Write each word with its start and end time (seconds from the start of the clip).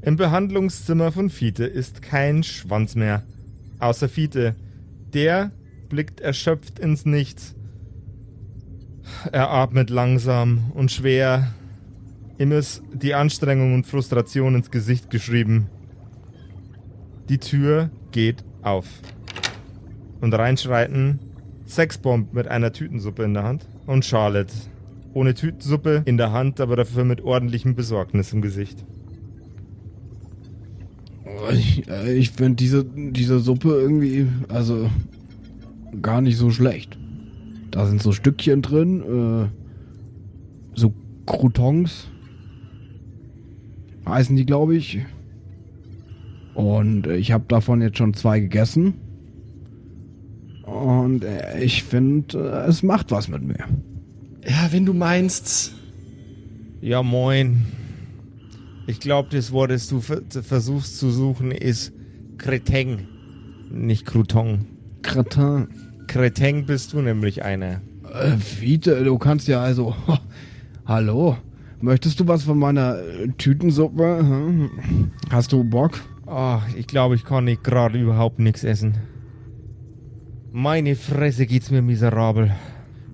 Im 0.00 0.16
Behandlungszimmer 0.16 1.10
von 1.10 1.28
Fiete 1.28 1.64
ist 1.64 2.02
kein 2.02 2.42
Schwanz 2.44 2.94
mehr. 2.94 3.24
Außer 3.80 4.08
Fiete. 4.08 4.54
Der 5.12 5.50
blickt 5.88 6.20
erschöpft 6.20 6.78
ins 6.78 7.04
Nichts. 7.04 7.56
Er 9.32 9.50
atmet 9.50 9.90
langsam 9.90 10.70
und 10.74 10.92
schwer. 10.92 11.52
Ihm 12.38 12.52
ist 12.52 12.82
die 12.92 13.14
Anstrengung 13.14 13.74
und 13.74 13.86
Frustration 13.86 14.54
ins 14.54 14.70
Gesicht 14.70 15.10
geschrieben. 15.10 15.68
Die 17.28 17.38
Tür 17.38 17.90
geht 18.12 18.44
auf. 18.62 18.86
Und 20.20 20.32
reinschreiten 20.34 21.18
Sexbomb 21.66 22.32
mit 22.32 22.48
einer 22.48 22.72
Tütensuppe 22.72 23.24
in 23.24 23.34
der 23.34 23.42
Hand 23.42 23.66
und 23.86 24.04
Charlotte. 24.04 24.54
Ohne 25.12 25.34
Tütensuppe 25.34 26.02
in 26.04 26.16
der 26.16 26.32
Hand, 26.32 26.60
aber 26.60 26.76
dafür 26.76 27.04
mit 27.04 27.20
ordentlichem 27.20 27.74
Besorgnis 27.74 28.32
im 28.32 28.42
Gesicht. 28.42 28.84
Ich, 31.52 31.84
ich 32.06 32.30
finde 32.30 32.56
diese, 32.56 32.84
diese 32.84 33.40
Suppe 33.40 33.70
irgendwie, 33.70 34.26
also 34.48 34.90
gar 36.02 36.20
nicht 36.20 36.36
so 36.36 36.50
schlecht. 36.50 36.98
Da 37.70 37.86
sind 37.86 38.02
so 38.02 38.12
Stückchen 38.12 38.62
drin, 38.62 39.02
äh, 39.02 40.78
so 40.78 40.92
Croutons. 41.26 42.08
Heißen 44.06 44.36
die, 44.36 44.46
glaube 44.46 44.76
ich. 44.76 45.00
Und 46.54 47.06
ich 47.06 47.32
habe 47.32 47.44
davon 47.46 47.82
jetzt 47.82 47.98
schon 47.98 48.14
zwei 48.14 48.40
gegessen. 48.40 48.94
Und 50.64 51.24
äh, 51.24 51.60
ich 51.60 51.84
finde, 51.84 52.38
äh, 52.38 52.68
es 52.68 52.82
macht 52.82 53.10
was 53.10 53.28
mit 53.28 53.42
mir. 53.42 53.64
Ja, 54.46 54.68
wenn 54.70 54.86
du 54.86 54.94
meinst. 54.94 55.74
Ja, 56.80 57.02
moin. 57.02 57.66
Ich 58.88 59.00
glaube, 59.00 59.28
das 59.30 59.52
Wort, 59.52 59.70
das 59.70 59.86
du 59.86 60.00
versuchst 60.00 60.98
zu 60.98 61.10
suchen, 61.10 61.50
ist 61.50 61.92
Kreteng. 62.38 63.06
Nicht 63.70 64.06
Crouton. 64.06 64.64
Kratin. 65.02 65.68
Kreteng 66.06 66.64
bist 66.64 66.94
du 66.94 67.02
nämlich 67.02 67.44
einer. 67.44 67.82
Äh, 68.10 68.38
Fiete, 68.38 69.04
du 69.04 69.18
kannst 69.18 69.46
ja 69.46 69.60
also. 69.60 69.94
Hallo. 70.86 71.36
Möchtest 71.82 72.18
du 72.18 72.26
was 72.28 72.44
von 72.44 72.58
meiner 72.58 72.98
äh, 72.98 73.28
Tütensuppe? 73.36 74.20
Hm? 74.20 74.70
Hast 75.28 75.52
du 75.52 75.64
Bock? 75.64 76.00
Ach, 76.24 76.66
ich 76.74 76.86
glaube, 76.86 77.14
ich 77.14 77.24
kann 77.24 77.44
nicht 77.44 77.62
gerade 77.62 78.00
überhaupt 78.00 78.38
nichts 78.38 78.64
essen. 78.64 78.94
Meine 80.50 80.96
Fresse 80.96 81.44
geht's 81.44 81.70
mir 81.70 81.82
miserabel. 81.82 82.52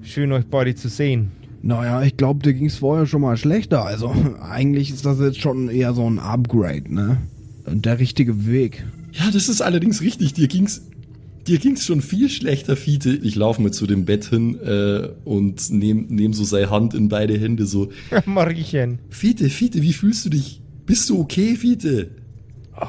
Schön 0.02 0.30
euch 0.30 0.46
beide 0.46 0.76
zu 0.76 0.88
sehen. 0.88 1.32
Naja, 1.66 2.02
ich 2.02 2.18
glaube, 2.18 2.42
dir 2.42 2.52
ging's 2.52 2.76
vorher 2.76 3.06
schon 3.06 3.22
mal 3.22 3.38
schlechter. 3.38 3.86
Also 3.86 4.14
eigentlich 4.42 4.90
ist 4.90 5.06
das 5.06 5.18
jetzt 5.18 5.40
schon 5.40 5.70
eher 5.70 5.94
so 5.94 6.08
ein 6.08 6.18
Upgrade, 6.18 6.94
ne? 6.94 7.16
Und 7.64 7.86
der 7.86 7.98
richtige 7.98 8.46
Weg. 8.46 8.84
Ja, 9.12 9.30
das 9.32 9.48
ist 9.48 9.62
allerdings 9.62 10.02
richtig. 10.02 10.34
Dir 10.34 10.46
ging's, 10.46 10.82
dir 11.46 11.58
ging's 11.58 11.86
schon 11.86 12.02
viel 12.02 12.28
schlechter, 12.28 12.76
Fiete. 12.76 13.18
Ich 13.22 13.34
laufe 13.34 13.62
mal 13.62 13.72
zu 13.72 13.86
dem 13.86 14.04
Bett 14.04 14.26
hin 14.26 14.60
äh, 14.60 15.08
und 15.24 15.70
nehm, 15.70 16.08
nehm 16.10 16.34
so 16.34 16.44
seine 16.44 16.68
Hand 16.68 16.92
in 16.92 17.08
beide 17.08 17.38
Hände 17.38 17.64
so. 17.64 17.90
Mariechen. 18.26 18.98
Fiete, 19.08 19.48
Fiete, 19.48 19.80
wie 19.80 19.94
fühlst 19.94 20.26
du 20.26 20.28
dich? 20.28 20.60
Bist 20.84 21.08
du 21.08 21.18
okay, 21.18 21.56
Fiete? 21.56 22.10
Oh, 22.78 22.84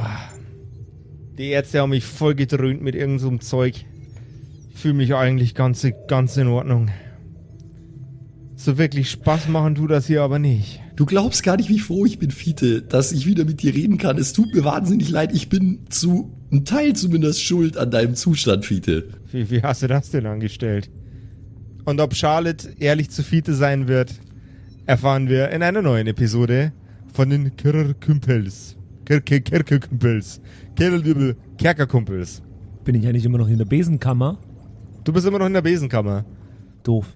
die 1.38 1.48
Ärzte 1.48 1.80
haben 1.80 1.92
mich 1.92 2.04
voll 2.04 2.36
gedröhnt 2.36 2.82
mit 2.82 2.96
irgendeinem 2.96 3.40
so 3.40 3.46
Zeug. 3.46 3.86
Ich 4.74 4.82
fühle 4.82 4.96
mich 4.96 5.16
eigentlich 5.16 5.56
ganz, 5.56 5.88
ganz 6.10 6.36
in 6.36 6.48
Ordnung. 6.48 6.90
So 8.66 8.80
wirklich 8.80 9.12
Spaß 9.12 9.48
machen 9.50 9.76
tut 9.76 9.92
das 9.92 10.08
hier 10.08 10.24
aber 10.24 10.40
nicht. 10.40 10.82
Du 10.96 11.06
glaubst 11.06 11.44
gar 11.44 11.56
nicht, 11.56 11.70
wie 11.70 11.78
froh 11.78 12.04
ich 12.04 12.18
bin, 12.18 12.32
Fiete, 12.32 12.82
dass 12.82 13.12
ich 13.12 13.28
wieder 13.28 13.46
mit 13.46 13.62
dir 13.62 13.76
reden 13.76 14.00
kann. 14.00 14.18
Es 14.18 14.34
tut 14.34 14.56
mir 14.56 14.64
wahnsinnig 14.64 15.08
leid. 15.12 15.36
Ich 15.36 15.50
bin 15.50 15.82
zu 15.90 16.32
einem 16.50 16.66
Teil 16.66 16.94
zumindest 16.94 17.44
schuld 17.44 17.78
an 17.78 17.92
deinem 17.92 18.16
Zustand, 18.16 18.66
Fiete. 18.66 19.08
Wie, 19.32 19.52
wie 19.52 19.62
hast 19.62 19.84
du 19.84 19.88
das 19.88 20.10
denn 20.10 20.26
angestellt? 20.26 20.90
Und 21.84 22.02
ob 22.02 22.16
Charlotte 22.16 22.70
ehrlich 22.80 23.12
zu 23.12 23.22
Fiete 23.22 23.54
sein 23.54 23.88
wird, 23.88 24.16
erfahren 24.88 25.30
wir 25.30 25.50
in 25.50 25.62
einer 25.62 25.84
neuen 25.84 26.08
Episode 26.08 26.74
von 27.14 27.30
den 27.30 27.56
Kerkerkumpels. 27.56 28.78
Kerkerkumpels. 29.06 30.42
Kerkerkumpels. 30.76 32.42
Bin 32.84 32.96
ich 32.96 33.04
ja 33.04 33.12
nicht 33.12 33.26
immer 33.26 33.38
noch 33.38 33.48
in 33.48 33.60
der 33.60 33.66
Besenkammer? 33.66 34.40
Du 35.04 35.14
bist 35.14 35.28
immer 35.28 35.38
noch 35.38 35.46
in 35.46 35.54
der 35.54 35.62
Besenkammer. 35.62 36.26
Doof. 36.82 37.16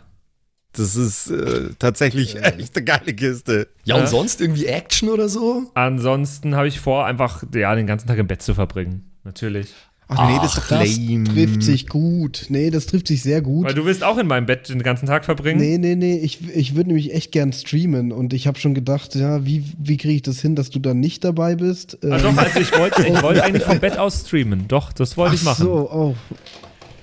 Das 0.73 0.95
ist 0.95 1.29
äh, 1.29 1.69
tatsächlich 1.79 2.35
echt 2.41 2.75
eine 2.77 2.85
geile 2.85 3.13
Kiste. 3.13 3.67
Ja, 3.83 3.95
und 3.95 4.01
Ja. 4.01 4.07
sonst 4.07 4.39
irgendwie 4.39 4.67
Action 4.67 5.09
oder 5.09 5.27
so? 5.27 5.63
Ansonsten 5.73 6.55
habe 6.55 6.67
ich 6.67 6.79
vor, 6.79 7.05
einfach 7.05 7.43
ja, 7.53 7.75
den 7.75 7.87
ganzen 7.87 8.07
Tag 8.07 8.17
im 8.17 8.27
Bett 8.27 8.41
zu 8.41 8.53
verbringen. 8.53 9.11
Natürlich. 9.23 9.67
Ach 10.13 10.27
nee, 10.29 10.37
das 10.41 10.55
doch 10.55 10.67
Das 10.67 10.99
trifft 11.33 11.63
sich 11.63 11.87
gut. 11.87 12.47
Nee, 12.49 12.69
das 12.69 12.85
trifft 12.85 13.07
sich 13.07 13.23
sehr 13.23 13.41
gut. 13.41 13.65
Weil 13.65 13.73
du 13.73 13.85
willst 13.85 14.03
auch 14.03 14.17
in 14.17 14.27
meinem 14.27 14.45
Bett 14.45 14.67
den 14.67 14.83
ganzen 14.83 15.05
Tag 15.05 15.23
verbringen. 15.23 15.59
Nee, 15.61 15.77
nee, 15.77 15.95
nee, 15.95 16.17
ich, 16.17 16.49
ich 16.53 16.75
würde 16.75 16.89
nämlich 16.89 17.13
echt 17.13 17.31
gern 17.31 17.53
streamen 17.53 18.11
und 18.11 18.33
ich 18.33 18.45
habe 18.45 18.59
schon 18.59 18.73
gedacht, 18.73 19.15
ja, 19.15 19.45
wie, 19.45 19.63
wie 19.77 19.95
kriege 19.95 20.15
ich 20.15 20.21
das 20.21 20.41
hin, 20.41 20.55
dass 20.57 20.69
du 20.69 20.79
dann 20.79 20.99
nicht 20.99 21.23
dabei 21.23 21.55
bist? 21.55 21.97
Ah, 22.03 22.17
Ähm, 22.17 22.23
doch, 22.23 22.37
also 22.37 22.59
ich 22.59 22.77
wollte 22.77 23.07
ich 23.07 23.21
wollte 23.23 23.43
eigentlich 23.43 23.63
vom 23.63 23.79
Bett 23.79 23.97
aus 23.97 24.21
streamen. 24.27 24.67
Doch, 24.67 24.91
das 24.91 25.15
wollte 25.15 25.35
ich 25.35 25.41
ach 25.41 25.45
machen. 25.45 25.63
so, 25.65 25.89
oh. 25.91 26.15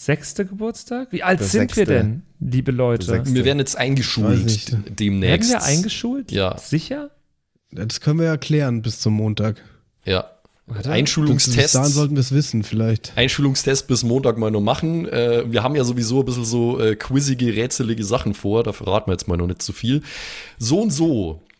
sechste 0.00 0.46
Geburtstag? 0.46 1.08
Wie 1.10 1.22
alt 1.22 1.40
Der 1.40 1.46
sind 1.46 1.76
wir 1.76 1.84
sechste. 1.84 1.94
denn, 1.94 2.22
liebe 2.40 2.72
Leute? 2.72 3.22
Wir 3.26 3.44
werden 3.44 3.58
jetzt 3.58 3.76
eingeschult 3.76 4.44
nicht. 4.44 4.72
Werden 4.72 4.96
demnächst. 4.96 5.50
wir 5.50 5.62
eingeschult? 5.62 6.32
Ja. 6.32 6.56
Sicher? 6.56 7.10
Das 7.70 8.00
können 8.00 8.18
wir 8.18 8.26
ja 8.26 8.36
klären 8.36 8.82
bis 8.82 9.00
zum 9.00 9.14
Montag. 9.14 9.62
Ja. 10.04 10.30
Bis 10.66 10.86
Einschulungstest. 10.86 11.74
dahin 11.74 11.90
sollten 11.90 12.14
wir 12.14 12.20
es 12.20 12.32
wissen, 12.32 12.62
vielleicht. 12.62 13.12
Einschulungstest 13.16 13.88
bis 13.88 14.04
Montag 14.04 14.38
mal 14.38 14.50
noch 14.50 14.60
machen. 14.60 15.06
Äh, 15.08 15.50
wir 15.50 15.62
haben 15.62 15.74
ja 15.74 15.84
sowieso 15.84 16.20
ein 16.20 16.24
bisschen 16.24 16.44
so 16.44 16.80
äh, 16.80 16.94
quizzige, 16.94 17.54
rätselige 17.56 18.04
Sachen 18.04 18.34
vor. 18.34 18.62
Da 18.62 18.72
verraten 18.72 19.08
wir 19.08 19.12
jetzt 19.12 19.28
mal 19.28 19.36
noch 19.36 19.48
nicht 19.48 19.62
zu 19.62 19.72
viel. 19.72 20.02
So 20.58 20.80
und 20.80 20.90
so 20.92 21.42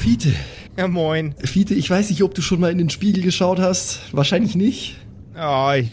Fiete, 0.00 0.32
Ja, 0.78 0.88
moin. 0.88 1.34
Fiete, 1.44 1.74
ich 1.74 1.88
weiß 1.90 2.10
nicht, 2.10 2.22
ob 2.22 2.34
du 2.34 2.40
schon 2.42 2.60
mal 2.60 2.70
in 2.72 2.78
den 2.78 2.90
Spiegel 2.90 3.22
geschaut 3.22 3.58
hast. 3.60 4.00
Wahrscheinlich 4.12 4.54
nicht. 4.56 4.96
Ja, 5.36 5.74
ich 5.76 5.90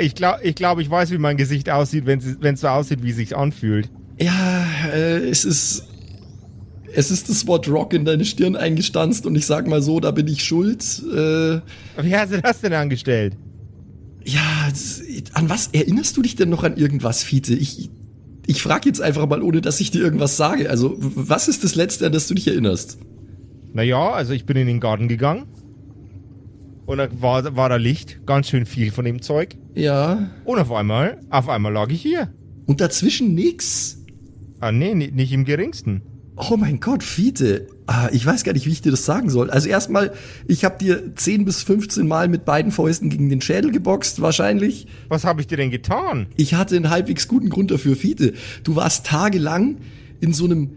ich 0.00 0.14
glaube, 0.14 0.40
ich, 0.42 0.54
glaub, 0.54 0.78
ich 0.80 0.90
weiß, 0.90 1.10
wie 1.12 1.18
mein 1.18 1.36
Gesicht 1.38 1.70
aussieht, 1.70 2.04
wenn 2.04 2.18
es 2.20 2.60
so 2.60 2.68
aussieht, 2.68 3.02
wie 3.02 3.10
es 3.10 3.16
sich 3.16 3.34
anfühlt. 3.36 3.88
Ja, 4.20 4.66
äh, 4.92 5.28
es 5.28 5.44
ist. 5.44 5.84
Es 6.94 7.10
ist 7.10 7.28
das 7.28 7.46
Wort 7.46 7.68
Rock 7.68 7.92
in 7.92 8.04
deine 8.06 8.24
Stirn 8.24 8.56
eingestanzt 8.56 9.26
und 9.26 9.34
ich 9.36 9.44
sag 9.46 9.66
mal 9.66 9.82
so, 9.82 10.00
da 10.00 10.10
bin 10.10 10.26
ich 10.26 10.42
schuld. 10.42 10.82
Äh, 11.10 11.60
Wie 12.02 12.16
hast 12.16 12.32
du 12.32 12.40
das 12.42 12.60
denn 12.60 12.72
angestellt? 12.72 13.34
ja, 14.24 14.40
an 15.32 15.48
was 15.48 15.68
erinnerst 15.68 16.16
du 16.16 16.22
dich 16.22 16.36
denn 16.36 16.48
noch 16.50 16.64
an 16.64 16.76
irgendwas, 16.76 17.22
Fiete? 17.22 17.54
Ich, 17.54 17.88
ich 18.46 18.62
frage 18.62 18.88
jetzt 18.88 19.00
einfach 19.00 19.26
mal, 19.26 19.42
ohne 19.42 19.60
dass 19.60 19.80
ich 19.80 19.90
dir 19.90 20.00
irgendwas 20.02 20.36
sage. 20.36 20.68
Also, 20.68 20.96
was 20.98 21.48
ist 21.48 21.62
das 21.64 21.74
Letzte, 21.74 22.06
an 22.06 22.12
das 22.12 22.26
du 22.26 22.34
dich 22.34 22.46
erinnerst? 22.48 22.98
Naja, 23.78 24.10
also 24.10 24.32
ich 24.32 24.44
bin 24.44 24.56
in 24.56 24.66
den 24.66 24.80
Garten 24.80 25.06
gegangen. 25.06 25.44
Und 26.84 26.98
da 26.98 27.06
war, 27.20 27.54
war 27.54 27.68
da 27.68 27.76
Licht, 27.76 28.26
ganz 28.26 28.48
schön 28.48 28.66
viel 28.66 28.90
von 28.90 29.04
dem 29.04 29.22
Zeug. 29.22 29.54
Ja. 29.76 30.30
Und 30.44 30.58
auf 30.58 30.72
einmal, 30.72 31.20
auf 31.30 31.48
einmal 31.48 31.72
lag 31.72 31.88
ich 31.90 32.02
hier. 32.02 32.34
Und 32.66 32.80
dazwischen 32.80 33.36
nix? 33.36 33.98
Ah, 34.58 34.72
nee, 34.72 34.96
ni- 34.96 35.12
nicht 35.12 35.32
im 35.32 35.44
geringsten. 35.44 36.02
Oh 36.34 36.56
mein 36.56 36.80
Gott, 36.80 37.04
Fiete. 37.04 37.68
Ah, 37.86 38.08
ich 38.10 38.26
weiß 38.26 38.42
gar 38.42 38.52
nicht, 38.52 38.66
wie 38.66 38.70
ich 38.72 38.82
dir 38.82 38.90
das 38.90 39.04
sagen 39.04 39.30
soll. 39.30 39.48
Also 39.48 39.68
erstmal, 39.68 40.10
ich 40.48 40.64
habe 40.64 40.76
dir 40.78 41.14
10 41.14 41.44
bis 41.44 41.62
15 41.62 42.08
Mal 42.08 42.26
mit 42.26 42.44
beiden 42.44 42.72
Fäusten 42.72 43.10
gegen 43.10 43.28
den 43.30 43.40
Schädel 43.40 43.70
geboxt, 43.70 44.20
wahrscheinlich. 44.20 44.88
Was 45.06 45.22
habe 45.24 45.40
ich 45.40 45.46
dir 45.46 45.56
denn 45.56 45.70
getan? 45.70 46.26
Ich 46.36 46.54
hatte 46.54 46.74
einen 46.74 46.90
halbwegs 46.90 47.28
guten 47.28 47.48
Grund 47.48 47.70
dafür, 47.70 47.94
Fiete. 47.94 48.32
Du 48.64 48.74
warst 48.74 49.06
tagelang 49.06 49.76
in 50.20 50.32
so 50.32 50.46
einem 50.46 50.70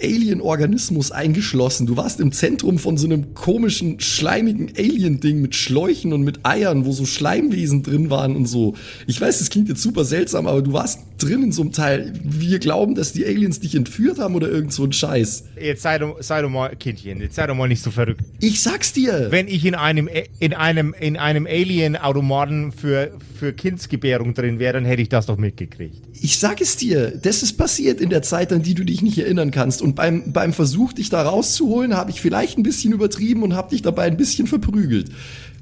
Alien-Organismus 0.00 1.12
eingeschlossen. 1.12 1.86
Du 1.86 1.96
warst 1.96 2.20
im 2.20 2.32
Zentrum 2.32 2.78
von 2.78 2.96
so 2.96 3.06
einem 3.06 3.34
komischen, 3.34 4.00
schleimigen 4.00 4.72
Alien-Ding 4.76 5.40
mit 5.40 5.54
Schläuchen 5.54 6.12
und 6.12 6.22
mit 6.22 6.40
Eiern, 6.44 6.84
wo 6.84 6.92
so 6.92 7.06
Schleimwesen 7.06 7.82
drin 7.82 8.10
waren 8.10 8.36
und 8.36 8.46
so. 8.46 8.74
Ich 9.06 9.20
weiß, 9.20 9.38
das 9.38 9.50
klingt 9.50 9.68
jetzt 9.68 9.82
super 9.82 10.04
seltsam, 10.04 10.46
aber 10.46 10.62
du 10.62 10.72
warst 10.72 11.00
drin 11.18 11.42
in 11.42 11.52
so 11.52 11.62
einem 11.62 11.72
Teil. 11.72 12.12
Wir 12.22 12.58
glauben, 12.58 12.94
dass 12.94 13.12
die 13.12 13.26
Aliens 13.26 13.60
dich 13.60 13.74
entführt 13.74 14.18
haben 14.18 14.34
oder 14.34 14.48
irgend 14.48 14.72
so 14.72 14.84
ein 14.84 14.92
Scheiß. 14.92 15.44
Jetzt 15.60 15.82
sei 15.82 15.98
doch, 15.98 16.22
sei 16.22 16.42
doch 16.42 16.48
mal, 16.48 16.74
Kindchen, 16.76 17.20
jetzt 17.20 17.34
sei 17.34 17.46
doch 17.46 17.54
mal 17.54 17.68
nicht 17.68 17.82
so 17.82 17.90
verrückt. 17.90 18.22
Ich 18.40 18.62
sag's 18.62 18.92
dir. 18.92 19.28
Wenn 19.30 19.48
ich 19.48 19.64
in 19.64 19.74
einem, 19.74 20.08
in 20.38 20.54
einem, 20.54 20.94
in 20.98 21.16
einem 21.16 21.46
Alien-Automaten 21.46 22.72
für, 22.72 23.12
für 23.38 23.52
Kindsgebärung 23.52 24.34
drin 24.34 24.58
wäre, 24.58 24.74
dann 24.74 24.84
hätte 24.84 25.02
ich 25.02 25.08
das 25.08 25.26
doch 25.26 25.36
mitgekriegt. 25.36 25.96
Ich 26.20 26.38
sag 26.38 26.60
es 26.60 26.76
dir, 26.76 27.10
das 27.10 27.42
ist 27.42 27.54
passiert 27.54 28.00
in 28.00 28.10
der 28.10 28.22
Zeit, 28.22 28.52
an 28.52 28.62
die 28.62 28.74
du 28.74 28.84
dich 28.84 29.02
nicht 29.02 29.18
erinnern 29.18 29.50
kannst. 29.50 29.82
Und 29.82 29.94
beim, 29.94 30.32
beim 30.32 30.52
Versuch, 30.52 30.92
dich 30.92 31.10
da 31.10 31.22
rauszuholen, 31.22 31.94
habe 31.94 32.10
ich 32.10 32.20
vielleicht 32.20 32.58
ein 32.58 32.62
bisschen 32.62 32.92
übertrieben 32.92 33.42
und 33.42 33.54
habe 33.54 33.70
dich 33.70 33.82
dabei 33.82 34.04
ein 34.04 34.16
bisschen 34.16 34.46
verprügelt. 34.46 35.10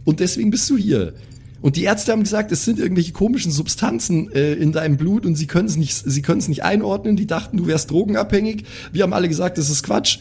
Und 0.05 0.21
deswegen 0.21 0.51
bist 0.51 0.71
du 0.71 0.77
hier. 0.77 1.15
Und 1.63 1.77
die 1.77 1.85
Ärzte 1.85 2.13
haben 2.13 2.23
gesagt, 2.23 2.53
es 2.53 2.65
sind 2.65 2.79
irgendwelche 2.79 3.13
komischen 3.13 3.51
Substanzen 3.51 4.31
äh, 4.33 4.53
in 4.55 4.73
deinem 4.73 4.97
Blut 4.97 5.25
und 5.27 5.35
sie 5.37 5.47
können 5.47 5.67
es 5.69 5.77
nicht, 5.77 5.95
sie 5.95 6.23
können 6.23 6.39
es 6.39 6.49
nicht 6.49 6.63
einordnen. 6.65 7.17
Die 7.17 7.27
dachten, 7.27 7.57
du 7.57 7.67
wärst 7.67 7.91
drogenabhängig. 7.91 8.65
Wir 8.93 9.03
haben 9.03 9.13
alle 9.13 9.29
gesagt, 9.29 9.59
das 9.59 9.71
ist 9.71 9.83
Quatsch. 9.83 10.19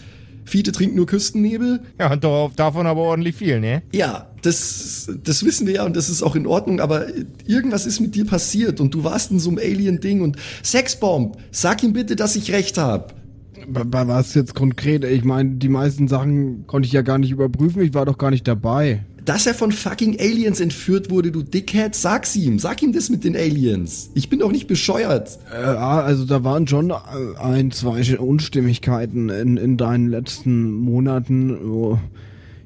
Fiete 0.48 0.72
trinkt 0.72 0.96
nur 0.96 1.08
Küstennebel. 1.08 1.82
Ja, 2.00 2.14
und 2.14 2.24
da- 2.24 2.52
davon 2.56 2.86
aber 2.86 3.02
ordentlich 3.02 3.36
viel, 3.36 3.60
ne? 3.60 3.82
Ja, 3.92 4.30
das, 4.44 5.10
das 5.24 5.44
wissen 5.44 5.66
wir 5.66 5.74
ja 5.76 5.86
und 5.86 5.96
das 5.96 6.08
ist 6.08 6.22
auch 6.22 6.36
in 6.36 6.46
Ordnung, 6.46 6.80
aber 6.80 7.06
irgendwas 7.48 7.86
ist 7.88 8.00
mit 8.00 8.14
dir 8.14 8.26
passiert 8.26 8.80
und 8.80 8.94
du 8.94 9.04
warst 9.04 9.32
in 9.32 9.40
so 9.40 9.50
einem 9.50 9.58
Alien-Ding 9.58 10.22
und 10.22 10.38
Sexbomb, 10.64 11.38
sag 11.52 11.82
ihm 11.84 11.94
bitte, 11.94 12.16
dass 12.16 12.36
ich 12.36 12.52
recht 12.52 12.78
hab. 12.78 13.16
Bei, 13.68 13.84
bei 13.84 14.08
was 14.08 14.36
jetzt 14.36 14.54
konkret? 14.54 15.04
Ich 15.04 15.24
meine, 15.24 15.56
die 15.56 15.70
meisten 15.70 16.08
Sachen 16.08 16.68
konnte 16.68 16.86
ich 16.86 16.94
ja 16.94 17.02
gar 17.02 17.18
nicht 17.18 17.32
überprüfen. 17.32 17.82
Ich 17.82 17.96
war 17.96 18.06
doch 18.06 18.20
gar 18.20 18.30
nicht 18.30 18.48
dabei. 18.48 19.04
Dass 19.26 19.48
er 19.48 19.56
von 19.56 19.72
fucking 19.72 20.20
Aliens 20.20 20.60
entführt 20.60 21.10
wurde, 21.10 21.32
du 21.32 21.42
Dickhead, 21.42 21.96
sag's 21.96 22.36
ihm. 22.36 22.60
Sag 22.60 22.84
ihm 22.84 22.94
das 22.94 23.10
mit 23.10 23.24
den 23.24 23.36
Aliens. 23.36 24.12
Ich 24.14 24.30
bin 24.30 24.40
doch 24.40 24.52
nicht 24.52 24.68
bescheuert. 24.68 25.40
Äh, 25.52 25.58
ah, 25.58 26.02
also 26.02 26.26
da 26.26 26.44
waren 26.44 26.68
schon 26.68 26.92
äh, 26.92 26.96
ein, 27.40 27.72
zwei 27.72 28.18
Unstimmigkeiten 28.20 29.30
in, 29.30 29.58
in 29.58 29.78
deinen 29.78 30.10
letzten 30.10 30.72
Monaten 30.72 31.58
oh, 31.58 31.98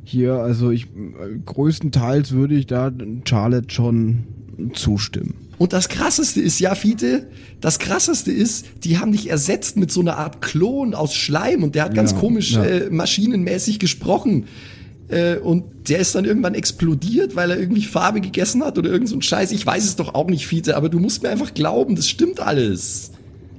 hier. 0.04 0.34
Also 0.34 0.72
ich 0.72 0.84
äh, 0.86 1.40
größtenteils 1.46 2.32
würde 2.32 2.56
ich 2.56 2.68
da 2.68 2.92
Charlotte 3.26 3.72
schon 3.72 4.26
zustimmen. 4.74 5.36
Und 5.58 5.74
das 5.74 5.90
krasseste 5.90 6.42
ist, 6.42 6.60
ja, 6.60 6.74
Fiete, 6.74 7.28
das 7.60 7.80
krasseste 7.80 8.32
ist, 8.32 8.66
die 8.84 8.98
haben 8.98 9.12
dich 9.12 9.30
ersetzt 9.30 9.76
mit 9.76 9.92
so 9.92 10.00
einer 10.00 10.18
Art 10.18 10.42
Klon 10.42 10.94
aus 10.94 11.14
Schleim 11.14 11.64
und 11.64 11.76
der 11.76 11.84
hat 11.84 11.94
ganz 11.94 12.12
Ja, 12.12 12.18
komisch 12.18 12.54
ja. 12.54 12.64
äh, 12.64 12.90
maschinenmäßig 12.90 13.80
gesprochen. 13.80 14.46
Äh, 15.10 15.38
und 15.38 15.90
der 15.90 16.00
ist 16.00 16.14
dann 16.16 16.26
irgendwann 16.26 16.54
explodiert, 16.54 17.36
weil 17.36 17.52
er 17.52 17.60
irgendwie 17.60 17.84
Farbe 17.84 18.22
gegessen 18.22 18.64
hat 18.64 18.78
oder 18.78 18.90
irgend 18.90 19.10
so 19.10 19.16
ein 19.16 19.22
Scheiß. 19.22 19.52
Ich 19.52 19.66
weiß 19.66 19.84
es 19.84 19.96
doch 19.96 20.14
auch 20.14 20.28
nicht, 20.28 20.48
Fiete, 20.48 20.78
aber 20.78 20.90
du 20.90 21.00
musst 21.00 21.24
mir 21.24 21.30
einfach 21.30 21.54
glauben, 21.54 21.96
das 21.96 22.08
stimmt 22.08 22.40
alles. 22.40 23.12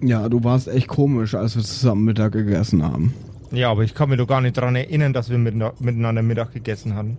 Ja, 0.02 0.28
du 0.28 0.42
warst 0.44 0.68
echt 0.68 0.88
komisch, 0.88 1.34
als 1.34 1.56
wir 1.56 1.62
zusammen 1.62 2.04
Mittag 2.04 2.32
gegessen 2.32 2.82
haben. 2.82 3.12
Ja, 3.52 3.70
aber 3.70 3.82
ich 3.82 3.94
kann 3.94 4.08
mich 4.08 4.18
doch 4.18 4.28
gar 4.28 4.40
nicht 4.40 4.56
dran 4.56 4.76
erinnern, 4.76 5.12
dass 5.12 5.28
wir 5.28 5.38
miteinander 5.38 6.22
Mittag 6.22 6.54
gegessen 6.54 6.94
hatten. 6.94 7.18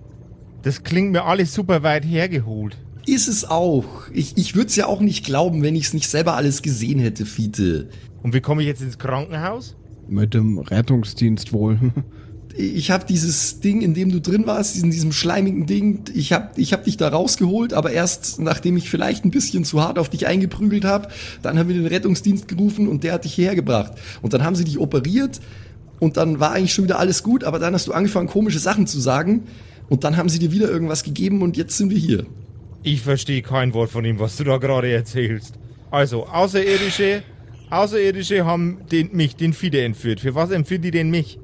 Das 0.63 0.83
klingt 0.83 1.11
mir 1.11 1.25
alles 1.25 1.53
super 1.53 1.83
weit 1.83 2.05
hergeholt. 2.05 2.77
Ist 3.05 3.27
es 3.27 3.49
auch. 3.49 4.07
Ich, 4.13 4.37
ich 4.37 4.55
würde 4.55 4.67
es 4.67 4.75
ja 4.75 4.85
auch 4.85 5.01
nicht 5.01 5.25
glauben, 5.25 5.63
wenn 5.63 5.75
ich 5.75 5.85
es 5.85 5.93
nicht 5.93 6.09
selber 6.09 6.35
alles 6.35 6.61
gesehen 6.61 6.99
hätte, 6.99 7.25
Fiete. 7.25 7.89
Und 8.23 8.33
wie 8.33 8.41
komme 8.41 8.61
ich 8.61 8.67
jetzt 8.67 8.81
ins 8.81 8.99
Krankenhaus? 8.99 9.75
Mit 10.07 10.33
dem 10.33 10.59
Rettungsdienst 10.59 11.51
wohl. 11.51 11.79
ich 12.61 12.91
habe 12.91 13.05
dieses 13.05 13.59
Ding, 13.59 13.81
in 13.81 13.93
dem 13.93 14.11
du 14.11 14.19
drin 14.19 14.45
warst, 14.45 14.81
in 14.81 14.91
diesem 14.91 15.11
schleimigen 15.11 15.65
Ding, 15.65 16.01
ich 16.13 16.33
habe 16.33 16.49
ich 16.55 16.73
hab 16.73 16.83
dich 16.83 16.97
da 16.97 17.09
rausgeholt, 17.09 17.73
aber 17.73 17.91
erst 17.91 18.39
nachdem 18.39 18.77
ich 18.77 18.89
vielleicht 18.89 19.25
ein 19.25 19.31
bisschen 19.31 19.65
zu 19.65 19.81
hart 19.81 19.97
auf 19.97 20.09
dich 20.09 20.27
eingeprügelt 20.27 20.85
habe, 20.85 21.09
dann 21.41 21.57
haben 21.57 21.67
wir 21.67 21.75
den 21.75 21.87
Rettungsdienst 21.87 22.47
gerufen 22.47 22.87
und 22.87 23.03
der 23.03 23.13
hat 23.13 23.25
dich 23.25 23.33
hierher 23.33 23.55
gebracht. 23.55 23.93
Und 24.21 24.33
dann 24.33 24.43
haben 24.43 24.55
sie 24.55 24.63
dich 24.63 24.79
operiert 24.79 25.39
und 25.99 26.17
dann 26.17 26.39
war 26.39 26.51
eigentlich 26.51 26.73
schon 26.73 26.85
wieder 26.85 26.99
alles 26.99 27.23
gut, 27.23 27.43
aber 27.43 27.59
dann 27.59 27.73
hast 27.73 27.87
du 27.87 27.93
angefangen, 27.93 28.27
komische 28.27 28.59
Sachen 28.59 28.87
zu 28.87 28.99
sagen 28.99 29.43
und 29.89 30.03
dann 30.03 30.17
haben 30.17 30.29
sie 30.29 30.39
dir 30.39 30.51
wieder 30.51 30.69
irgendwas 30.69 31.03
gegeben 31.03 31.41
und 31.41 31.57
jetzt 31.57 31.77
sind 31.77 31.89
wir 31.89 31.97
hier. 31.97 32.25
Ich 32.83 33.01
verstehe 33.01 33.41
kein 33.41 33.73
Wort 33.73 33.91
von 33.91 34.03
dem, 34.03 34.19
was 34.19 34.37
du 34.37 34.43
da 34.43 34.57
gerade 34.57 34.91
erzählst. 34.91 35.55
Also, 35.91 36.25
Außerirdische, 36.25 37.23
Außerirdische 37.69 38.45
haben 38.45 38.79
den, 38.91 39.09
mich, 39.13 39.35
den 39.35 39.53
Fide 39.53 39.81
entführt. 39.81 40.21
Für 40.21 40.33
was 40.33 40.51
entführen 40.51 40.81
die 40.81 40.91
denn 40.91 41.09
mich? 41.09 41.37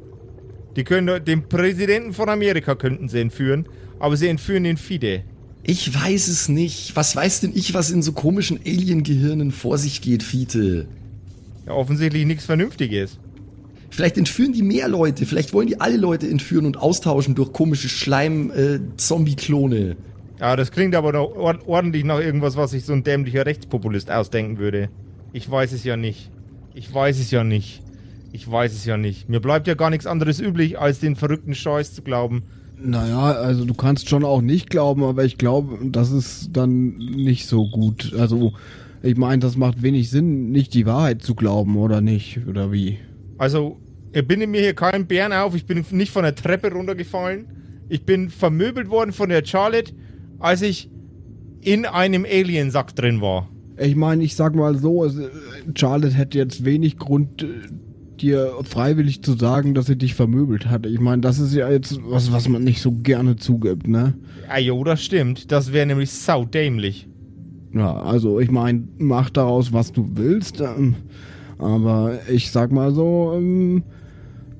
Die 0.77 0.85
können 0.85 1.25
den 1.25 1.49
Präsidenten 1.49 2.13
von 2.13 2.29
Amerika 2.29 2.75
könnten 2.75 3.09
sie 3.09 3.19
entführen, 3.19 3.67
aber 3.99 4.15
sie 4.15 4.27
entführen 4.27 4.63
den 4.63 4.77
Fide. 4.77 5.23
Ich 5.63 5.91
weiß 5.93 6.29
es 6.29 6.47
nicht. 6.47 6.95
Was 6.95 7.13
weiß 7.15 7.41
denn 7.41 7.51
ich, 7.53 7.73
was 7.73 7.91
in 7.91 8.03
so 8.03 8.13
komischen 8.13 8.57
Alien-Gehirnen 8.65 9.51
vor 9.51 9.77
sich 9.79 9.99
geht, 10.01 10.23
Fiete? 10.23 10.87
Ja, 11.65 11.73
offensichtlich 11.73 12.25
nichts 12.25 12.45
Vernünftiges. 12.45 13.17
Vielleicht 13.89 14.17
entführen 14.17 14.53
die 14.53 14.61
mehr 14.61 14.87
Leute. 14.87 15.25
Vielleicht 15.25 15.51
wollen 15.51 15.67
die 15.67 15.81
alle 15.81 15.97
Leute 15.97 16.29
entführen 16.29 16.65
und 16.67 16.77
austauschen 16.77 17.35
durch 17.35 17.51
komische 17.51 17.89
Schleim-Zombie-Klone. 17.89 19.97
Ja, 20.39 20.55
das 20.55 20.71
klingt 20.71 20.93
aber 20.93 21.11
doch 21.11 21.35
ord 21.35 21.67
ordentlich 21.67 22.05
nach 22.05 22.19
irgendwas, 22.19 22.55
was 22.55 22.69
sich 22.71 22.85
so 22.85 22.93
ein 22.93 23.03
dämlicher 23.03 23.47
Rechtspopulist 23.47 24.11
ausdenken 24.11 24.59
würde. 24.59 24.89
Ich 25.33 25.49
weiß 25.49 25.71
es 25.71 25.83
ja 25.83 25.97
nicht. 25.97 26.29
Ich 26.75 26.93
weiß 26.93 27.19
es 27.19 27.31
ja 27.31 27.43
nicht. 27.43 27.81
Ich 28.37 28.51
weiß 28.51 28.71
es 28.71 28.85
ja 28.85 28.97
nicht. 28.97 29.29
Mir 29.29 29.39
bleibt 29.39 29.65
ja 29.65 29.73
gar 29.73 29.89
nichts 29.89 30.05
anderes 30.05 30.39
übrig, 30.39 30.77
als 30.77 30.99
den 30.99 31.15
verrückten 31.15 31.55
Scheiß 31.55 31.95
zu 31.95 32.03
glauben. 32.03 32.43
Naja, 32.79 33.31
also 33.31 33.65
du 33.65 33.73
kannst 33.73 34.09
schon 34.09 34.23
auch 34.23 34.41
nicht 34.41 34.69
glauben, 34.69 35.03
aber 35.03 35.25
ich 35.25 35.39
glaube, 35.39 35.79
das 35.89 36.11
ist 36.11 36.49
dann 36.53 36.97
nicht 36.97 37.47
so 37.47 37.67
gut. 37.67 38.13
Also, 38.15 38.53
ich 39.01 39.17
meine, 39.17 39.39
das 39.39 39.57
macht 39.57 39.81
wenig 39.81 40.11
Sinn, 40.11 40.51
nicht 40.51 40.75
die 40.75 40.85
Wahrheit 40.85 41.23
zu 41.23 41.33
glauben, 41.33 41.77
oder 41.77 41.99
nicht? 41.99 42.41
Oder 42.47 42.71
wie? 42.71 42.99
Also, 43.39 43.77
ich 44.13 44.27
binde 44.27 44.45
mir 44.45 44.61
hier 44.61 44.75
keinen 44.75 45.07
Bären 45.07 45.33
auf. 45.33 45.55
Ich 45.55 45.65
bin 45.65 45.83
nicht 45.89 46.11
von 46.11 46.21
der 46.21 46.35
Treppe 46.35 46.71
runtergefallen. 46.71 47.47
Ich 47.89 48.05
bin 48.05 48.29
vermöbelt 48.29 48.91
worden 48.91 49.13
von 49.13 49.29
der 49.29 49.43
Charlotte, 49.43 49.93
als 50.37 50.61
ich 50.61 50.91
in 51.61 51.87
einem 51.87 52.23
Aliensack 52.23 52.95
drin 52.95 53.19
war. 53.19 53.49
Ich 53.79 53.95
meine, 53.95 54.23
ich 54.23 54.35
sag 54.35 54.53
mal 54.53 54.77
so, 54.77 55.05
äh, 55.05 55.09
Charlotte 55.75 56.13
hätte 56.13 56.37
jetzt 56.37 56.65
wenig 56.65 56.97
Grund, 56.97 57.41
äh, 57.41 57.47
dir 58.17 58.53
freiwillig 58.63 59.23
zu 59.23 59.33
sagen, 59.33 59.73
dass 59.73 59.85
sie 59.85 59.97
dich 59.97 60.13
vermöbelt 60.13 60.67
hat. 60.67 60.85
Ich 60.85 60.99
meine, 60.99 61.21
das 61.21 61.39
ist 61.39 61.53
ja 61.53 61.69
jetzt 61.69 61.99
was, 62.03 62.31
was 62.31 62.49
man 62.49 62.63
nicht 62.63 62.81
so 62.81 62.91
gerne 62.91 63.35
zugibt, 63.35 63.87
ne? 63.87 64.13
Ah, 64.49 64.59
jo, 64.59 64.83
das 64.83 65.03
stimmt. 65.03 65.51
Das 65.51 65.73
wäre 65.73 65.85
nämlich 65.85 66.11
saudämlich. 66.11 67.07
Ja, 67.73 67.93
also 67.99 68.39
ich 68.39 68.49
meine, 68.49 68.83
mach 68.97 69.29
daraus, 69.29 69.73
was 69.73 69.91
du 69.91 70.09
willst. 70.15 70.61
Ähm, 70.61 70.95
Aber 71.59 72.19
ich 72.29 72.51
sag 72.51 72.71
mal 72.71 72.93
so, 72.93 73.33
ähm, 73.35 73.83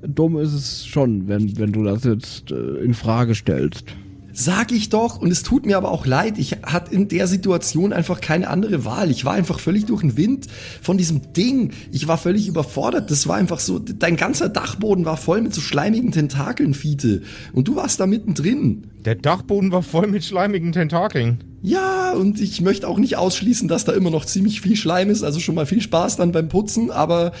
dumm 0.02 0.38
ist 0.38 0.52
es 0.52 0.86
schon, 0.86 1.28
wenn, 1.28 1.56
wenn 1.58 1.72
du 1.72 1.84
das 1.84 2.04
jetzt 2.04 2.50
äh, 2.50 2.84
in 2.84 2.94
Frage 2.94 3.34
stellst. 3.34 3.94
Sag 4.40 4.70
ich 4.70 4.88
doch, 4.88 5.18
und 5.18 5.32
es 5.32 5.42
tut 5.42 5.66
mir 5.66 5.76
aber 5.76 5.90
auch 5.90 6.06
leid, 6.06 6.38
ich 6.38 6.58
hatte 6.62 6.94
in 6.94 7.08
der 7.08 7.26
Situation 7.26 7.92
einfach 7.92 8.20
keine 8.20 8.50
andere 8.50 8.84
Wahl. 8.84 9.10
Ich 9.10 9.24
war 9.24 9.32
einfach 9.32 9.58
völlig 9.58 9.86
durch 9.86 10.02
den 10.02 10.16
Wind 10.16 10.46
von 10.80 10.96
diesem 10.96 11.32
Ding. 11.32 11.72
Ich 11.90 12.06
war 12.06 12.18
völlig 12.18 12.46
überfordert. 12.46 13.10
Das 13.10 13.26
war 13.26 13.34
einfach 13.34 13.58
so, 13.58 13.80
dein 13.80 14.16
ganzer 14.16 14.48
Dachboden 14.48 15.04
war 15.04 15.16
voll 15.16 15.42
mit 15.42 15.54
so 15.54 15.60
schleimigen 15.60 16.12
Tentakeln, 16.12 16.72
Fiete. 16.74 17.22
Und 17.52 17.66
du 17.66 17.74
warst 17.74 17.98
da 17.98 18.06
mittendrin. 18.06 18.86
Der 19.04 19.16
Dachboden 19.16 19.72
war 19.72 19.82
voll 19.82 20.06
mit 20.06 20.24
schleimigen 20.24 20.70
Tentakeln. 20.70 21.42
Ja, 21.60 22.12
und 22.12 22.40
ich 22.40 22.60
möchte 22.60 22.86
auch 22.86 23.00
nicht 23.00 23.16
ausschließen, 23.16 23.66
dass 23.66 23.86
da 23.86 23.92
immer 23.92 24.10
noch 24.10 24.24
ziemlich 24.24 24.60
viel 24.60 24.76
Schleim 24.76 25.10
ist. 25.10 25.24
Also 25.24 25.40
schon 25.40 25.56
mal 25.56 25.66
viel 25.66 25.80
Spaß 25.80 26.14
dann 26.14 26.30
beim 26.30 26.48
Putzen, 26.48 26.92
aber 26.92 27.32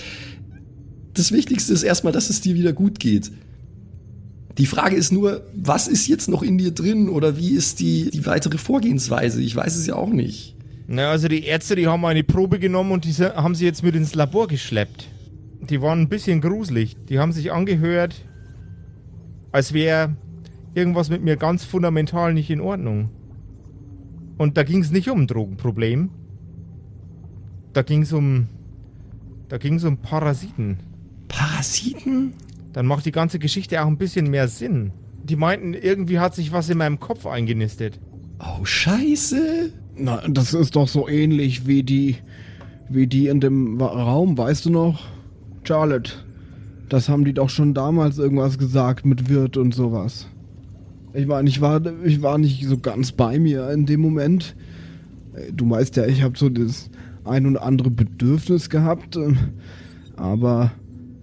das 1.14 1.30
Wichtigste 1.30 1.72
ist 1.72 1.84
erstmal, 1.84 2.12
dass 2.12 2.28
es 2.28 2.40
dir 2.40 2.56
wieder 2.56 2.72
gut 2.72 2.98
geht. 2.98 3.30
Die 4.58 4.66
Frage 4.66 4.96
ist 4.96 5.12
nur, 5.12 5.42
was 5.54 5.86
ist 5.86 6.08
jetzt 6.08 6.28
noch 6.28 6.42
in 6.42 6.58
dir 6.58 6.72
drin 6.72 7.08
oder 7.08 7.36
wie 7.36 7.50
ist 7.50 7.78
die, 7.78 8.10
die 8.10 8.26
weitere 8.26 8.58
Vorgehensweise? 8.58 9.40
Ich 9.40 9.54
weiß 9.54 9.76
es 9.76 9.86
ja 9.86 9.94
auch 9.94 10.10
nicht. 10.10 10.56
Na, 10.88 11.10
also 11.10 11.28
die 11.28 11.44
Ärzte, 11.44 11.76
die 11.76 11.86
haben 11.86 12.04
eine 12.04 12.24
Probe 12.24 12.58
genommen 12.58 12.90
und 12.90 13.04
diese 13.04 13.36
haben 13.36 13.54
sie 13.54 13.64
jetzt 13.64 13.84
mit 13.84 13.94
ins 13.94 14.16
Labor 14.16 14.48
geschleppt. 14.48 15.06
Die 15.60 15.80
waren 15.80 16.00
ein 16.00 16.08
bisschen 16.08 16.40
gruselig. 16.40 16.96
Die 17.08 17.20
haben 17.20 17.32
sich 17.32 17.52
angehört, 17.52 18.24
als 19.52 19.72
wäre 19.72 20.16
irgendwas 20.74 21.08
mit 21.08 21.22
mir 21.22 21.36
ganz 21.36 21.64
fundamental 21.64 22.34
nicht 22.34 22.50
in 22.50 22.60
Ordnung. 22.60 23.10
Und 24.38 24.56
da 24.56 24.64
ging 24.64 24.80
es 24.80 24.90
nicht 24.90 25.08
um 25.08 25.20
ein 25.20 25.26
Drogenproblem. 25.26 26.10
Da 27.74 27.82
ging 27.82 28.02
es 28.02 28.12
um. 28.12 28.48
Da 29.48 29.58
ging 29.58 29.74
es 29.74 29.84
um 29.84 29.98
Parasiten. 29.98 30.78
Parasiten? 31.28 32.32
Dann 32.72 32.86
macht 32.86 33.06
die 33.06 33.12
ganze 33.12 33.38
Geschichte 33.38 33.82
auch 33.82 33.86
ein 33.86 33.98
bisschen 33.98 34.30
mehr 34.30 34.48
Sinn. 34.48 34.92
Die 35.24 35.36
meinten, 35.36 35.74
irgendwie 35.74 36.18
hat 36.18 36.34
sich 36.34 36.52
was 36.52 36.68
in 36.70 36.78
meinem 36.78 37.00
Kopf 37.00 37.26
eingenistet. 37.26 38.00
Oh, 38.38 38.64
scheiße. 38.64 39.72
Na, 39.96 40.22
das 40.28 40.54
ist 40.54 40.76
doch 40.76 40.86
so 40.86 41.08
ähnlich 41.08 41.66
wie 41.66 41.82
die, 41.82 42.16
wie 42.88 43.06
die 43.06 43.26
in 43.26 43.40
dem 43.40 43.80
Raum, 43.80 44.38
weißt 44.38 44.66
du 44.66 44.70
noch? 44.70 45.00
Charlotte. 45.64 46.12
Das 46.88 47.08
haben 47.08 47.24
die 47.24 47.34
doch 47.34 47.50
schon 47.50 47.74
damals 47.74 48.18
irgendwas 48.18 48.58
gesagt 48.58 49.04
mit 49.04 49.28
Wirt 49.28 49.56
und 49.56 49.74
sowas. 49.74 50.26
Ich 51.12 51.26
meine, 51.26 51.48
ich 51.48 51.60
war, 51.60 51.82
ich 52.04 52.22
war 52.22 52.38
nicht 52.38 52.64
so 52.64 52.78
ganz 52.78 53.12
bei 53.12 53.38
mir 53.38 53.70
in 53.70 53.86
dem 53.86 54.00
Moment. 54.00 54.54
Du 55.52 55.68
weißt 55.68 55.96
ja, 55.96 56.06
ich 56.06 56.22
habe 56.22 56.38
so 56.38 56.48
das 56.48 56.90
ein 57.24 57.46
und 57.46 57.56
andere 57.56 57.90
Bedürfnis 57.90 58.70
gehabt, 58.70 59.16
ähm, 59.16 59.36
aber 60.16 60.72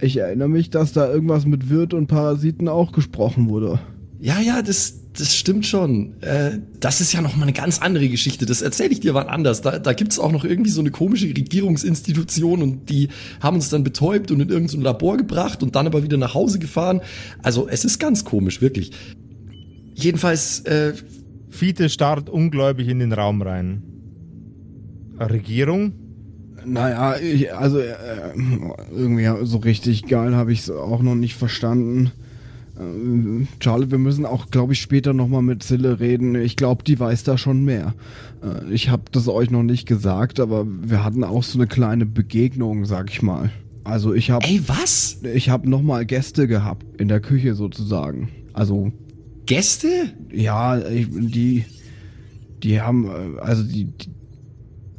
ich 0.02 0.18
erinnere 0.18 0.50
mich, 0.50 0.70
dass 0.70 0.94
da 0.94 1.12
irgendwas 1.12 1.46
mit 1.46 1.70
Wirt 1.70 1.94
und 1.94 2.08
Parasiten 2.08 2.68
auch 2.68 2.92
gesprochen 2.92 3.50
wurde. 3.50 3.80
Ja, 4.20 4.40
ja, 4.40 4.62
das, 4.62 5.12
das 5.18 5.36
stimmt 5.36 5.66
schon. 5.66 6.22
Äh, 6.22 6.60
das 6.80 7.02
ist 7.02 7.14
ja 7.14 7.22
noch 7.22 7.36
mal 7.36 7.44
eine 7.44 7.54
ganz 7.54 7.80
andere 7.80 8.10
Geschichte. 8.10 8.46
Das 8.46 8.62
erzähle 8.62 8.90
ich 8.90 9.00
dir 9.00 9.14
wann 9.14 9.28
anders. 9.28 9.62
Da, 9.62 9.80
da 9.80 9.94
gibt 9.94 10.12
es 10.12 10.20
auch 10.20 10.32
noch 10.32 10.46
irgendwie 10.46 10.72
so 10.72 10.82
eine 10.82 10.92
komische 10.92 11.28
Regierungsinstitution 11.28 12.62
und 12.62 12.90
die 12.90 13.10
haben 13.40 13.56
uns 13.56 13.70
dann 13.70 13.84
betäubt 13.84 14.32
und 14.32 14.42
in 14.42 14.50
irgendein 14.50 14.82
Labor 14.82 15.18
gebracht 15.18 15.64
und 15.64 15.76
dann 15.76 15.88
aber 15.88 16.04
wieder 16.04 16.18
nach 16.18 16.34
Hause 16.34 16.60
gefahren. 16.60 17.02
Also 17.44 17.68
es 17.68 17.86
ist 17.86 18.00
ganz 18.00 18.26
komisch, 18.26 18.62
wirklich. 18.62 18.92
Jedenfalls, 19.94 20.62
äh, 20.62 20.94
Fiete 21.50 21.90
starrt 21.90 22.30
ungläubig 22.30 22.90
in 22.90 23.00
den 23.00 23.14
Raum 23.14 23.42
rein. 23.42 23.82
Regierung? 25.20 25.94
Naja, 26.64 27.18
ich, 27.18 27.54
also 27.54 27.80
äh, 27.80 27.94
irgendwie 28.92 29.30
so 29.46 29.58
richtig 29.58 30.08
geil 30.08 30.36
habe 30.36 30.54
ich 30.54 30.62
es 30.62 30.70
auch 30.70 31.02
noch 31.02 31.16
nicht 31.16 31.36
verstanden. 31.36 32.12
Äh, 32.78 33.46
Charlie, 33.60 33.92
wir 33.92 33.98
müssen 33.98 34.26
auch, 34.26 34.50
glaube 34.50 34.74
ich, 34.74 34.82
später 34.82 35.14
nochmal 35.14 35.42
mit 35.42 35.64
Zille 35.64 36.00
reden. 36.00 36.36
Ich 36.36 36.56
glaube, 36.56 36.84
die 36.84 37.00
weiß 37.00 37.24
da 37.24 37.38
schon 37.38 37.66
mehr. 37.66 37.94
Äh, 38.44 38.74
ich 38.74 38.90
habe 38.90 39.04
das 39.12 39.28
euch 39.28 39.50
noch 39.50 39.64
nicht 39.64 39.88
gesagt, 39.88 40.40
aber 40.40 40.66
wir 40.68 41.04
hatten 41.04 41.24
auch 41.24 41.44
so 41.44 41.58
eine 41.60 41.68
kleine 41.68 42.06
Begegnung, 42.06 42.86
sag 42.86 43.10
ich 43.10 43.22
mal. 43.22 43.52
Also 43.84 44.14
ich 44.14 44.32
habe... 44.32 44.46
ey, 44.46 44.62
was? 44.66 45.20
Ich 45.36 45.50
habe 45.50 45.70
nochmal 45.70 46.06
Gäste 46.06 46.48
gehabt, 46.48 47.00
in 47.00 47.08
der 47.08 47.20
Küche 47.20 47.54
sozusagen. 47.54 48.30
Also 48.54 48.92
Gäste? 49.46 49.88
ja, 50.32 50.80
ich, 50.80 51.08
die, 51.12 51.66
die 52.64 52.82
haben, 52.82 53.06
äh, 53.06 53.40
also 53.42 53.64
die, 53.64 53.86
die, 53.86 54.10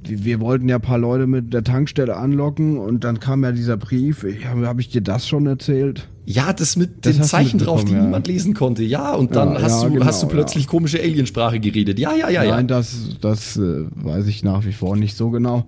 wir 0.09 0.41
wollten 0.41 0.69
ja 0.69 0.77
ein 0.77 0.83
paar 0.83 0.99
Leute 0.99 1.27
mit 1.27 1.53
der 1.53 1.65
Tankstelle 1.65 2.17
anlocken 2.17 2.79
und 2.79 3.05
dann 3.05 3.21
kam 3.21 3.45
ja 3.45 3.53
dieser 3.53 3.77
Brief. 3.77 4.25
Habe 4.45 4.67
hab 4.67 4.79
ich 4.81 4.89
dir 4.89 5.01
das 5.01 5.27
schon 5.27 5.47
erzählt? 5.47 6.09
Ja, 6.25 6.53
das 6.53 6.77
mit 6.77 7.07
Das 7.07 7.17
den 7.17 7.25
Zeichen 7.25 7.59
drauf, 7.59 7.85
die 7.85 7.93
ja. 7.93 8.03
niemand 8.03 8.27
lesen 8.27 8.55
konnte. 8.55 8.83
Ja, 8.83 9.15
und 9.15 9.37
dann 9.37 9.55
Ja, 9.55 9.63
hast, 9.63 9.83
ja, 9.83 9.89
du, 9.89 9.95
genau, 9.95 10.07
hast 10.07 10.23
du 10.23 10.27
plötzlich 10.27 10.65
ja. 10.65 10.71
komische 10.71 11.01
Aliensprache 11.01 11.61
geredet. 11.61 11.99
Ja, 11.99 12.15
ja, 12.15 12.29
ja, 12.29 12.43
ja. 12.43 12.57
Nein, 12.57 12.67
das, 12.67 13.17
das 13.21 13.57
äh, 13.57 13.85
weiß 13.95 14.27
ich 14.27 14.43
nach 14.43 14.65
wie 14.65 14.73
vor 14.73 14.97
nicht 14.97 15.17
so 15.17 15.31
genau. 15.31 15.67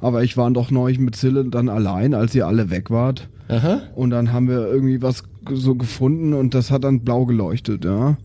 Aber 0.00 0.24
ich 0.24 0.36
war 0.36 0.50
doch 0.50 0.72
neulich 0.72 0.98
mit 0.98 1.14
Zille 1.14 1.44
dann 1.44 1.68
allein, 1.68 2.14
als 2.14 2.34
ihr 2.34 2.48
alle 2.48 2.70
weg 2.70 2.90
wart. 2.90 3.28
Aha. 3.48 3.82
Und 3.94 4.10
dann 4.10 4.32
haben 4.32 4.48
wir 4.48 4.66
irgendwie 4.66 5.02
was 5.02 5.22
so 5.52 5.76
gefunden 5.76 6.34
und 6.34 6.54
das 6.54 6.70
hat 6.72 6.82
dann 6.82 7.00
blau 7.00 7.24
geleuchtet, 7.24 7.84
ja. 7.84 8.16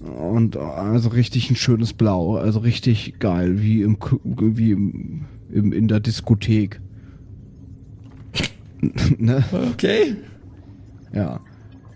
Und 0.00 0.56
also 0.56 1.08
richtig 1.08 1.50
ein 1.50 1.56
schönes 1.56 1.92
Blau, 1.92 2.36
also 2.36 2.58
richtig 2.58 3.18
geil, 3.18 3.62
wie 3.62 3.82
im 3.82 3.96
wie 4.24 4.72
im, 4.72 5.24
im 5.50 5.72
in 5.72 5.88
der 5.88 6.00
Diskothek. 6.00 6.80
ne? 9.18 9.42
Okay. 9.72 10.16
Ja. 11.14 11.40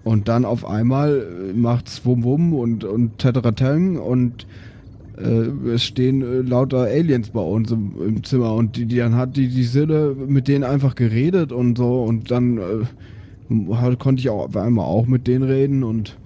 Und 0.03 0.29
dann 0.29 0.47
auf 0.47 0.65
einmal 0.65 1.53
macht's 1.55 2.05
Wum 2.07 2.25
Wum 2.25 2.55
und, 2.55 2.85
und 2.85 3.19
Tetraten 3.19 3.99
und 3.99 4.47
äh, 5.19 5.73
es 5.75 5.85
stehen 5.85 6.23
äh, 6.23 6.41
lauter 6.41 6.85
Aliens 6.85 7.29
bei 7.31 7.41
uns 7.41 7.71
im, 7.71 7.93
im 8.01 8.25
Zimmer 8.25 8.55
und 8.55 8.77
die, 8.77 8.87
die 8.87 8.97
dann 8.97 9.15
hat 9.15 9.37
die, 9.37 9.49
die 9.49 9.65
Sille 9.65 10.15
mit 10.15 10.49
denen 10.49 10.65
einfach 10.65 10.95
geredet 10.95 11.53
und 11.53 11.77
so 11.77 12.03
und 12.03 12.31
dann 12.31 12.59
äh, 12.59 13.75
halt, 13.75 13.99
konnte 13.99 14.21
ich 14.21 14.31
auch 14.31 14.47
auf 14.47 14.57
einmal 14.57 14.87
auch 14.87 15.07
mit 15.07 15.27
denen 15.27 15.43
reden 15.43 15.83
und 15.83 16.17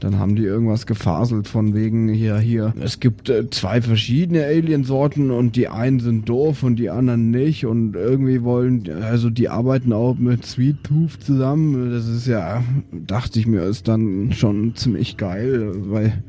dann 0.00 0.18
haben 0.18 0.34
die 0.34 0.44
irgendwas 0.44 0.86
gefaselt 0.86 1.46
von 1.46 1.74
wegen 1.74 2.08
hier, 2.08 2.38
hier. 2.38 2.74
Es 2.80 3.00
gibt 3.00 3.28
äh, 3.28 3.48
zwei 3.50 3.82
verschiedene 3.82 4.44
Aliensorten 4.44 5.30
und 5.30 5.56
die 5.56 5.68
einen 5.68 6.00
sind 6.00 6.28
doof 6.28 6.62
und 6.62 6.76
die 6.76 6.90
anderen 6.90 7.30
nicht 7.30 7.66
und 7.66 7.94
irgendwie 7.94 8.42
wollen, 8.42 8.90
also 9.02 9.30
die 9.30 9.48
arbeiten 9.48 9.92
auch 9.92 10.16
mit 10.18 10.44
Sweet 10.46 10.82
Tooth 10.84 11.22
zusammen. 11.22 11.90
Das 11.90 12.08
ist 12.08 12.26
ja, 12.26 12.64
dachte 12.92 13.38
ich 13.38 13.46
mir, 13.46 13.62
ist 13.62 13.88
dann 13.88 14.32
schon 14.32 14.74
ziemlich 14.74 15.16
geil, 15.16 15.72
weil 15.90 16.24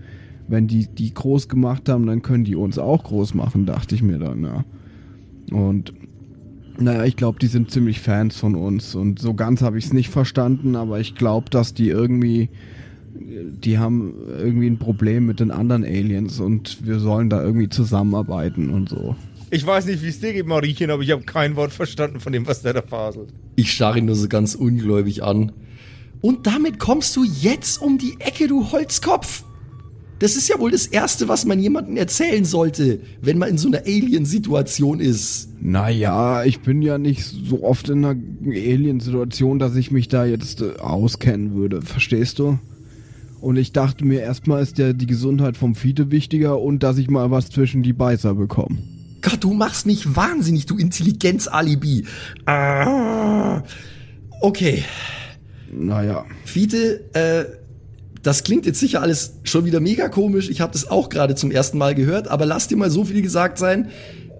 wenn 0.48 0.68
die 0.68 0.88
die 0.88 1.14
groß 1.14 1.48
gemacht 1.48 1.88
haben, 1.88 2.06
dann 2.06 2.22
können 2.22 2.44
die 2.44 2.56
uns 2.56 2.78
auch 2.78 3.04
groß 3.04 3.34
machen, 3.34 3.66
dachte 3.66 3.96
ich 3.96 4.04
mir 4.04 4.20
dann, 4.20 4.44
ja. 4.44 4.66
Und 5.52 5.94
naja, 6.78 7.06
ich 7.06 7.16
glaube, 7.16 7.40
die 7.40 7.48
sind 7.48 7.72
ziemlich 7.72 8.00
Fans 8.00 8.38
von 8.38 8.56
uns 8.56 8.96
und 8.96 9.20
so 9.20 9.34
ganz 9.34 9.62
habe 9.62 9.78
ich 9.78 9.86
es 9.86 9.94
nicht 9.94 10.10
verstanden, 10.10 10.76
aber 10.76 11.00
ich 11.00 11.16
glaube, 11.16 11.50
dass 11.50 11.74
die 11.74 11.90
irgendwie 11.90 12.50
die 13.14 13.78
haben 13.78 14.14
irgendwie 14.38 14.68
ein 14.68 14.78
Problem 14.78 15.26
mit 15.26 15.40
den 15.40 15.52
anderen 15.52 15.84
Aliens 15.84 16.40
und 16.40 16.86
wir 16.86 17.00
sollen 17.00 17.30
da 17.30 17.42
irgendwie 17.44 17.70
zusammenarbeiten 17.70 18.70
und 18.70 18.90
so. 18.90 19.16
Ich 19.50 19.66
weiß 19.66 19.86
nicht, 19.86 20.02
wie 20.02 20.08
es 20.08 20.20
dir 20.20 20.32
geht, 20.32 20.48
Mariechen, 20.48 20.90
aber 20.92 21.04
ich 21.04 21.12
habe 21.12 21.24
kein 21.24 21.58
Wort 21.58 21.74
verstanden 21.74 22.22
von 22.22 22.32
dem, 22.32 22.48
was 22.48 22.62
der 22.62 22.74
da 22.74 22.82
faselt. 22.82 23.30
Ich 23.58 23.74
starre 23.74 24.00
ihn 24.00 24.06
nur 24.06 24.16
so 24.16 24.30
ganz 24.30 24.56
ungläubig 24.56 25.24
an. 25.24 25.52
Und 26.22 26.48
damit 26.48 26.80
kommst 26.80 27.16
du 27.18 27.24
jetzt 27.24 27.82
um 27.82 27.98
die 27.98 28.16
Ecke, 28.20 28.48
du 28.48 28.72
Holzkopf. 28.72 29.44
Das 30.20 30.36
ist 30.36 30.48
ja 30.48 30.60
wohl 30.60 30.70
das 30.70 30.86
Erste, 30.86 31.28
was 31.28 31.46
man 31.46 31.60
jemandem 31.60 31.98
erzählen 31.98 32.46
sollte, 32.46 33.02
wenn 33.22 33.40
man 33.40 33.50
in 33.50 33.58
so 33.58 33.68
einer 33.68 33.80
Alien-Situation 33.80 35.00
ist. 35.00 35.50
Naja, 35.60 36.44
ich 36.44 36.62
bin 36.62 36.84
ja 36.84 37.00
nicht 37.00 37.24
so 37.24 37.64
oft 37.64 37.90
in 37.90 38.06
einer 38.06 38.22
Alien-Situation, 38.46 39.58
dass 39.58 39.76
ich 39.76 39.90
mich 39.90 40.08
da 40.10 40.24
jetzt 40.26 40.62
äh, 40.62 40.78
auskennen 40.80 41.56
würde, 41.56 41.82
verstehst 41.82 42.38
du? 42.38 42.60
Und 43.42 43.58
ich 43.58 43.74
dachte 43.74 44.06
mir, 44.06 44.22
erstmal 44.22 44.62
ist 44.62 44.78
ja 44.78 44.94
die 44.94 45.08
Gesundheit 45.08 45.58
vom 45.58 45.76
Fiete 45.76 46.12
wichtiger 46.12 46.62
und 46.62 46.84
dass 46.84 46.98
ich 46.98 47.10
mal 47.10 47.32
was 47.32 47.50
zwischen 47.50 47.84
die 47.84 47.94
Beißer 47.94 48.36
bekomme. 48.36 48.78
Gott, 49.22 49.44
du 49.44 49.54
machst 49.54 49.86
mich 49.86 50.16
wahnsinnig, 50.16 50.68
du 50.68 50.78
Intelligenz-Alibi. 50.78 52.06
Ah. 52.46 53.64
Okay, 54.42 54.84
Naja, 55.72 56.26
Fiete, 56.46 57.02
äh, 57.14 57.46
das 58.24 58.44
klingt 58.44 58.66
jetzt 58.66 58.80
sicher 58.80 59.02
alles 59.02 59.40
schon 59.44 59.66
wieder 59.66 59.80
mega 59.80 60.10
komisch. 60.10 60.50
Ich 60.50 60.62
habe 60.62 60.74
das 60.74 60.90
auch 60.90 61.10
gerade 61.10 61.36
zum 61.36 61.52
ersten 61.52 61.78
Mal 61.78 61.96
gehört, 61.96 62.28
aber 62.28 62.46
lass 62.46 62.68
dir 62.68 62.78
mal 62.78 62.92
so 62.92 63.06
viel 63.06 63.22
gesagt 63.22 63.58
sein. 63.58 63.90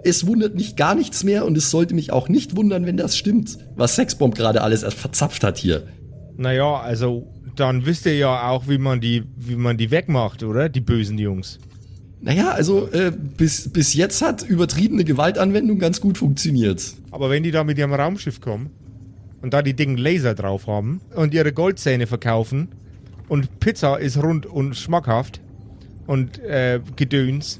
Es 0.04 0.26
wundert 0.28 0.56
mich 0.56 0.76
gar 0.76 0.96
nichts 0.96 1.24
mehr 1.24 1.46
und 1.46 1.58
es 1.58 1.70
sollte 1.70 1.94
mich 1.94 2.12
auch 2.12 2.28
nicht 2.28 2.56
wundern, 2.56 2.86
wenn 2.86 2.98
das 2.98 3.16
stimmt, 3.18 3.58
was 3.76 3.96
Sexbomb 3.96 4.36
gerade 4.36 4.62
alles 4.62 4.84
erst 4.84 4.98
verzapft 4.98 5.44
hat 5.44 5.58
hier. 5.58 5.84
Naja, 6.38 6.80
also 6.80 7.28
dann 7.56 7.86
wisst 7.86 8.06
ihr 8.06 8.16
ja 8.16 8.50
auch, 8.50 8.68
wie 8.68 8.78
man 8.78 9.02
die, 9.02 9.24
wie 9.38 9.56
man 9.56 9.78
die 9.78 9.92
wegmacht, 9.92 10.44
oder? 10.44 10.70
Die 10.70 10.82
bösen 10.82 11.18
Jungs. 11.18 11.60
Naja, 12.22 12.52
also 12.52 12.88
äh, 12.92 13.12
bis, 13.12 13.70
bis 13.70 13.94
jetzt 13.96 14.22
hat 14.22 14.44
übertriebene 14.44 15.04
Gewaltanwendung 15.04 15.80
ganz 15.80 16.00
gut 16.00 16.20
funktioniert. 16.20 16.94
Aber 17.10 17.30
wenn 17.30 17.42
die 17.42 17.52
da 17.52 17.64
mit 17.64 17.80
ihrem 17.80 17.94
Raumschiff 17.94 18.42
kommen 18.42 18.70
und 19.42 19.54
da 19.54 19.64
die 19.64 19.74
Dicken 19.74 19.98
Laser 19.98 20.36
drauf 20.36 20.68
haben 20.68 21.02
und 21.16 21.34
ihre 21.34 21.52
Goldzähne 21.52 22.06
verkaufen 22.06 22.68
und 23.28 23.60
Pizza 23.60 23.98
ist 23.98 24.22
rund 24.22 24.46
und 24.46 24.76
schmackhaft 24.76 25.42
und 26.06 26.38
äh, 26.40 26.80
Gedöns. 26.96 27.60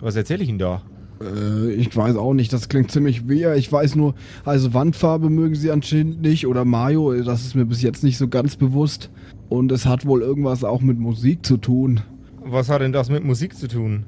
Was 0.00 0.16
erzähle 0.16 0.42
ich 0.42 0.48
Ihnen 0.48 0.58
da? 0.58 0.82
Äh, 1.22 1.72
ich 1.72 1.94
weiß 1.96 2.16
auch 2.16 2.34
nicht, 2.34 2.52
das 2.52 2.68
klingt 2.68 2.90
ziemlich 2.90 3.28
weh. 3.28 3.52
Ich 3.54 3.70
weiß 3.70 3.96
nur, 3.96 4.14
also 4.44 4.74
Wandfarbe 4.74 5.30
mögen 5.30 5.54
sie 5.54 5.70
anscheinend 5.70 6.22
nicht 6.22 6.46
oder 6.46 6.64
Mario, 6.64 7.12
das 7.22 7.44
ist 7.44 7.54
mir 7.54 7.66
bis 7.66 7.82
jetzt 7.82 8.02
nicht 8.02 8.18
so 8.18 8.28
ganz 8.28 8.56
bewusst. 8.56 9.10
Und 9.48 9.72
es 9.72 9.86
hat 9.86 10.06
wohl 10.06 10.22
irgendwas 10.22 10.62
auch 10.64 10.80
mit 10.80 10.98
Musik 10.98 11.44
zu 11.44 11.56
tun. 11.56 12.00
Was 12.44 12.68
hat 12.68 12.80
denn 12.80 12.92
das 12.92 13.10
mit 13.10 13.24
Musik 13.24 13.56
zu 13.56 13.68
tun? 13.68 14.04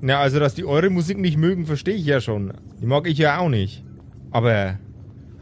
Na, 0.00 0.18
also, 0.18 0.38
dass 0.38 0.54
die 0.54 0.64
eure 0.64 0.90
Musik 0.90 1.18
nicht 1.18 1.36
mögen, 1.36 1.66
verstehe 1.66 1.94
ich 1.94 2.06
ja 2.06 2.20
schon. 2.20 2.52
Die 2.80 2.86
mag 2.86 3.08
ich 3.08 3.18
ja 3.18 3.38
auch 3.38 3.48
nicht. 3.48 3.82
Aber 4.30 4.78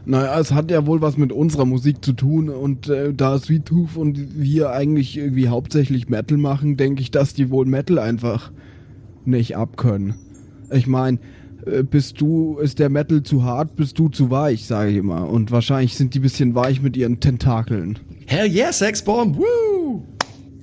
Naja, 0.05 0.39
es 0.39 0.51
hat 0.51 0.71
ja 0.71 0.85
wohl 0.87 1.01
was 1.01 1.17
mit 1.17 1.31
unserer 1.31 1.65
Musik 1.65 2.03
zu 2.03 2.13
tun 2.13 2.49
und 2.49 2.87
äh, 2.87 3.13
da 3.13 3.37
Sweet 3.37 3.65
Tooth 3.65 3.97
und 3.97 4.41
wir 4.41 4.71
eigentlich 4.71 5.17
irgendwie 5.17 5.49
hauptsächlich 5.49 6.09
Metal 6.09 6.37
machen, 6.37 6.77
denke 6.77 7.01
ich, 7.01 7.11
dass 7.11 7.33
die 7.33 7.49
wohl 7.49 7.65
Metal 7.65 7.99
einfach 7.99 8.51
nicht 9.25 9.57
abkönnen. 9.57 10.15
Ich 10.69 10.87
meine, 10.87 11.19
äh, 11.65 11.83
bist 11.83 12.19
du, 12.21 12.57
ist 12.59 12.79
der 12.79 12.89
Metal 12.89 13.23
zu 13.23 13.43
hart, 13.43 13.75
bist 13.75 13.97
du 13.99 14.09
zu 14.09 14.29
weich, 14.31 14.65
sage 14.65 14.91
ich 14.91 14.97
immer. 14.97 15.27
Und 15.29 15.51
wahrscheinlich 15.51 15.95
sind 15.95 16.13
die 16.13 16.19
bisschen 16.19 16.55
weich 16.55 16.81
mit 16.81 16.97
ihren 16.97 17.19
Tentakeln. 17.19 17.99
Hell 18.25 18.51
yeah, 18.51 18.71
Sexbomb, 18.71 19.37
woo! 19.37 20.03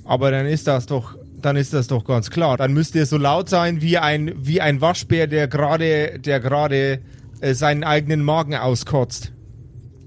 Aber 0.05 0.31
dann 0.31 0.47
ist 0.47 0.67
das 0.67 0.87
doch, 0.87 1.17
dann 1.41 1.57
ist 1.57 1.73
das 1.73 1.87
doch 1.87 2.05
ganz 2.05 2.31
klar. 2.31 2.57
Dann 2.57 2.73
müsst 2.73 2.95
ihr 2.95 3.07
so 3.07 3.17
laut 3.17 3.49
sein 3.49 3.81
wie 3.81 3.99
ein, 3.99 4.33
wie 4.37 4.61
ein 4.61 4.81
Waschbär, 4.81 5.27
der 5.27 5.49
gerade, 5.49 6.19
der 6.19 6.41
gerade 6.41 7.01
äh, 7.41 7.55
seinen 7.55 7.85
eigenen 7.85 8.23
Magen 8.23 8.55
auskotzt. 8.55 9.33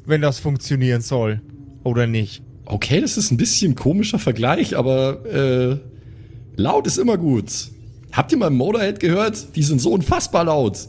Wenn 0.06 0.22
das 0.22 0.40
funktionieren 0.40 1.02
soll. 1.02 1.42
Oder 1.84 2.08
nicht. 2.08 2.44
Okay, 2.66 3.02
das 3.02 3.18
ist 3.18 3.32
ein 3.32 3.38
bisschen 3.38 3.76
komischer 3.76 4.20
Vergleich, 4.20 4.78
aber 4.78 5.26
äh, 5.26 5.78
laut 6.56 6.86
ist 6.86 6.98
immer 6.98 7.18
gut. 7.18 7.70
Habt 8.18 8.32
ihr 8.32 8.40
mal 8.40 8.50
Motorhead 8.50 9.00
gehört? 9.00 9.56
Die 9.56 9.62
sind 9.62 9.80
so 9.80 9.92
unfassbar 9.92 10.46
laut. 10.46 10.88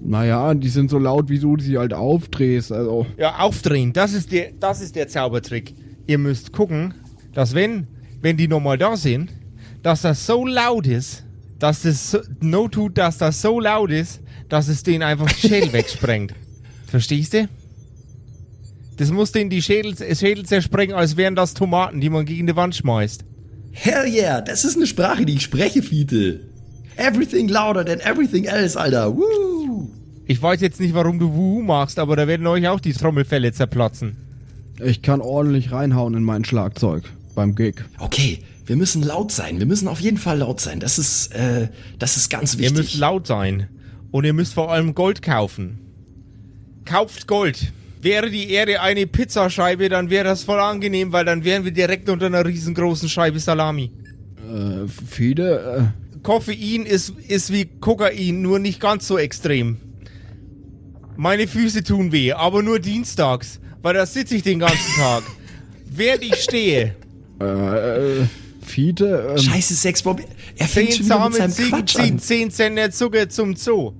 Naja, 0.00 0.54
die 0.54 0.70
sind 0.70 0.88
so 0.88 0.98
laut, 0.98 1.28
wie 1.28 1.38
du 1.38 1.58
sie 1.58 1.76
halt 1.76 1.92
aufdrehst. 1.92 2.72
Also, 2.72 3.04
Ja, 3.18 3.40
aufdrehen, 3.40 3.92
das 3.92 4.14
ist 4.14 4.32
der, 4.32 4.52
das 4.58 4.80
ist 4.80 4.96
der 4.96 5.06
Zaubertrick. 5.06 5.74
Ihr 6.06 6.16
müsst 6.16 6.50
gucken, 6.54 6.94
dass 7.34 7.54
wenn, 7.54 7.86
wenn 8.22 8.38
die 8.38 8.48
nochmal 8.48 8.78
da 8.78 8.96
sind, 8.96 9.30
dass 9.82 10.00
das 10.00 10.24
so 10.24 10.46
laut 10.46 10.86
ist, 10.86 11.24
dass 11.58 11.82
das 11.82 12.12
so, 12.12 12.20
no 12.40 12.68
tut, 12.68 12.96
dass 12.96 13.18
das 13.18 13.42
so 13.42 13.60
laut 13.60 13.90
ist, 13.90 14.22
dass 14.48 14.68
es 14.68 14.82
denen 14.82 15.02
einfach 15.02 15.30
die 15.30 15.46
Schädel 15.46 15.72
wegsprengt. 15.74 16.32
Verstehst 16.86 17.34
du? 17.34 17.50
Das 18.96 19.10
muss 19.10 19.32
denen 19.32 19.50
die 19.50 19.60
Schädel, 19.60 19.94
Schädel 20.16 20.46
zersprengen, 20.46 20.96
als 20.96 21.18
wären 21.18 21.36
das 21.36 21.52
Tomaten, 21.52 22.00
die 22.00 22.08
man 22.08 22.24
gegen 22.24 22.46
die 22.46 22.56
Wand 22.56 22.74
schmeißt. 22.74 23.26
Hell 23.72 24.06
yeah, 24.06 24.40
das 24.40 24.64
ist 24.64 24.76
eine 24.76 24.86
Sprache, 24.86 25.24
die 25.24 25.34
ich 25.34 25.42
spreche, 25.42 25.82
Fiete. 25.82 26.40
Everything 26.96 27.48
louder 27.48 27.84
than 27.84 28.00
everything 28.00 28.44
else, 28.44 28.78
Alter. 28.78 29.16
Woo! 29.16 29.88
Ich 30.26 30.40
weiß 30.40 30.60
jetzt 30.60 30.80
nicht, 30.80 30.94
warum 30.94 31.18
du 31.18 31.32
Wuhu 31.32 31.62
machst, 31.62 31.98
aber 31.98 32.14
da 32.16 32.26
werden 32.28 32.46
euch 32.46 32.68
auch 32.68 32.80
die 32.80 32.92
Trommelfälle 32.92 33.52
zerplatzen. 33.52 34.16
ich 34.84 35.02
kann 35.02 35.20
ordentlich 35.20 35.72
reinhauen 35.72 36.14
in 36.14 36.22
mein 36.24 36.44
Schlagzeug 36.44 37.04
beim 37.34 37.54
Gig. 37.54 37.76
Okay, 37.98 38.40
wir 38.66 38.76
müssen 38.76 39.02
laut 39.02 39.32
sein. 39.32 39.58
Wir 39.58 39.66
müssen 39.66 39.88
auf 39.88 40.00
jeden 40.00 40.18
Fall 40.18 40.38
laut 40.38 40.60
sein. 40.60 40.78
Das 40.80 40.98
ist, 40.98 41.34
äh, 41.34 41.68
das 41.98 42.16
ist 42.16 42.28
ganz 42.28 42.54
Ihr 42.54 42.60
wichtig. 42.60 42.76
müsst 42.76 42.98
laut 42.98 43.26
sein. 43.26 43.68
Und 44.10 44.24
ihr 44.24 44.32
müsst 44.32 44.54
vor 44.54 44.70
allem 44.72 44.94
Gold 44.94 45.22
kaufen. 45.22 45.78
Kauft 46.84 47.26
Gold. 47.26 47.72
Wäre 48.02 48.30
die 48.30 48.50
Erde 48.50 48.80
eine 48.80 49.06
Pizzascheibe, 49.06 49.88
dann 49.88 50.08
wäre 50.08 50.24
das 50.24 50.42
voll 50.42 50.58
angenehm, 50.58 51.12
weil 51.12 51.24
dann 51.24 51.44
wären 51.44 51.64
wir 51.64 51.72
direkt 51.72 52.08
unter 52.08 52.26
einer 52.26 52.46
riesengroßen 52.46 53.08
Scheibe 53.08 53.38
Salami. 53.38 53.90
Äh, 54.36 54.88
Fide, 54.88 55.92
Koffein 56.22 56.86
ist, 56.86 57.14
ist 57.28 57.52
wie 57.52 57.66
Kokain, 57.66 58.42
nur 58.42 58.58
nicht 58.58 58.80
ganz 58.80 59.06
so 59.06 59.18
extrem. 59.18 59.78
Meine 61.16 61.46
Füße 61.46 61.82
tun 61.82 62.12
weh, 62.12 62.32
aber 62.32 62.62
nur 62.62 62.78
dienstags, 62.78 63.60
weil 63.82 63.94
da 63.94 64.06
sitze 64.06 64.36
ich 64.36 64.42
den 64.42 64.58
ganzen 64.60 64.94
Tag. 64.96 65.22
Während 65.90 66.24
ich 66.24 66.36
stehe, 66.36 66.94
äh, 67.40 68.20
äh, 68.20 68.26
Fide, 68.62 69.28
ähm, 69.30 69.38
Scheiße, 69.38 69.74
Sexbomb. 69.74 70.22
Er 70.56 70.68
fängt 70.68 70.92
zehn 70.92 70.96
schon 70.98 71.06
wieder 71.06 71.28
mit 71.28 71.38
seinem 71.38 71.52
Ziegen 71.52 71.70
Quatsch 71.70 71.96
ziehen 71.96 72.12
an. 72.14 72.20
10 72.20 72.50
Cent 72.50 72.94
Zucker 72.94 73.28
zum 73.28 73.56
Zoo. 73.56 73.92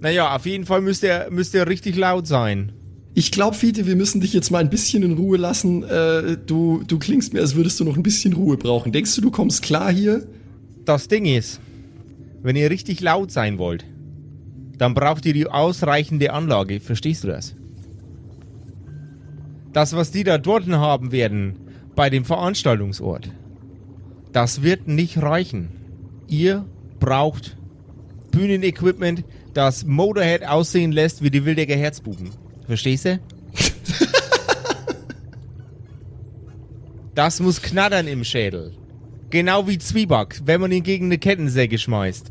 Naja, 0.00 0.34
auf 0.34 0.46
jeden 0.46 0.66
Fall 0.66 0.80
müsst 0.80 1.02
ihr, 1.02 1.28
müsst 1.30 1.54
ihr 1.54 1.66
richtig 1.66 1.96
laut 1.96 2.26
sein. 2.26 2.72
Ich 3.18 3.30
glaube, 3.30 3.56
Fiete, 3.56 3.86
wir 3.86 3.96
müssen 3.96 4.20
dich 4.20 4.34
jetzt 4.34 4.50
mal 4.50 4.58
ein 4.58 4.68
bisschen 4.68 5.02
in 5.02 5.14
Ruhe 5.14 5.38
lassen. 5.38 5.82
Äh, 5.84 6.36
du, 6.36 6.82
du 6.86 6.98
klingst 6.98 7.32
mir, 7.32 7.40
als 7.40 7.54
würdest 7.54 7.80
du 7.80 7.84
noch 7.84 7.96
ein 7.96 8.02
bisschen 8.02 8.34
Ruhe 8.34 8.58
brauchen. 8.58 8.92
Denkst 8.92 9.16
du, 9.16 9.22
du 9.22 9.30
kommst 9.30 9.62
klar 9.62 9.90
hier? 9.90 10.26
Das 10.84 11.08
Ding 11.08 11.24
ist, 11.24 11.58
wenn 12.42 12.56
ihr 12.56 12.68
richtig 12.68 13.00
laut 13.00 13.30
sein 13.32 13.56
wollt, 13.56 13.86
dann 14.76 14.92
braucht 14.92 15.24
ihr 15.24 15.32
die 15.32 15.46
ausreichende 15.46 16.34
Anlage. 16.34 16.78
Verstehst 16.78 17.24
du 17.24 17.28
das? 17.28 17.54
Das, 19.72 19.96
was 19.96 20.10
die 20.10 20.22
da 20.22 20.36
dort 20.36 20.68
haben 20.68 21.10
werden, 21.10 21.54
bei 21.94 22.10
dem 22.10 22.26
Veranstaltungsort, 22.26 23.30
das 24.34 24.62
wird 24.62 24.88
nicht 24.88 25.22
reichen. 25.22 25.68
Ihr 26.28 26.66
braucht 27.00 27.56
Bühnenequipment, 28.30 29.24
das 29.54 29.86
Motorhead 29.86 30.46
aussehen 30.46 30.92
lässt 30.92 31.22
wie 31.22 31.30
die 31.30 31.46
Wildecker 31.46 31.76
Herzbuben. 31.76 32.28
Verstehst 32.66 33.04
du? 33.04 33.20
Das 37.14 37.40
muss 37.40 37.62
knattern 37.62 38.06
im 38.08 38.24
Schädel. 38.24 38.72
Genau 39.30 39.66
wie 39.66 39.78
Zwieback, 39.78 40.42
wenn 40.44 40.60
man 40.60 40.70
ihn 40.70 40.82
gegen 40.82 41.06
eine 41.06 41.16
Kettensäge 41.16 41.78
schmeißt. 41.78 42.30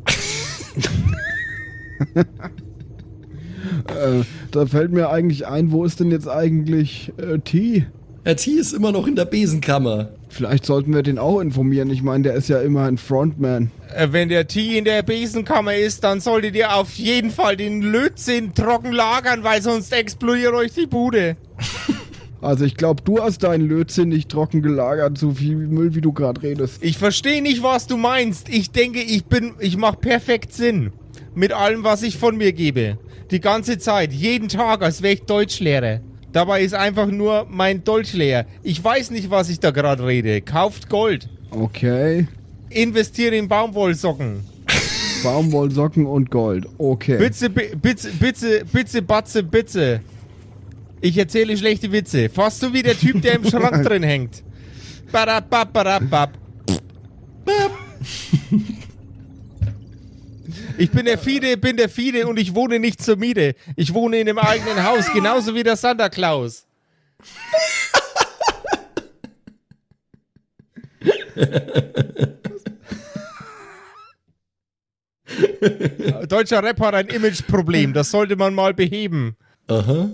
äh, 3.88 4.22
da 4.52 4.66
fällt 4.66 4.92
mir 4.92 5.10
eigentlich 5.10 5.46
ein, 5.46 5.72
wo 5.72 5.84
ist 5.84 5.98
denn 5.98 6.12
jetzt 6.12 6.28
eigentlich 6.28 7.12
äh, 7.18 7.40
T? 7.40 7.86
Der 8.24 8.36
T 8.36 8.52
ist 8.52 8.72
immer 8.72 8.92
noch 8.92 9.08
in 9.08 9.16
der 9.16 9.24
Besenkammer. 9.24 10.10
Vielleicht 10.36 10.66
sollten 10.66 10.94
wir 10.94 11.02
den 11.02 11.18
auch 11.18 11.40
informieren. 11.40 11.88
Ich 11.88 12.02
meine, 12.02 12.24
der 12.24 12.34
ist 12.34 12.50
ja 12.50 12.60
immer 12.60 12.84
ein 12.84 12.98
Frontman. 12.98 13.70
Äh, 13.96 14.08
Wenn 14.10 14.28
der 14.28 14.46
Tee 14.46 14.76
in 14.76 14.84
der 14.84 15.02
Besenkammer 15.02 15.74
ist, 15.74 16.04
dann 16.04 16.20
solltet 16.20 16.54
ihr 16.54 16.76
auf 16.76 16.92
jeden 16.96 17.30
Fall 17.30 17.56
den 17.56 17.80
Lötzinn 17.80 18.52
trocken 18.54 18.92
lagern, 18.92 19.44
weil 19.44 19.62
sonst 19.62 19.94
explodiert 19.94 20.52
euch 20.52 20.72
die 20.72 20.86
Bude. 20.86 21.36
Also 22.42 22.66
ich 22.66 22.76
glaube, 22.76 23.02
du 23.02 23.20
hast 23.20 23.42
deinen 23.42 23.66
Lötzinn 23.66 24.10
nicht 24.10 24.28
trocken 24.28 24.60
gelagert, 24.60 25.16
so 25.16 25.32
viel 25.32 25.56
Müll, 25.56 25.94
wie 25.94 26.02
du 26.02 26.12
gerade 26.12 26.42
redest. 26.42 26.78
Ich 26.82 26.98
verstehe 26.98 27.42
nicht, 27.42 27.62
was 27.62 27.86
du 27.86 27.96
meinst. 27.96 28.50
Ich 28.50 28.70
denke, 28.70 29.00
ich 29.00 29.24
bin, 29.24 29.54
ich 29.58 29.78
mache 29.78 29.96
perfekt 29.96 30.52
Sinn. 30.52 30.92
Mit 31.34 31.52
allem, 31.52 31.82
was 31.82 32.02
ich 32.02 32.18
von 32.18 32.36
mir 32.36 32.52
gebe. 32.52 32.98
Die 33.30 33.40
ganze 33.40 33.78
Zeit, 33.78 34.12
jeden 34.12 34.48
Tag, 34.48 34.82
als 34.82 35.02
wäre 35.02 35.14
ich 35.14 35.22
Deutschlehrer. 35.22 36.00
Dabei 36.36 36.60
ist 36.60 36.74
einfach 36.74 37.06
nur 37.06 37.46
mein 37.48 37.82
Deutsch 37.82 38.12
leer. 38.12 38.44
Ich 38.62 38.84
weiß 38.84 39.10
nicht, 39.10 39.30
was 39.30 39.48
ich 39.48 39.58
da 39.58 39.70
gerade 39.70 40.06
rede. 40.06 40.42
Kauft 40.42 40.90
Gold. 40.90 41.30
Okay. 41.50 42.28
Investiere 42.68 43.34
in 43.36 43.48
Baumwollsocken. 43.48 44.44
Baumwollsocken 45.24 46.04
und 46.04 46.30
Gold. 46.30 46.66
Okay. 46.76 47.16
Bitte, 47.16 47.48
bi- 47.48 47.74
bitte, 47.80 48.10
bitte, 48.20 48.66
bitte, 48.70 49.00
Batze, 49.00 49.42
bitte. 49.44 50.02
Ich 51.00 51.16
erzähle 51.16 51.56
schlechte 51.56 51.90
Witze. 51.90 52.28
Fast 52.28 52.60
so 52.60 52.70
wie 52.74 52.82
der 52.82 52.98
Typ, 52.98 53.22
der 53.22 53.36
im 53.36 53.44
Schrank 53.48 53.82
drin 53.86 54.02
hängt. 54.02 54.42
Badabab, 55.10 55.72
badabab. 55.72 56.32
Ich 60.78 60.90
bin 60.90 61.06
der 61.06 61.18
Fide, 61.18 61.56
bin 61.56 61.76
der 61.76 61.88
Fide 61.88 62.26
und 62.26 62.38
ich 62.38 62.54
wohne 62.54 62.78
nicht 62.78 63.02
zur 63.02 63.16
Miete. 63.16 63.54
Ich 63.76 63.94
wohne 63.94 64.18
in 64.18 64.28
einem 64.28 64.38
eigenen 64.38 64.84
Haus, 64.84 65.10
genauso 65.12 65.54
wie 65.54 65.62
der 65.62 65.76
Santa 65.76 66.08
Claus. 66.08 66.66
Deutscher 76.28 76.62
Rap 76.62 76.80
hat 76.80 76.94
ein 76.94 77.08
Imageproblem, 77.08 77.92
das 77.92 78.10
sollte 78.10 78.36
man 78.36 78.54
mal 78.54 78.74
beheben. 78.74 79.36
Aha. 79.68 80.10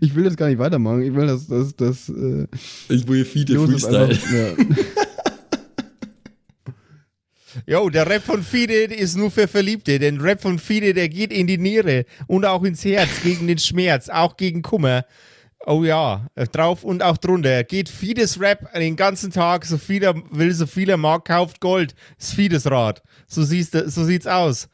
Ich 0.00 0.14
will 0.14 0.24
das 0.24 0.36
gar 0.36 0.46
nicht 0.48 0.58
weitermachen. 0.58 1.02
Ich 1.02 1.12
will 1.14 1.26
das, 1.26 1.48
das, 1.48 1.74
das, 1.74 2.08
äh, 2.08 2.46
Ich 2.88 3.06
will 3.08 3.26
Josef 3.26 3.70
Freestyle. 3.82 4.04
einfach, 4.04 4.32
ja. 4.32 4.54
Jo, 7.66 7.88
der 7.88 8.08
Rap 8.08 8.22
von 8.22 8.42
Fide 8.42 8.74
ist 8.74 9.16
nur 9.16 9.30
für 9.30 9.48
Verliebte, 9.48 9.98
denn 9.98 10.20
Rap 10.20 10.42
von 10.42 10.58
Fide, 10.58 10.92
der 10.92 11.08
geht 11.08 11.32
in 11.32 11.46
die 11.46 11.58
Niere 11.58 12.04
und 12.26 12.44
auch 12.44 12.62
ins 12.64 12.84
Herz, 12.84 13.08
gegen 13.22 13.46
den 13.46 13.58
Schmerz, 13.58 14.08
auch 14.08 14.36
gegen 14.36 14.62
Kummer. 14.62 15.04
Oh 15.64 15.82
ja, 15.82 16.28
äh, 16.34 16.46
drauf 16.46 16.84
und 16.84 17.02
auch 17.02 17.16
drunter. 17.16 17.64
Geht 17.64 17.88
Fides 17.88 18.40
Rap 18.40 18.72
den 18.74 18.94
ganzen 18.94 19.32
Tag, 19.32 19.64
so 19.64 19.78
viel 19.78 20.04
er 20.04 20.14
will, 20.30 20.52
so 20.52 20.66
viel 20.66 20.88
er 20.88 20.96
mag, 20.96 21.24
kauft 21.24 21.60
Gold. 21.60 21.94
Das 22.18 22.32
Fides 22.32 22.70
Rad. 22.70 23.02
So, 23.26 23.42
siehst 23.42 23.72
so 23.72 24.04
sieht's 24.04 24.26
aus. 24.26 24.68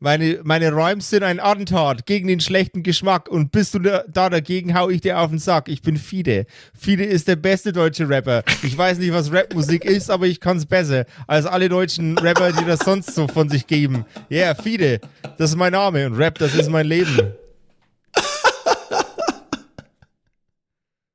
Meine, 0.00 0.40
meine 0.44 0.72
Rhymes 0.72 1.10
sind 1.10 1.24
ein 1.24 1.40
Attentat 1.40 2.06
gegen 2.06 2.28
den 2.28 2.38
schlechten 2.38 2.84
Geschmack 2.84 3.28
und 3.28 3.50
bist 3.50 3.74
du 3.74 3.80
da, 3.80 4.04
da 4.06 4.30
dagegen, 4.30 4.78
hau 4.78 4.90
ich 4.90 5.00
dir 5.00 5.18
auf 5.18 5.30
den 5.30 5.40
Sack. 5.40 5.68
Ich 5.68 5.82
bin 5.82 5.96
Fide. 5.96 6.46
Fide 6.72 7.04
ist 7.04 7.26
der 7.26 7.34
beste 7.34 7.72
deutsche 7.72 8.08
Rapper. 8.08 8.44
Ich 8.62 8.78
weiß 8.78 8.98
nicht, 8.98 9.12
was 9.12 9.32
Rapmusik 9.32 9.84
ist, 9.84 10.08
aber 10.08 10.26
ich 10.26 10.38
kann's 10.38 10.66
besser 10.66 11.04
als 11.26 11.46
alle 11.46 11.68
deutschen 11.68 12.16
Rapper, 12.16 12.52
die 12.52 12.64
das 12.64 12.80
sonst 12.80 13.12
so 13.14 13.26
von 13.26 13.48
sich 13.48 13.66
geben. 13.66 14.04
Ja, 14.28 14.38
yeah, 14.38 14.54
Fide. 14.54 15.00
Das 15.36 15.50
ist 15.50 15.56
mein 15.56 15.72
Name 15.72 16.06
und 16.06 16.14
Rap, 16.14 16.38
das 16.38 16.54
ist 16.54 16.70
mein 16.70 16.86
Leben. 16.86 17.32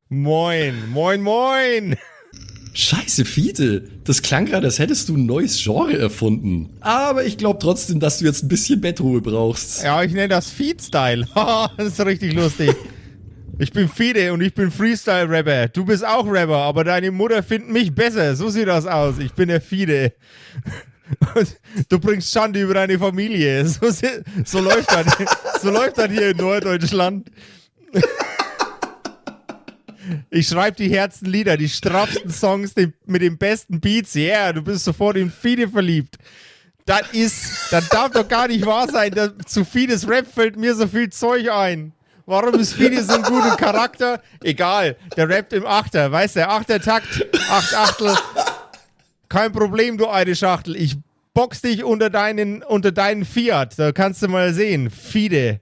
Moin, 0.10 0.89
moin, 0.89 1.22
moin. 1.22 1.98
Scheiße, 2.74 3.26
Fiete. 3.26 3.84
Das 4.04 4.22
klang 4.22 4.46
gerade, 4.46 4.66
als 4.66 4.80
hättest 4.80 5.08
du 5.10 5.16
ein 5.16 5.26
neues 5.26 5.62
Genre 5.62 5.98
erfunden. 5.98 6.72
Aber 6.82 7.24
ich 7.24 7.38
glaube 7.38 7.60
trotzdem, 7.60 8.00
dass 8.00 8.18
du 8.18 8.26
jetzt 8.26 8.44
ein 8.44 8.48
bisschen 8.48 8.82
Bettruhe 8.82 9.22
brauchst. 9.22 9.84
Ja, 9.84 10.02
ich 10.04 10.12
nenne 10.12 10.30
das 10.30 10.50
Feed-Style. 10.50 11.28
das 11.78 11.88
ist 11.88 12.06
richtig 12.06 12.34
lustig. 12.34 12.76
Ich 13.60 13.72
bin 13.72 13.88
Fide 13.88 14.34
und 14.34 14.42
ich 14.42 14.54
bin 14.56 14.72
Freestyle-Rapper. 14.72 15.68
Du 15.68 15.86
bist 15.86 16.04
auch 16.04 16.26
Rapper, 16.26 16.58
aber 16.58 16.84
deine 16.84 17.12
Mutter 17.12 17.44
findet 17.44 17.70
mich 17.70 17.94
besser. 17.94 18.36
So 18.36 18.50
sieht 18.50 18.68
das 18.68 18.88
aus. 18.88 19.20
Ich 19.20 19.34
bin 19.34 19.50
der 19.50 19.62
Fide. 19.62 20.14
Du 21.90 22.00
bringst 22.00 22.32
Schande 22.32 22.62
über 22.62 22.74
deine 22.74 22.98
Familie. 22.98 23.66
So, 23.68 23.92
so, 24.46 24.60
läuft, 24.60 24.90
das, 24.92 25.62
so 25.62 25.70
läuft 25.70 25.98
das 25.98 26.10
hier 26.10 26.32
in 26.32 26.38
Norddeutschland. 26.38 27.30
Ich 30.30 30.47
schreibe 30.47 30.78
die 30.78 30.89
Herzen 30.89 31.26
Lieder, 31.26 31.58
die 31.58 31.69
straffsten 31.69 32.32
Songs 32.32 32.73
die, 32.73 32.93
mit 33.06 33.21
den 33.21 33.38
besten 33.38 33.80
Beats. 33.80 34.15
Yeah, 34.15 34.54
du 34.54 34.62
bist 34.62 34.84
sofort 34.84 35.17
in 35.17 35.32
Fide 35.32 35.67
verliebt. 35.67 36.17
Das 36.86 37.04
ist, 37.13 37.71
das 37.71 37.88
darf 37.89 38.12
doch 38.12 38.28
gar 38.28 38.47
nicht 38.47 38.65
wahr 38.65 38.89
sein. 38.89 39.12
Das, 39.12 39.32
zu 39.45 39.63
Fides 39.63 40.08
Rap 40.08 40.28
fällt 40.28 40.58
mir 40.58 40.76
so 40.76 40.88
viel 40.88 41.10
Zeug 41.10 41.49
ein. 41.49 41.93
Warum 42.26 42.56
ist 42.56 42.73
Fide 42.73 43.04
so 43.04 43.13
ein 43.13 43.23
guter 43.23 43.56
Charakter? 43.56 44.21
Egal, 44.41 44.95
der 45.17 45.30
rappt 45.30 45.54
im 45.54 45.65
Achter, 45.65 46.12
weißt 46.12 46.38
du, 46.38 46.47
Achter 46.47 46.80
Takt, 46.80 47.26
Acht 47.49 47.76
Achtel. 47.76 48.15
Kein 49.30 49.52
Problem, 49.52 49.97
du 49.97 50.08
alte 50.08 50.36
Schachtel. 50.36 50.76
Ich 50.76 50.95
box 51.34 51.62
dich 51.62 51.84
unter 51.84 52.10
deinen, 52.10 52.63
unter 52.63 52.91
deinen 52.91 53.26
Fiat. 53.26 53.78
Da 53.78 53.91
kannst 53.91 54.21
du 54.21 54.28
mal 54.28 54.54
sehen. 54.54 54.89
Fide 54.89 55.60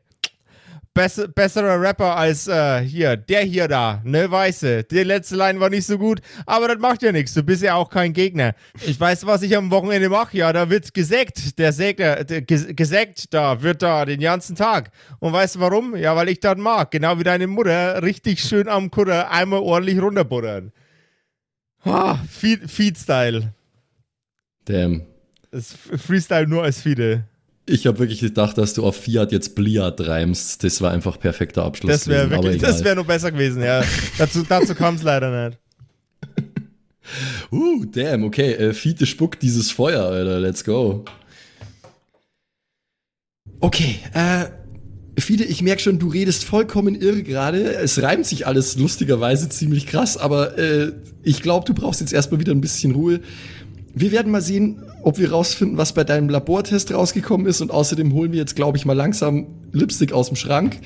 besser, 0.93 1.27
besserer 1.27 1.81
Rapper 1.81 2.15
als 2.15 2.47
äh, 2.47 2.81
hier, 2.81 3.17
der 3.17 3.41
hier 3.41 3.67
da, 3.67 4.01
ne, 4.03 4.29
Weiße. 4.29 4.83
Die 4.83 5.03
letzte 5.03 5.35
Line 5.35 5.59
war 5.59 5.69
nicht 5.69 5.85
so 5.85 5.97
gut, 5.97 6.21
aber 6.45 6.67
das 6.67 6.79
macht 6.79 7.01
ja 7.03 7.11
nichts. 7.11 7.33
Du 7.33 7.43
bist 7.43 7.63
ja 7.63 7.75
auch 7.75 7.89
kein 7.89 8.13
Gegner. 8.13 8.53
Ich 8.85 8.99
weiß, 8.99 9.25
was 9.25 9.41
ich 9.41 9.55
am 9.55 9.71
Wochenende 9.71 10.09
mache. 10.09 10.37
Ja, 10.37 10.53
da 10.53 10.69
wird 10.69 10.93
gesägt. 10.93 11.57
Der 11.59 11.73
Säger, 11.73 12.23
der, 12.23 12.41
gesägt 12.41 13.33
da, 13.33 13.61
wird 13.61 13.81
da 13.81 14.05
den 14.05 14.19
ganzen 14.19 14.55
Tag. 14.55 14.91
Und 15.19 15.33
weißt 15.33 15.55
du 15.55 15.59
warum? 15.59 15.95
Ja, 15.95 16.15
weil 16.15 16.29
ich 16.29 16.39
das 16.39 16.57
mag. 16.57 16.91
Genau 16.91 17.17
wie 17.19 17.23
deine 17.23 17.47
Mutter. 17.47 18.01
Richtig 18.03 18.41
schön 18.41 18.67
am 18.67 18.91
Kutter 18.91 19.31
einmal 19.31 19.59
ordentlich 19.59 20.01
runterbuttern. 20.01 20.71
Ah, 21.83 22.17
Feed-Style. 22.27 23.53
Damn. 24.65 25.01
Das 25.51 25.73
Freestyle 25.73 26.47
nur 26.47 26.63
als 26.63 26.81
Fide. 26.81 27.25
Ich 27.67 27.85
habe 27.85 27.99
wirklich 27.99 28.19
gedacht, 28.19 28.57
dass 28.57 28.73
du 28.73 28.83
auf 28.83 28.95
Fiat 28.97 29.31
jetzt 29.31 29.55
Bliat 29.55 30.01
reimst. 30.01 30.63
Das 30.63 30.81
war 30.81 30.91
einfach 30.91 31.19
perfekter 31.19 31.63
Abschluss. 31.63 31.91
Das 31.91 32.07
wäre 32.07 32.29
wirklich, 32.29 32.61
das 32.61 32.83
wäre 32.83 32.95
nur 32.95 33.05
besser 33.05 33.31
gewesen, 33.31 33.63
ja. 33.63 33.83
dazu 34.17 34.43
dazu 34.47 34.75
kam 34.75 34.95
es 34.95 35.03
leider 35.03 35.49
nicht. 35.49 35.59
Uh, 37.51 37.83
damn, 37.83 38.23
okay. 38.23 38.53
Äh, 38.53 38.73
Fiete 38.73 39.05
spuckt 39.05 39.41
dieses 39.41 39.69
Feuer, 39.69 40.05
Alter. 40.05 40.39
Let's 40.39 40.63
go. 40.63 41.03
Okay, 43.59 43.99
äh, 44.13 44.45
Fiete, 45.19 45.43
ich 45.43 45.61
merke 45.61 45.81
schon, 45.81 45.99
du 45.99 46.07
redest 46.07 46.43
vollkommen 46.45 46.95
irre 46.95 47.21
gerade. 47.21 47.75
Es 47.75 48.01
reimt 48.01 48.25
sich 48.25 48.47
alles 48.47 48.77
lustigerweise 48.77 49.49
ziemlich 49.49 49.87
krass, 49.87 50.17
aber 50.17 50.57
äh, 50.57 50.93
ich 51.21 51.41
glaube, 51.41 51.65
du 51.65 51.73
brauchst 51.73 52.01
jetzt 52.01 52.13
erstmal 52.13 52.39
wieder 52.39 52.53
ein 52.53 52.61
bisschen 52.61 52.93
Ruhe. 52.93 53.19
Wir 53.93 54.11
werden 54.11 54.31
mal 54.31 54.41
sehen, 54.41 54.83
ob 55.03 55.17
wir 55.17 55.31
rausfinden, 55.31 55.77
was 55.77 55.93
bei 55.93 56.03
deinem 56.03 56.29
Labortest 56.29 56.93
rausgekommen 56.93 57.47
ist. 57.47 57.61
Und 57.61 57.71
außerdem 57.71 58.13
holen 58.13 58.31
wir 58.31 58.39
jetzt, 58.39 58.55
glaube 58.55 58.77
ich, 58.77 58.85
mal 58.85 58.93
langsam 58.93 59.47
Lipstick 59.71 60.13
aus 60.13 60.27
dem 60.27 60.35
Schrank. 60.35 60.77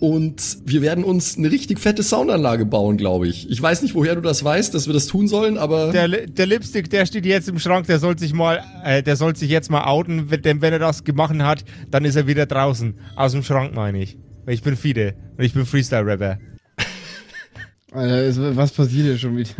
Und 0.00 0.58
wir 0.64 0.80
werden 0.80 1.02
uns 1.02 1.36
eine 1.36 1.50
richtig 1.50 1.80
fette 1.80 2.02
Soundanlage 2.04 2.64
bauen, 2.66 2.96
glaube 2.96 3.26
ich. 3.26 3.50
Ich 3.50 3.60
weiß 3.60 3.82
nicht, 3.82 3.94
woher 3.94 4.14
du 4.14 4.20
das 4.20 4.44
weißt, 4.44 4.72
dass 4.72 4.86
wir 4.86 4.94
das 4.94 5.06
tun 5.06 5.26
sollen, 5.26 5.58
aber. 5.58 5.90
Der, 5.90 6.08
der 6.08 6.46
Lipstick, 6.46 6.88
der 6.90 7.04
steht 7.04 7.26
jetzt 7.26 7.48
im 7.48 7.58
Schrank, 7.58 7.86
der 7.88 7.98
soll 7.98 8.16
sich 8.16 8.32
mal, 8.32 8.62
äh, 8.84 9.02
der 9.02 9.16
soll 9.16 9.34
sich 9.34 9.50
jetzt 9.50 9.70
mal 9.70 9.84
outen, 9.84 10.28
denn 10.44 10.62
wenn 10.62 10.72
er 10.72 10.78
das 10.78 11.02
gemacht 11.02 11.34
hat, 11.40 11.64
dann 11.90 12.04
ist 12.04 12.14
er 12.14 12.28
wieder 12.28 12.46
draußen. 12.46 12.94
Aus 13.16 13.32
dem 13.32 13.42
Schrank, 13.42 13.74
meine 13.74 14.00
ich. 14.00 14.16
Weil 14.44 14.54
ich 14.54 14.62
bin 14.62 14.76
Fide 14.76 15.14
und 15.36 15.44
ich 15.44 15.52
bin 15.52 15.66
Freestyle-Rapper. 15.66 16.38
Alter, 17.90 18.56
was 18.56 18.70
passiert 18.70 19.06
hier 19.06 19.18
schon 19.18 19.36
wieder? 19.36 19.50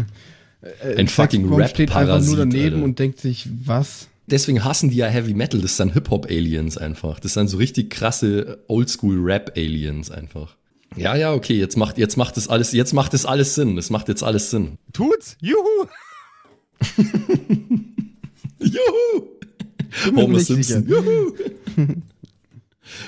Äh, 0.60 0.96
Ein 0.96 1.08
fucking 1.08 1.52
Rap 1.52 1.70
steht 1.70 1.94
einfach 1.94 2.20
nur 2.24 2.36
daneben 2.36 2.74
Alter. 2.76 2.84
und 2.84 2.98
denkt 2.98 3.20
sich, 3.20 3.48
was? 3.64 4.08
Deswegen 4.26 4.62
hassen 4.64 4.90
die 4.90 4.96
ja 4.96 5.06
Heavy 5.06 5.32
Metal. 5.34 5.60
Das 5.60 5.76
sind 5.76 5.92
Hip-Hop-Aliens 5.94 6.76
einfach. 6.76 7.18
Das 7.20 7.34
sind 7.34 7.48
so 7.48 7.56
richtig 7.56 7.90
krasse 7.90 8.62
Oldschool-Rap-Aliens 8.68 10.10
einfach. 10.10 10.56
Ja, 10.96 11.16
ja, 11.16 11.32
okay, 11.32 11.58
jetzt 11.58 11.76
macht, 11.76 11.96
jetzt 11.98 12.16
macht 12.16 12.36
das 12.36 12.48
alles, 12.48 12.72
jetzt 12.72 12.92
macht 12.92 13.14
das 13.14 13.24
alles 13.24 13.54
Sinn. 13.54 13.78
Es 13.78 13.90
macht 13.90 14.08
jetzt 14.08 14.22
alles 14.22 14.50
Sinn. 14.50 14.78
Tut's? 14.92 15.36
Juhu! 15.40 15.86
Juhu! 18.60 20.16
Homer 20.16 20.40
Simpson. 20.40 20.86
Juhu! 20.86 21.32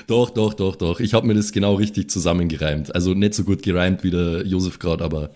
doch, 0.07 0.29
doch, 0.29 0.53
doch, 0.53 0.75
doch. 0.75 0.99
Ich 0.99 1.13
habe 1.13 1.27
mir 1.27 1.33
das 1.33 1.51
genau 1.51 1.75
richtig 1.75 2.09
zusammengereimt. 2.09 2.93
Also 2.95 3.13
nicht 3.13 3.33
so 3.33 3.43
gut 3.43 3.63
gereimt 3.63 4.03
wie 4.03 4.11
der 4.11 4.45
Josef 4.45 4.79
gerade, 4.79 5.03
aber 5.03 5.31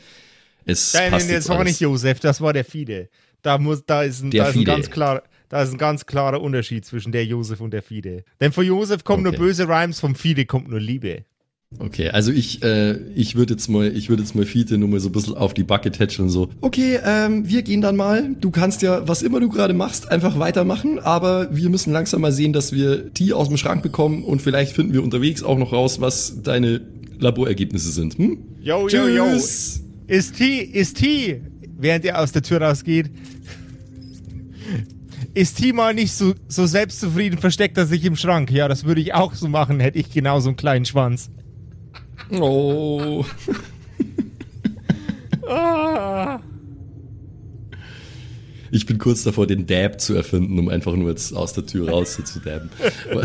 es 0.65 0.93
Nein, 0.93 1.11
passt 1.11 1.27
nein, 1.27 1.35
das 1.35 1.49
war 1.49 1.63
nicht 1.63 1.79
Josef, 1.79 2.19
das 2.19 2.41
war 2.41 2.53
der 2.53 2.65
Fide. 2.65 3.09
Da, 3.41 3.57
muss, 3.57 3.85
da, 3.85 4.03
ist, 4.03 4.23
ein, 4.23 4.31
da 4.31 4.49
ist 4.49 4.55
ein 4.55 4.63
ganz 4.63 4.89
klar, 4.89 5.23
da 5.49 5.61
ist 5.61 5.71
ein 5.71 5.77
ganz 5.77 6.05
klarer 6.05 6.41
Unterschied 6.41 6.85
zwischen 6.85 7.11
der 7.11 7.25
Josef 7.25 7.61
und 7.61 7.71
der 7.71 7.83
Fide. 7.83 8.23
Denn 8.41 8.51
von 8.51 8.65
Josef 8.65 9.03
kommen 9.03 9.25
okay. 9.25 9.37
nur 9.37 9.47
böse 9.47 9.67
Rhymes, 9.67 9.99
vom 9.99 10.15
Fide 10.15 10.45
kommt 10.45 10.69
nur 10.69 10.79
Liebe. 10.79 11.25
Okay, 11.79 12.09
also 12.09 12.31
ich, 12.31 12.63
äh, 12.63 12.97
ich 13.15 13.35
würde 13.35 13.53
jetzt 13.53 13.67
mal, 13.67 13.95
ich 13.95 14.09
würde 14.09 14.23
jetzt 14.23 14.35
mal 14.35 14.45
Fiete 14.45 14.77
nur 14.77 14.87
mal 14.87 14.99
so 14.99 15.09
ein 15.09 15.11
bisschen 15.11 15.35
auf 15.35 15.53
die 15.53 15.63
Backe 15.63 15.91
tätscheln 15.91 16.29
so. 16.29 16.49
Okay, 16.61 16.99
ähm, 17.03 17.49
wir 17.49 17.63
gehen 17.63 17.81
dann 17.81 17.95
mal. 17.95 18.35
Du 18.39 18.51
kannst 18.51 18.81
ja, 18.81 19.07
was 19.07 19.21
immer 19.21 19.39
du 19.39 19.49
gerade 19.49 19.73
machst, 19.73 20.09
einfach 20.09 20.39
weitermachen, 20.39 20.99
aber 20.99 21.53
wir 21.55 21.69
müssen 21.69 21.91
langsam 21.91 22.21
mal 22.21 22.31
sehen, 22.31 22.53
dass 22.53 22.71
wir 22.71 22.97
die 22.97 23.33
aus 23.33 23.49
dem 23.49 23.57
Schrank 23.57 23.83
bekommen 23.83 24.23
und 24.23 24.41
vielleicht 24.41 24.73
finden 24.73 24.93
wir 24.93 25.03
unterwegs 25.03 25.43
auch 25.43 25.57
noch 25.57 25.73
raus, 25.73 25.99
was 25.99 26.41
deine 26.43 26.81
Laborergebnisse 27.19 27.91
sind. 27.91 28.17
Hm? 28.17 28.37
Yo, 28.61 28.87
yo, 28.87 29.07
yo. 29.07 29.37
Ist 30.07 30.37
T, 30.37 30.59
ist 30.59 30.97
T, 30.97 31.41
während 31.77 32.05
er 32.05 32.21
aus 32.21 32.31
der 32.31 32.43
Tür 32.43 32.61
rausgeht, 32.61 33.09
ist 35.33 35.57
T 35.57 35.73
mal 35.73 35.93
nicht 35.93 36.13
so, 36.13 36.33
so 36.47 36.65
selbstzufrieden, 36.65 37.39
versteckt 37.39 37.77
er 37.77 37.85
sich 37.85 38.05
im 38.05 38.15
Schrank. 38.15 38.51
Ja, 38.51 38.67
das 38.67 38.85
würde 38.85 39.01
ich 39.01 39.13
auch 39.13 39.33
so 39.33 39.47
machen, 39.47 39.79
hätte 39.79 39.99
ich 39.99 40.11
genau 40.11 40.39
so 40.39 40.49
einen 40.49 40.57
kleinen 40.57 40.85
Schwanz. 40.85 41.29
Oh. 42.31 43.25
ah. 45.49 46.39
Ich 48.71 48.85
bin 48.85 48.97
kurz 48.97 49.23
davor, 49.23 49.47
den 49.47 49.67
Dab 49.67 50.01
zu 50.01 50.15
erfinden, 50.15 50.57
um 50.59 50.69
einfach 50.69 50.95
nur 50.95 51.09
jetzt 51.09 51.33
aus 51.33 51.53
der 51.53 51.65
Tür 51.65 51.89
raus 51.89 52.19
zu 52.23 52.39
dabben. 52.39 52.69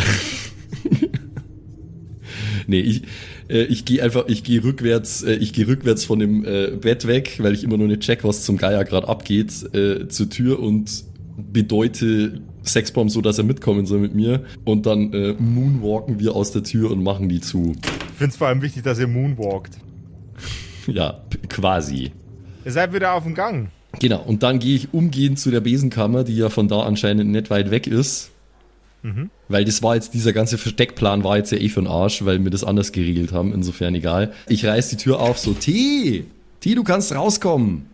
nee, 2.67 2.81
ich, 2.81 3.03
äh, 3.51 3.65
ich 3.65 3.85
gehe 3.85 4.03
einfach, 4.03 4.25
ich 4.29 4.45
gehe 4.45 4.63
rückwärts, 4.63 5.23
äh, 5.23 5.35
ich 5.35 5.53
gehe 5.53 5.67
rückwärts 5.67 6.05
von 6.05 6.19
dem 6.19 6.45
äh, 6.45 6.69
Bett 6.81 7.07
weg, 7.07 7.39
weil 7.39 7.53
ich 7.53 7.65
immer 7.65 7.77
nur 7.77 7.89
nicht 7.89 8.01
check, 8.01 8.25
was 8.25 8.45
zum 8.45 8.57
Geier 8.57 8.85
gerade 8.85 9.09
abgeht, 9.09 9.75
äh, 9.75 10.09
zur 10.09 10.31
Tür 10.31 10.61
und 10.61 11.05
bedeute 11.53 12.41
Sexbomb 12.65 13.11
so, 13.11 13.21
dass 13.21 13.39
er 13.39 13.45
mitkommen 13.45 13.87
soll 13.87 13.99
mit 13.99 14.15
mir. 14.15 14.45
Und 14.65 14.87
dann 14.87 15.13
äh, 15.13 15.35
moonwalken 15.39 16.21
wir 16.21 16.37
aus 16.37 16.53
der 16.53 16.63
Tür 16.63 16.91
und 16.91 17.03
machen 17.03 17.29
die 17.29 17.41
zu. 17.41 17.73
Ich 18.13 18.19
finde 18.19 18.31
es 18.31 18.37
vor 18.37 18.49
allem 18.49 18.63
wichtig, 18.63 18.83
dass 18.83 18.99
ihr 18.99 19.09
moonwalkt. 19.09 19.79
ja, 20.87 21.21
quasi. 21.49 22.13
Ihr 22.65 22.73
seid 22.73 22.93
wieder 22.93 23.15
auf 23.15 23.25
dem 23.25 23.35
Gang. 23.35 23.71
Genau, 23.99 24.23
und 24.23 24.43
dann 24.43 24.61
gehe 24.61 24.77
ich 24.77 24.95
umgehend 24.95 25.39
zu 25.39 25.51
der 25.51 25.61
Besenkammer, 25.61 26.23
die 26.23 26.37
ja 26.37 26.49
von 26.49 26.69
da 26.69 26.83
anscheinend 26.83 27.31
nicht 27.31 27.51
weit 27.51 27.71
weg 27.71 27.87
ist. 27.87 28.30
Mhm. 29.03 29.31
Weil 29.49 29.65
das 29.65 29.83
war 29.83 29.95
jetzt, 29.95 30.15
dieser 30.15 30.33
ganze 30.33 30.59
Versteckplan 30.59 31.25
war 31.25 31.39
jetzt 31.39 31.53
ja 31.53 31.59
eh 31.59 31.69
für 31.69 31.81
den 31.81 31.87
Arsch, 31.87 32.25
weil 32.25 32.43
wir 32.43 32.51
das 32.51 32.65
anders 32.65 32.93
geregelt 32.93 33.33
haben, 33.33 33.53
insofern 33.53 33.95
egal. 33.95 34.33
Ich 34.47 34.65
reiß 34.65 34.91
die 34.91 34.97
Tür 34.97 35.21
auf, 35.21 35.39
so, 35.39 35.55
T, 35.55 36.25
T, 36.61 36.75
du 36.75 36.85
kannst 36.85 37.15
rauskommen. 37.15 37.87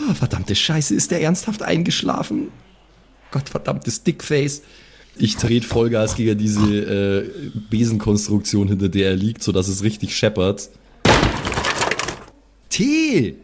Oh, 0.00 0.14
verdammte 0.14 0.54
Scheiße, 0.54 0.94
ist 0.94 1.10
der 1.10 1.22
ernsthaft 1.22 1.62
eingeschlafen? 1.62 2.48
Gottverdammtes 3.32 4.04
Dickface. 4.04 4.62
Ich 5.16 5.36
trete 5.36 5.66
Vollgas 5.66 6.14
gegen 6.14 6.38
diese 6.38 6.62
äh, 6.62 7.50
Besenkonstruktion, 7.68 8.68
hinter 8.68 8.88
der 8.88 9.10
er 9.10 9.16
liegt, 9.16 9.42
sodass 9.42 9.66
es 9.66 9.82
richtig 9.82 10.16
scheppert. 10.16 10.70
T! 12.70 13.34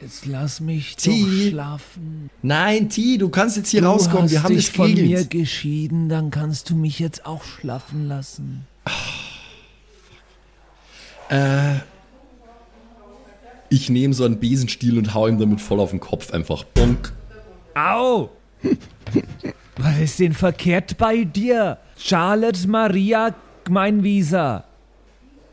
Jetzt 0.00 0.24
lass 0.24 0.60
mich 0.60 0.96
T. 0.96 1.10
doch 1.10 1.50
schlafen. 1.50 2.30
Nein, 2.42 2.88
T, 2.88 3.18
du 3.18 3.28
kannst 3.28 3.58
jetzt 3.58 3.68
hier 3.68 3.82
du 3.82 3.88
rauskommen. 3.88 4.24
hast 4.24 4.32
Wir 4.32 4.42
haben 4.42 4.56
dich 4.56 4.66
das 4.68 4.76
von 4.76 4.94
mir 4.94 5.24
geschieden, 5.26 6.08
dann 6.08 6.30
kannst 6.30 6.70
du 6.70 6.74
mich 6.74 6.98
jetzt 6.98 7.26
auch 7.26 7.44
schlafen 7.44 8.08
lassen. 8.08 8.66
Äh, 11.28 11.80
ich 13.68 13.90
nehme 13.90 14.14
so 14.14 14.24
einen 14.24 14.40
Besenstiel 14.40 14.96
und 14.96 15.12
hau 15.12 15.28
ihm 15.28 15.38
damit 15.38 15.60
voll 15.60 15.80
auf 15.80 15.90
den 15.90 16.00
Kopf 16.00 16.32
einfach. 16.32 16.64
Bonk. 16.64 17.12
Au! 17.74 18.30
Was 19.76 19.98
ist 19.98 20.18
denn 20.18 20.32
verkehrt 20.32 20.96
bei 20.98 21.24
dir? 21.24 21.78
Charlotte 21.96 22.66
Maria 22.66 23.34
Gmeinwieser. 23.64 24.64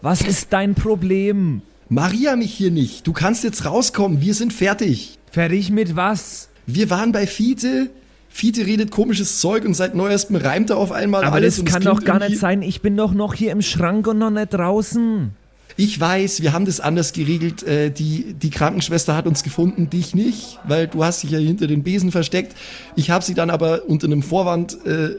Was 0.01 0.21
ist 0.21 0.51
dein 0.53 0.73
Problem? 0.73 1.61
Maria 1.89 2.35
mich 2.35 2.53
hier 2.53 2.71
nicht. 2.71 3.07
Du 3.07 3.13
kannst 3.13 3.43
jetzt 3.43 3.65
rauskommen. 3.65 4.21
Wir 4.21 4.33
sind 4.33 4.53
fertig. 4.53 5.17
Fertig 5.31 5.69
mit 5.69 5.95
was? 5.95 6.49
Wir 6.65 6.89
waren 6.89 7.11
bei 7.11 7.27
Fiete. 7.27 7.89
Fiete 8.29 8.65
redet 8.65 8.91
komisches 8.91 9.39
Zeug 9.39 9.65
und 9.65 9.73
seit 9.73 9.95
neuestem 9.95 10.35
reimt 10.35 10.69
er 10.69 10.77
auf 10.77 10.91
einmal 10.91 11.23
Aber 11.23 11.37
alles. 11.37 11.55
das 11.55 11.59
und 11.61 11.67
es 11.67 11.73
kann 11.73 11.83
doch 11.83 12.03
gar 12.03 12.19
nicht 12.19 12.37
sein. 12.37 12.61
Ich 12.61 12.81
bin 12.81 12.95
doch 12.97 13.13
noch 13.13 13.33
hier 13.33 13.51
im 13.51 13.61
Schrank 13.61 14.05
und 14.07 14.17
noch 14.19 14.29
nicht 14.29 14.53
draußen. 14.53 15.31
Ich 15.79 15.99
weiß, 15.99 16.41
wir 16.41 16.53
haben 16.53 16.65
das 16.65 16.79
anders 16.79 17.13
geregelt. 17.13 17.63
Äh, 17.63 17.91
die, 17.91 18.33
die 18.33 18.49
Krankenschwester 18.49 19.15
hat 19.15 19.27
uns 19.27 19.43
gefunden, 19.43 19.89
dich 19.89 20.13
nicht, 20.15 20.59
weil 20.67 20.87
du 20.87 21.03
hast 21.03 21.23
dich 21.23 21.31
ja 21.31 21.39
hinter 21.39 21.67
den 21.67 21.83
Besen 21.83 22.11
versteckt. 22.11 22.55
Ich 22.95 23.11
habe 23.11 23.23
sie 23.23 23.33
dann 23.33 23.49
aber 23.49 23.83
unter 23.87 24.07
einem 24.07 24.23
Vorwand 24.23 24.85
äh, 24.85 25.17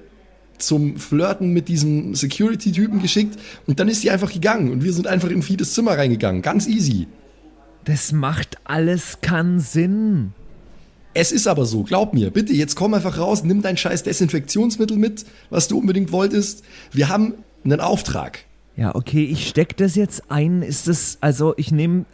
zum 0.58 0.96
Flirten 0.96 1.52
mit 1.52 1.68
diesem 1.68 2.14
Security-Typen 2.14 3.00
geschickt 3.00 3.38
und 3.66 3.80
dann 3.80 3.88
ist 3.88 4.02
sie 4.02 4.10
einfach 4.10 4.32
gegangen 4.32 4.70
und 4.70 4.84
wir 4.84 4.92
sind 4.92 5.06
einfach 5.06 5.30
in 5.30 5.42
Fiedes 5.42 5.74
Zimmer 5.74 5.96
reingegangen. 5.96 6.42
Ganz 6.42 6.66
easy. 6.66 7.06
Das 7.84 8.12
macht 8.12 8.58
alles 8.64 9.20
keinen 9.20 9.60
Sinn. 9.60 10.32
Es 11.14 11.32
ist 11.32 11.48
aber 11.48 11.64
so, 11.66 11.82
glaub 11.82 12.14
mir, 12.14 12.30
bitte, 12.30 12.52
jetzt 12.52 12.76
komm 12.76 12.94
einfach 12.94 13.18
raus, 13.18 13.42
nimm 13.42 13.62
dein 13.62 13.76
scheiß 13.76 14.02
Desinfektionsmittel 14.02 14.96
mit, 14.96 15.24
was 15.50 15.68
du 15.68 15.78
unbedingt 15.78 16.12
wolltest. 16.12 16.64
Wir 16.92 17.08
haben 17.08 17.34
einen 17.64 17.80
Auftrag. 17.80 18.44
Ja, 18.76 18.94
okay, 18.94 19.24
ich 19.24 19.48
steck 19.48 19.76
das 19.76 19.96
jetzt 19.96 20.30
ein. 20.30 20.62
Ist 20.62 20.86
das, 20.86 21.18
also 21.20 21.54
ich 21.56 21.72
nehme 21.72 22.04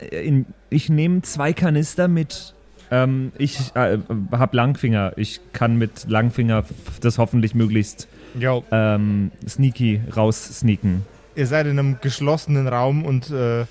ich 0.71 0.89
nehm 0.89 1.23
zwei 1.23 1.53
Kanister 1.53 2.09
mit. 2.09 2.55
Ähm, 2.91 3.33
ich 3.37 3.59
äh, 3.75 3.99
hab 4.33 4.55
Langfinger. 4.55 5.13
Ich 5.17 5.41
kann 5.53 5.77
mit 5.77 6.07
Langfinger 6.09 6.65
das 7.03 7.19
hoffentlich 7.19 7.55
möglichst 7.55 8.09
ähm, 8.41 9.31
sneaky 9.47 10.01
raussneaken. 10.15 11.05
ihr 11.35 11.47
seid 11.47 11.67
in 11.67 11.79
einem 11.79 11.99
geschlossenen 12.01 12.69
Raum 12.69 13.05
und. 13.05 13.31
Äh, 13.31 13.67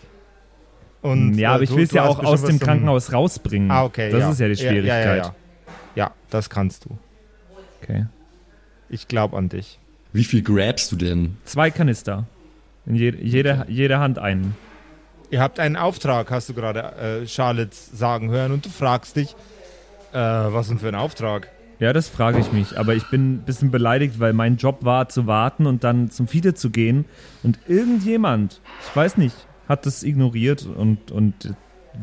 und 1.01 1.37
ja, 1.37 1.51
äh, 1.51 1.53
aber 1.55 1.63
ich 1.63 1.75
will 1.75 1.83
es 1.83 1.91
ja 1.91 2.05
auch 2.05 2.23
aus 2.23 2.43
dem 2.43 2.59
Krankenhaus 2.59 3.11
rausbringen. 3.11 3.69
Ah, 3.69 3.83
okay. 3.83 4.09
Das 4.09 4.21
ja. 4.21 4.31
ist 4.31 4.39
ja 4.39 4.47
die 4.47 4.55
Schwierigkeit. 4.55 5.05
Ja, 5.05 5.15
ja, 5.15 5.15
ja. 5.15 5.35
ja 5.95 6.11
das 6.29 6.49
kannst 6.49 6.85
du. 6.85 6.97
Okay. 7.81 8.05
Ich 8.87 9.09
glaube 9.09 9.35
an 9.35 9.49
dich. 9.49 9.79
Wie 10.13 10.23
viel 10.23 10.43
grabst 10.43 10.91
du 10.91 10.95
denn? 10.95 11.37
Zwei 11.43 11.71
Kanister. 11.71 12.25
In 12.85 12.95
je, 12.95 13.13
jede, 13.19 13.65
jede 13.67 13.99
Hand 13.99 14.19
einen. 14.19 14.55
Ihr 15.31 15.41
habt 15.41 15.59
einen 15.59 15.75
Auftrag, 15.75 16.29
hast 16.29 16.49
du 16.49 16.53
gerade 16.53 17.23
äh, 17.23 17.27
Charlotte 17.27 17.71
sagen 17.73 18.29
hören 18.29 18.51
und 18.51 18.65
du 18.65 18.69
fragst 18.69 19.15
dich, 19.15 19.35
äh, 20.11 20.17
was 20.17 20.67
denn 20.67 20.77
für 20.77 20.89
ein 20.89 20.95
Auftrag? 20.95 21.49
Ja, 21.79 21.93
das 21.93 22.07
frage 22.07 22.39
ich 22.39 22.51
mich. 22.51 22.77
Aber 22.77 22.95
ich 22.95 23.09
bin 23.09 23.35
ein 23.35 23.45
bisschen 23.45 23.71
beleidigt, 23.71 24.19
weil 24.19 24.33
mein 24.33 24.57
Job 24.57 24.79
war 24.81 25.09
zu 25.09 25.27
warten 25.27 25.65
und 25.65 25.83
dann 25.83 26.11
zum 26.11 26.27
Fiete 26.27 26.53
zu 26.53 26.69
gehen. 26.69 27.05
Und 27.43 27.59
irgendjemand, 27.67 28.61
ich 28.87 28.95
weiß 28.95 29.17
nicht, 29.17 29.35
hat 29.67 29.85
das 29.85 30.03
ignoriert. 30.03 30.65
Und, 30.65 31.11
und 31.11 31.55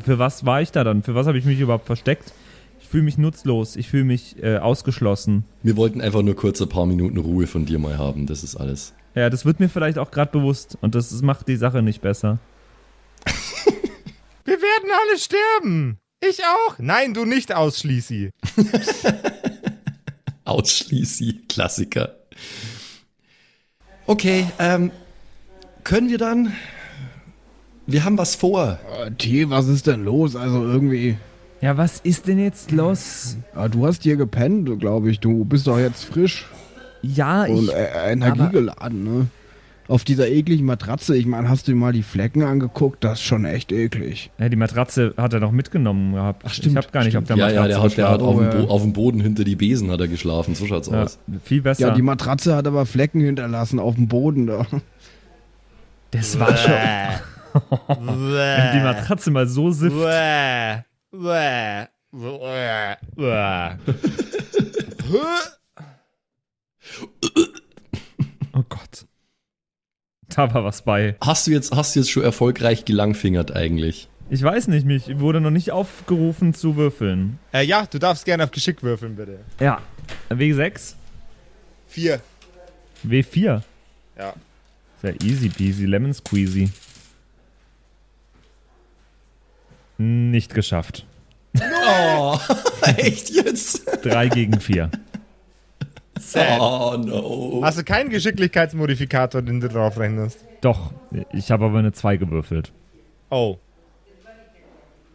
für 0.04 0.18
was 0.18 0.44
war 0.44 0.60
ich 0.62 0.72
da 0.72 0.84
dann? 0.84 1.02
Für 1.02 1.14
was 1.14 1.26
habe 1.26 1.38
ich 1.38 1.44
mich 1.44 1.60
überhaupt 1.60 1.86
versteckt? 1.86 2.32
Ich 2.80 2.88
fühle 2.88 3.04
mich 3.04 3.18
nutzlos. 3.18 3.76
Ich 3.76 3.88
fühle 3.88 4.04
mich 4.04 4.42
äh, 4.42 4.58
ausgeschlossen. 4.58 5.44
Wir 5.62 5.76
wollten 5.76 6.00
einfach 6.00 6.22
nur 6.22 6.34
kurz 6.34 6.60
ein 6.60 6.68
paar 6.68 6.86
Minuten 6.86 7.18
Ruhe 7.18 7.46
von 7.46 7.66
dir 7.66 7.78
mal 7.78 7.98
haben, 7.98 8.26
das 8.26 8.42
ist 8.42 8.56
alles. 8.56 8.94
Ja, 9.14 9.28
das 9.28 9.44
wird 9.44 9.60
mir 9.60 9.68
vielleicht 9.68 9.98
auch 9.98 10.10
gerade 10.10 10.30
bewusst. 10.30 10.78
Und 10.80 10.94
das, 10.94 11.20
macht 11.22 11.48
die 11.48 11.56
Sache 11.56 11.82
nicht 11.82 12.00
besser. 12.00 12.38
Wir 14.44 14.56
werden 14.56 14.90
alle 14.90 15.18
sterben. 15.18 15.98
Ich 16.20 16.40
auch. 16.44 16.78
Nein, 16.78 17.14
du 17.14 17.24
nicht 17.24 17.54
ausschließi. 17.54 18.30
Ausschließi, 20.50 21.42
Klassiker. 21.48 22.16
Okay, 24.06 24.46
ähm, 24.58 24.90
können 25.84 26.10
wir 26.10 26.18
dann? 26.18 26.52
Wir 27.86 28.04
haben 28.04 28.18
was 28.18 28.34
vor. 28.34 28.78
Äh, 29.04 29.10
T, 29.12 29.48
was 29.50 29.68
ist 29.68 29.86
denn 29.86 30.04
los? 30.04 30.34
Also 30.36 30.62
irgendwie. 30.64 31.16
Ja, 31.60 31.76
was 31.76 32.00
ist 32.00 32.26
denn 32.26 32.38
jetzt 32.38 32.70
los? 32.72 33.36
Ah, 33.54 33.68
du 33.68 33.86
hast 33.86 34.02
hier 34.02 34.16
gepennt, 34.16 34.80
glaube 34.80 35.10
ich. 35.10 35.20
Du 35.20 35.44
bist 35.44 35.66
doch 35.66 35.78
jetzt 35.78 36.04
frisch 36.04 36.46
Ja, 37.02 37.44
und 37.44 37.64
ich. 37.64 37.72
äh, 37.72 38.12
energiegeladen, 38.12 39.04
ne? 39.04 39.26
Auf 39.90 40.04
dieser 40.04 40.28
ekligen 40.28 40.66
Matratze. 40.66 41.16
Ich 41.16 41.26
meine, 41.26 41.48
hast 41.48 41.66
du 41.66 41.72
dir 41.72 41.76
mal 41.76 41.92
die 41.92 42.04
Flecken 42.04 42.44
angeguckt? 42.44 43.02
Das 43.02 43.18
ist 43.18 43.24
schon 43.24 43.44
echt 43.44 43.72
eklig. 43.72 44.30
Ja, 44.38 44.48
die 44.48 44.54
Matratze 44.54 45.14
hat 45.16 45.32
er 45.32 45.40
noch 45.40 45.50
mitgenommen 45.50 46.14
gehabt. 46.14 46.44
Ach, 46.46 46.54
stimmt, 46.54 46.74
ich 46.74 46.76
habe 46.76 46.92
gar 46.92 47.02
nicht 47.02 47.16
auf 47.16 47.24
der 47.24 47.36
Ja, 47.36 47.46
Matratze 47.46 47.60
ja, 47.60 47.68
der 47.68 47.82
hat, 47.82 47.96
der 47.96 48.08
hat 48.08 48.22
auf, 48.22 48.36
dem 48.36 48.44
ja. 48.44 48.66
Bo 48.66 48.72
auf 48.72 48.82
dem 48.82 48.92
Boden 48.92 49.20
hinter 49.20 49.42
die 49.42 49.56
Besen 49.56 49.90
hat 49.90 50.00
er 50.00 50.06
geschlafen. 50.06 50.54
So 50.54 50.66
schaut's 50.66 50.88
ja, 50.88 51.02
aus. 51.02 51.18
viel 51.42 51.60
besser. 51.62 51.88
Ja, 51.88 51.94
die 51.94 52.02
Matratze 52.02 52.54
hat 52.54 52.68
aber 52.68 52.86
Flecken 52.86 53.20
hinterlassen 53.20 53.80
auf 53.80 53.96
dem 53.96 54.06
Boden 54.06 54.46
da. 54.46 54.64
Das 56.12 56.38
war 56.38 56.56
schon. 56.56 56.72
Wenn 57.88 58.72
die 58.72 58.84
Matratze 58.84 59.32
mal 59.32 59.48
so 59.48 59.72
sifft. 59.72 59.96
Oh 68.52 68.64
Gott. 68.68 69.06
Da 70.36 70.54
war 70.54 70.64
was 70.64 70.82
bei. 70.82 71.16
Hast 71.20 71.46
du 71.46 71.50
jetzt, 71.50 71.74
hast 71.74 71.94
du 71.94 72.00
jetzt 72.00 72.10
schon 72.10 72.22
erfolgreich 72.22 72.84
gelangfingert 72.84 73.54
eigentlich? 73.54 74.08
Ich 74.30 74.42
weiß 74.42 74.68
nicht, 74.68 74.86
mich 74.86 75.18
wurde 75.18 75.40
noch 75.40 75.50
nicht 75.50 75.72
aufgerufen 75.72 76.54
zu 76.54 76.76
würfeln. 76.76 77.40
Äh, 77.52 77.64
ja, 77.64 77.86
du 77.86 77.98
darfst 77.98 78.24
gerne 78.24 78.44
auf 78.44 78.52
Geschick 78.52 78.82
würfeln, 78.84 79.16
bitte. 79.16 79.40
Ja. 79.58 79.80
W6, 80.30 80.94
Vier. 81.90 82.20
W4. 83.04 83.62
Ja. 84.16 84.34
Sehr 85.02 85.20
easy 85.22 85.48
peasy, 85.48 85.86
lemon 85.86 86.14
squeezy. 86.14 86.70
Nicht 89.98 90.54
geschafft. 90.54 91.04
Oh, 91.58 92.38
echt 92.96 93.30
jetzt? 93.30 93.82
Drei 94.04 94.28
gegen 94.28 94.60
vier. 94.60 94.90
Sad. 96.20 96.60
Oh 96.60 96.96
no. 96.96 97.60
Hast 97.64 97.78
du 97.78 97.84
keinen 97.84 98.10
Geschicklichkeitsmodifikator, 98.10 99.42
den 99.42 99.60
du 99.60 99.68
drauf 99.68 99.98
rechnest? 99.98 100.44
Doch, 100.60 100.92
ich 101.32 101.50
habe 101.50 101.64
aber 101.66 101.78
eine 101.78 101.92
2 101.92 102.16
gewürfelt. 102.18 102.72
Oh. 103.30 103.56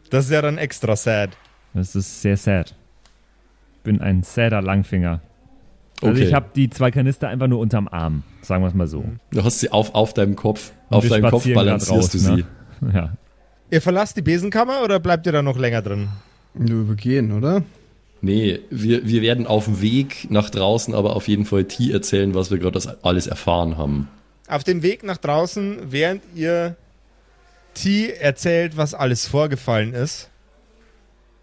Das 0.09 0.25
ist 0.25 0.31
ja 0.31 0.41
dann 0.41 0.57
extra 0.57 0.95
sad. 0.95 1.31
Das 1.73 1.95
ist 1.95 2.21
sehr 2.21 2.37
sad. 2.37 2.75
Ich 3.77 3.79
bin 3.83 4.01
ein 4.01 4.23
sadder 4.23 4.61
Langfinger. 4.61 5.21
Also 6.01 6.13
Okay. 6.15 6.23
ich 6.27 6.33
habe 6.33 6.47
die 6.55 6.69
zwei 6.69 6.91
Kanister 6.91 7.29
einfach 7.29 7.47
nur 7.47 7.59
unterm 7.59 7.87
Arm, 7.87 8.23
sagen 8.41 8.63
wir 8.63 8.67
es 8.67 8.73
mal 8.73 8.87
so. 8.87 9.03
Du 9.31 9.43
hast 9.43 9.59
sie 9.59 9.71
auf, 9.71 9.93
auf 9.95 10.13
deinem 10.13 10.35
Kopf. 10.35 10.71
Und 10.89 10.97
auf 10.97 11.07
deinem 11.07 11.29
Kopf 11.29 11.47
balancierst 11.53 12.13
du 12.13 12.17
sie. 12.17 12.35
ne? 12.35 12.45
Ja. 12.93 13.13
Ihr 13.71 13.81
verlasst 13.81 14.17
die 14.17 14.21
Besenkammer 14.21 14.83
oder 14.83 14.99
bleibt 14.99 15.25
ihr 15.25 15.31
da 15.31 15.41
noch 15.41 15.57
länger 15.57 15.81
drin? 15.81 16.09
Wir 16.53 16.95
gehen, 16.95 17.31
oder? 17.31 17.63
Nee, 18.21 18.59
wir, 18.69 19.07
wir 19.07 19.21
werden 19.21 19.45
auf 19.45 19.65
dem 19.65 19.81
Weg 19.81 20.31
nach 20.31 20.49
draußen 20.49 20.93
aber 20.95 21.15
auf 21.15 21.27
jeden 21.27 21.45
Fall 21.45 21.65
T 21.65 21.91
erzählen, 21.91 22.33
was 22.33 22.49
wir 22.49 22.57
gerade 22.57 22.73
das 22.73 23.03
alles 23.03 23.27
erfahren 23.27 23.77
haben. 23.77 24.07
Auf 24.47 24.63
dem 24.63 24.83
Weg 24.83 25.03
nach 25.03 25.17
draußen, 25.17 25.91
während 25.91 26.23
ihr 26.33 26.75
T 27.73 28.09
erzählt, 28.09 28.77
was 28.77 28.93
alles 28.93 29.27
vorgefallen 29.27 29.93
ist, 29.93 30.29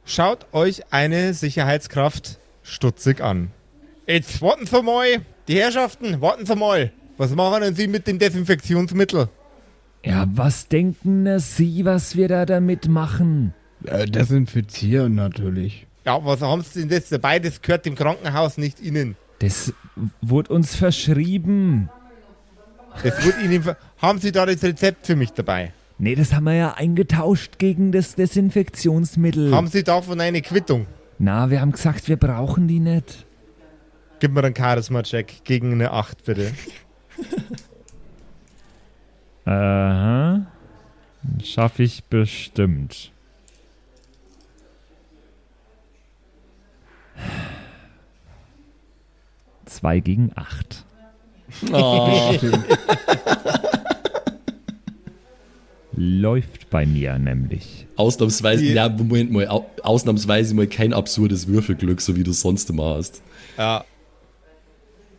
schaut 0.05 0.47
euch 0.53 0.93
eine 0.93 1.35
Sicherheitskraft 1.35 2.39
stutzig 2.63 3.21
an. 3.21 3.51
Jetzt 4.07 4.43
warten 4.43 4.67
Sie 4.67 4.83
mal, 4.83 5.07
die 5.49 5.57
Herrschaften, 5.59 6.21
warten 6.21 6.47
Sie 6.47 6.57
mal. 6.57 6.93
Was 7.19 7.35
machen 7.35 7.63
denn 7.63 7.75
Sie 7.75 7.87
mit 7.87 8.07
dem 8.07 8.19
Desinfektionsmittel? 8.19 9.29
Ja, 10.05 10.27
was 10.33 10.69
denken 10.69 11.39
Sie, 11.39 11.85
was 11.85 12.17
wir 12.17 12.29
da 12.29 12.47
damit 12.47 12.89
machen? 12.89 13.55
Äh, 13.85 14.07
desinfizieren 14.07 15.15
natürlich. 15.15 15.87
Ja, 16.05 16.25
was 16.25 16.41
haben 16.41 16.63
Sie 16.63 16.81
denn 16.81 16.89
das 16.89 17.09
dabei? 17.09 17.39
Das 17.39 17.61
gehört 17.63 17.87
dem 17.87 17.95
Krankenhaus 17.95 18.59
nicht 18.59 18.81
Ihnen. 18.81 19.17
Das 19.39 19.73
wurde 20.21 20.53
uns 20.53 20.75
verschrieben. 20.75 21.89
Das 23.03 23.25
wird 23.25 23.41
Ihnen. 23.43 23.63
ver- 23.63 23.77
Haben 23.99 24.19
Sie 24.19 24.33
da 24.33 24.45
das 24.47 24.63
Rezept 24.63 25.07
für 25.07 25.17
mich 25.17 25.33
dabei? 25.33 25.73
Nee, 25.99 26.15
das 26.17 26.33
haben 26.33 26.45
wir 26.45 26.55
ja 26.55 26.75
eingetauscht 26.75 27.59
gegen 27.59 27.93
das 27.93 28.15
Desinfektionsmittel. 28.17 29.55
Haben 29.55 29.69
Sie 29.69 29.85
davon 29.85 30.21
eine 30.21 30.43
Quittung? 30.43 30.87
Na, 31.19 31.51
wir 31.51 31.61
haben 31.61 31.71
gesagt, 31.73 32.09
wir 32.09 32.17
brauchen 32.17 32.67
die 32.67 32.81
nicht. 32.81 33.25
Gib 34.19 34.33
mir 34.33 34.43
einen 34.45 34.57
Charisma-Check 34.57 35.45
gegen 35.45 35.73
eine 35.73 35.93
8, 35.93 36.25
bitte. 36.25 36.53
Aha. 39.45 40.47
Schaffe 41.45 41.83
ich 41.85 42.05
bestimmt. 42.05 43.13
Zwei 49.67 50.01
gegen 50.01 50.31
acht. 50.35 50.85
Oh, 51.73 52.35
Läuft 55.95 56.71
bei 56.71 56.87
mir 56.87 57.19
nämlich. 57.19 57.87
ausnahmsweise, 57.97 58.63
Die- 58.63 58.73
ja, 58.73 58.89
Moment 58.89 59.31
mal, 59.31 59.47
au- 59.49 59.67
ausnahmsweise 59.83 60.55
mal 60.55 60.67
kein 60.67 60.93
absurdes 60.95 61.47
Würfelglück, 61.49 62.01
so 62.01 62.17
wie 62.17 62.25
du 62.25 62.33
sonst 62.33 62.71
immer 62.71 62.95
hast. 62.97 63.21
Ja. 63.59 63.85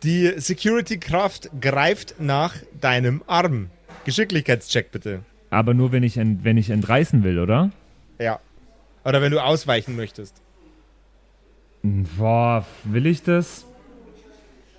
Die 0.02 0.32
Security-Kraft 0.36 1.50
greift 1.60 2.16
nach 2.20 2.56
deinem 2.80 3.22
Arm. 3.26 3.70
Geschicklichkeitscheck 4.04 4.90
bitte. 4.90 5.20
Aber 5.50 5.72
nur 5.72 5.92
wenn 5.92 6.02
ich, 6.02 6.16
ent, 6.16 6.42
wenn 6.44 6.56
ich 6.58 6.70
entreißen 6.70 7.22
will, 7.22 7.38
oder? 7.38 7.70
Ja. 8.18 8.40
Oder 9.04 9.22
wenn 9.22 9.30
du 9.30 9.38
ausweichen 9.42 9.94
möchtest. 9.96 10.42
Boah, 11.84 12.64
will 12.84 13.04
ich 13.04 13.22
das? 13.22 13.66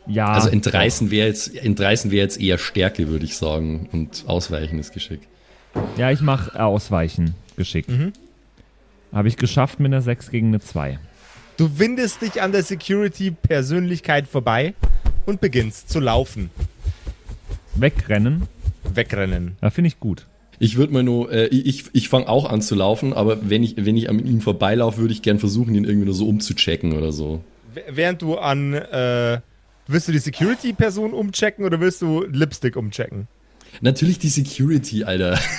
Ja. 0.08 0.34
Also 0.34 0.50
entreißen 0.50 1.12
wäre 1.12 1.28
jetzt, 1.28 1.56
entreißen 1.56 2.10
wäre 2.10 2.24
jetzt 2.24 2.41
eher 2.41 2.58
Stärke, 2.58 3.08
würde 3.08 3.26
ich 3.26 3.38
sagen. 3.38 3.88
Und 3.91 4.24
Ausweichen 4.28 4.80
ist 4.80 4.91
Geschick. 4.91 5.22
Ja, 5.98 6.10
ich 6.10 6.22
mache 6.22 6.60
Ausweichen 6.60 7.36
geschickt. 7.58 7.91
Habe 9.12 9.28
ich 9.28 9.38
geschafft 9.38 9.80
mit 9.80 9.88
einer 9.94 10.02
6 10.02 10.32
gegen 10.32 10.48
eine 10.48 10.62
2. 10.62 10.98
Du 11.58 11.78
windest 11.78 12.22
dich 12.22 12.41
an 12.41 12.52
der 12.52 12.63
Security-Persönlichkeit 12.63 14.28
vorbei 14.28 14.74
und 15.28 15.41
beginnst 15.41 15.89
zu 15.89 16.00
laufen. 16.00 16.50
Wegrennen, 17.76 18.48
Wegrennen. 18.84 19.58
da 19.62 19.70
finde 19.70 19.89
ich 19.89 20.00
gut. 20.00 20.26
Ich 20.60 20.78
würde 20.78 20.94
mal 20.94 21.04
nur, 21.04 21.32
äh, 21.32 21.48
ich, 21.48 21.86
ich 21.94 22.10
fange 22.10 22.28
auch 22.30 22.50
an 22.50 22.62
zu 22.62 22.76
laufen, 22.76 23.13
aber 23.13 23.50
wenn 23.50 23.63
ich, 23.63 23.76
wenn 23.78 23.98
ich 23.98 24.10
an 24.10 24.26
ihm 24.26 24.41
vorbeilaufe, 24.41 25.00
würde 25.00 25.13
ich 25.13 25.22
gern 25.22 25.39
versuchen, 25.39 25.76
ihn 25.76 25.84
irgendwie 25.86 26.06
nur 26.06 26.13
so 26.13 26.28
umzuchecken 26.28 26.94
oder 26.94 27.12
so. 27.12 27.44
Während 27.89 28.22
du 28.22 28.38
an. 28.38 28.74
Äh, 28.74 29.39
willst 29.88 30.08
du 30.08 30.12
die 30.12 30.20
Security-Person 30.20 31.13
umchecken 31.13 31.65
oder 31.65 31.80
willst 31.80 32.02
du 32.02 32.24
Lipstick 32.24 32.76
umchecken? 32.76 33.28
Natürlich 33.82 34.18
die 34.20 34.30
Security, 34.30 35.04
Alter. 35.04 35.38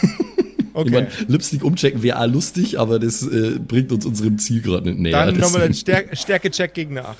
Okay. 0.79 0.89
Ich 0.89 0.93
mein, 0.93 1.07
Lipstick 1.29 1.65
umchecken 1.65 2.03
wäre 2.03 2.21
auch 2.21 2.27
lustig, 2.27 2.79
aber 2.79 2.99
das 2.99 3.27
äh, 3.27 3.59
bringt 3.59 3.93
uns 3.93 4.05
unserem 4.05 4.37
Ziel 4.37 4.61
gerade 4.61 4.91
nicht 4.91 4.99
näher. 4.99 5.13
Dann 5.25 5.37
nochmal 5.39 5.69
deswegen- 5.69 5.73
Stär 5.75 6.15
Stärke-Check 6.15 6.75
gegen 6.75 6.99
eine 6.99 7.09
8. 7.09 7.17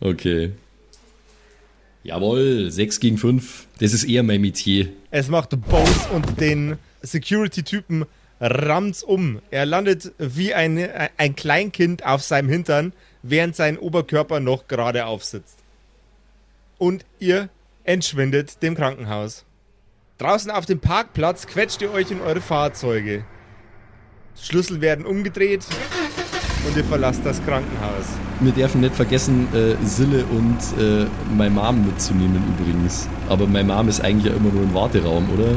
Okay. 0.00 0.50
Jawohl, 2.04 2.70
6 2.70 3.00
gegen 3.00 3.16
5. 3.16 3.66
Das 3.80 3.94
ist 3.94 4.04
eher 4.04 4.22
mein 4.22 4.42
Metier. 4.42 4.90
Es 5.10 5.28
macht 5.28 5.58
Bose 5.68 6.08
und 6.12 6.38
den 6.38 6.76
Security-Typen 7.00 8.04
rammt's 8.40 9.02
um. 9.02 9.40
Er 9.50 9.64
landet 9.64 10.12
wie 10.18 10.52
ein, 10.52 10.86
ein 11.16 11.34
Kleinkind 11.34 12.04
auf 12.04 12.22
seinem 12.22 12.50
Hintern, 12.50 12.92
während 13.22 13.56
sein 13.56 13.78
Oberkörper 13.78 14.38
noch 14.38 14.68
gerade 14.68 15.06
aufsitzt. 15.06 15.58
Und 16.76 17.06
ihr 17.20 17.48
entschwindet 17.84 18.62
dem 18.62 18.74
Krankenhaus. 18.74 19.46
Draußen 20.18 20.50
auf 20.50 20.66
dem 20.66 20.80
Parkplatz 20.80 21.46
quetscht 21.46 21.80
ihr 21.80 21.90
euch 21.90 22.10
in 22.10 22.20
eure 22.20 22.42
Fahrzeuge. 22.42 23.24
Schlüssel 24.38 24.82
werden 24.82 25.06
umgedreht 25.06 25.64
und 26.68 26.76
ihr 26.76 26.84
verlasst 26.84 27.24
das 27.24 27.42
Krankenhaus. 27.44 28.04
Wir 28.40 28.52
dürfen 28.52 28.80
nicht 28.80 28.94
vergessen, 28.94 29.46
äh, 29.54 29.74
Sille 29.86 30.24
und 30.24 30.58
äh, 30.82 31.06
meine 31.36 31.50
Mom 31.50 31.86
mitzunehmen 31.86 32.42
übrigens. 32.58 33.08
Aber 33.28 33.46
meine 33.46 33.72
Mom 33.72 33.88
ist 33.88 34.00
eigentlich 34.02 34.32
ja 34.32 34.36
immer 34.38 34.50
nur 34.52 34.62
im 34.64 34.74
Warteraum, 34.74 35.28
oder? 35.30 35.52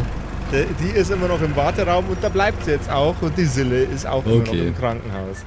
Die 0.51 0.65
die 0.83 0.91
ist 0.97 1.09
immer 1.11 1.27
noch 1.27 1.41
im 1.41 1.55
Warteraum 1.55 2.05
und 2.07 2.23
da 2.23 2.29
bleibt 2.29 2.63
sie 2.65 2.71
jetzt 2.71 2.89
auch. 2.89 3.15
Und 3.21 3.37
die 3.37 3.45
Sille 3.45 3.83
ist 3.83 4.05
auch 4.05 4.25
immer 4.25 4.35
noch 4.35 4.47
Okay. 4.49 4.67
im 4.67 4.75
Krankenhaus. 4.75 5.43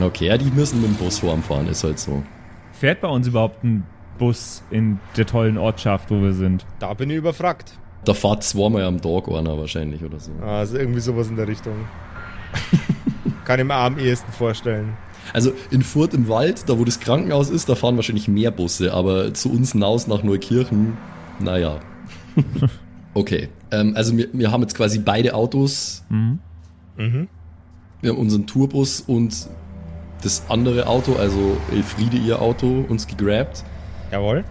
Okay, 0.00 0.26
ja, 0.28 0.38
die 0.38 0.50
müssen 0.50 0.80
mit 0.80 0.90
dem 0.90 0.94
Bus 0.96 1.18
vorfahren, 1.18 1.66
ist 1.68 1.82
halt 1.82 1.98
so. 1.98 2.22
Fährt 2.72 3.00
bei 3.00 3.08
uns 3.08 3.26
überhaupt 3.26 3.64
ein 3.64 3.84
Bus 4.16 4.62
in 4.70 5.00
der 5.16 5.26
tollen 5.26 5.58
Ortschaft, 5.58 6.10
wo 6.10 6.22
wir 6.22 6.32
sind? 6.32 6.64
Da 6.78 6.94
bin 6.94 7.10
ich 7.10 7.16
überfragt. 7.16 7.72
Da 8.04 8.14
fahrt 8.14 8.44
zweimal 8.44 8.84
am 8.84 9.00
Tag 9.02 9.26
einer 9.28 9.58
wahrscheinlich 9.58 10.04
oder 10.04 10.20
so. 10.20 10.30
Also 10.40 10.78
irgendwie 10.78 11.00
sowas 11.00 11.28
in 11.28 11.36
der 11.36 11.48
Richtung. 11.48 11.74
Kann 13.44 13.58
ich 13.58 13.66
mir 13.66 13.74
am 13.74 13.98
ehesten 13.98 14.30
vorstellen. 14.32 14.96
Also 15.32 15.52
in 15.70 15.82
Furt 15.82 16.14
im 16.14 16.28
Wald, 16.28 16.68
da 16.68 16.78
wo 16.78 16.84
das 16.84 17.00
Krankenhaus 17.00 17.50
ist, 17.50 17.68
da 17.68 17.74
fahren 17.74 17.96
wahrscheinlich 17.96 18.28
mehr 18.28 18.50
Busse, 18.50 18.92
aber 18.92 19.34
zu 19.34 19.50
uns 19.50 19.72
hinaus 19.72 20.06
nach 20.06 20.22
Neukirchen, 20.22 20.96
naja. 21.40 21.80
okay, 23.14 23.48
ähm, 23.70 23.92
also 23.96 24.16
wir, 24.16 24.28
wir 24.32 24.50
haben 24.50 24.62
jetzt 24.62 24.74
quasi 24.74 24.98
beide 24.98 25.34
Autos. 25.34 26.04
Mhm. 26.08 26.38
Mhm. 26.96 27.28
Wir 28.00 28.10
haben 28.10 28.18
unseren 28.18 28.46
Tourbus 28.46 29.00
und 29.00 29.48
das 30.22 30.44
andere 30.48 30.86
Auto, 30.86 31.14
also 31.14 31.56
Elfriede 31.72 32.16
ihr 32.16 32.40
Auto, 32.40 32.84
uns 32.88 33.06
gegrabt. 33.06 33.64
Jawohl. 34.10 34.44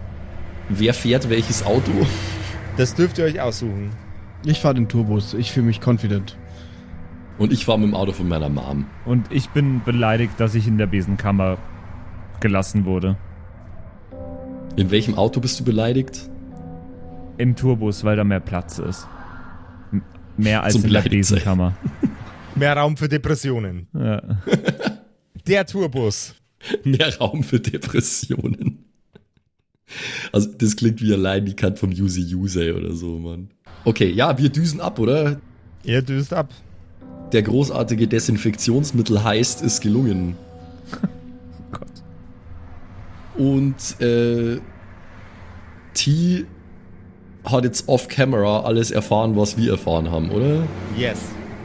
Wer 0.68 0.94
fährt 0.94 1.28
welches 1.30 1.64
Auto? 1.64 1.92
Das 2.76 2.94
dürft 2.94 3.18
ihr 3.18 3.24
euch 3.24 3.40
aussuchen. 3.40 3.90
Ich 4.44 4.60
fahre 4.60 4.74
den 4.74 4.88
Tourbus. 4.88 5.34
Ich 5.34 5.50
fühle 5.50 5.66
mich 5.66 5.80
confident. 5.84 6.36
Und 7.38 7.52
ich 7.52 7.64
fahre 7.64 7.78
mit 7.78 7.88
dem 7.88 7.94
Auto 7.94 8.12
von 8.12 8.28
meiner 8.28 8.48
Mom. 8.48 8.86
Und 9.04 9.30
ich 9.32 9.48
bin 9.50 9.80
beleidigt, 9.84 10.32
dass 10.38 10.54
ich 10.54 10.66
in 10.66 10.76
der 10.78 10.86
Besenkammer 10.86 11.58
gelassen 12.40 12.84
wurde. 12.84 13.16
In 14.76 14.90
welchem 14.90 15.14
Auto 15.16 15.40
bist 15.40 15.58
du 15.60 15.64
beleidigt? 15.64 16.28
Im 17.36 17.54
Tourbus, 17.54 18.02
weil 18.04 18.16
da 18.16 18.24
mehr 18.24 18.40
Platz 18.40 18.78
ist. 18.78 19.06
M- 19.92 20.02
Mehr 20.36 20.62
als 20.64 20.74
Zum 20.74 20.84
in 20.84 20.92
der. 20.92 21.02
Besenkammer. 21.02 21.74
Mehr 22.56 22.76
Raum 22.76 22.96
für 22.96 23.08
Depressionen. 23.08 23.86
Ja. 23.94 24.20
Der 25.46 25.64
Tourbus. 25.64 26.34
Mehr 26.84 27.16
Raum 27.18 27.44
für 27.44 27.60
Depressionen. 27.60 28.84
Also, 30.32 30.50
das 30.58 30.74
klingt 30.76 31.00
wie 31.00 31.12
allein 31.12 31.46
die 31.46 31.54
Kant 31.54 31.78
vom 31.78 31.90
Use 31.90 32.20
Use 32.20 32.76
oder 32.76 32.92
so, 32.92 33.18
Mann. 33.18 33.48
Okay, 33.84 34.10
ja, 34.10 34.36
wir 34.36 34.48
düsen 34.50 34.80
ab, 34.80 34.98
oder? 34.98 35.40
Ihr 35.84 36.02
düst 36.02 36.34
ab. 36.34 36.50
Der 37.32 37.42
großartige 37.42 38.08
Desinfektionsmittel 38.08 39.22
heißt, 39.22 39.62
ist 39.62 39.80
gelungen. 39.80 40.36
Gott. 41.72 41.88
Und 43.36 44.00
äh, 44.00 44.60
T 45.94 46.46
hat 47.44 47.64
jetzt 47.64 47.88
off-camera 47.88 48.60
alles 48.60 48.90
erfahren, 48.90 49.36
was 49.36 49.56
wir 49.56 49.72
erfahren 49.72 50.10
haben, 50.10 50.30
oder? 50.30 50.66
Yes. 50.96 51.18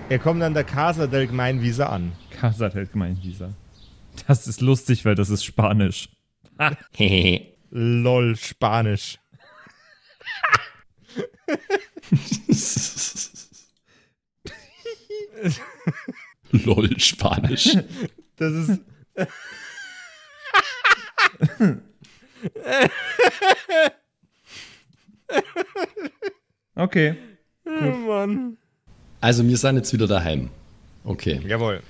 Ihr 0.10 0.19
kommt 0.19 0.43
an 0.43 0.54
der 0.54 0.63
Casa 0.63 1.08
del 1.08 1.28
Gemeinwiese 1.28 1.89
an. 1.89 2.12
Casa 2.30 2.69
del 2.69 2.88
Gemeinvisa. 2.88 3.49
Das 4.28 4.47
ist 4.47 4.62
lustig, 4.62 5.06
weil 5.06 5.15
das 5.15 5.30
ist 5.30 5.43
Spanisch. 5.43 6.10
Lol, 7.71 8.36
Spanisch. 8.36 9.17
Lol, 16.51 16.99
Spanisch. 16.99 17.77
Das 18.38 18.51
ist. 18.53 18.79
Okay. 26.75 27.15
Oh 27.65 27.69
Mann. 28.08 28.58
Also, 29.21 29.47
wir 29.47 29.58
sind 29.58 29.77
jetzt 29.77 29.93
wieder 29.93 30.08
daheim. 30.08 30.49
Okay. 31.03 31.39
Jawohl. 31.47 31.82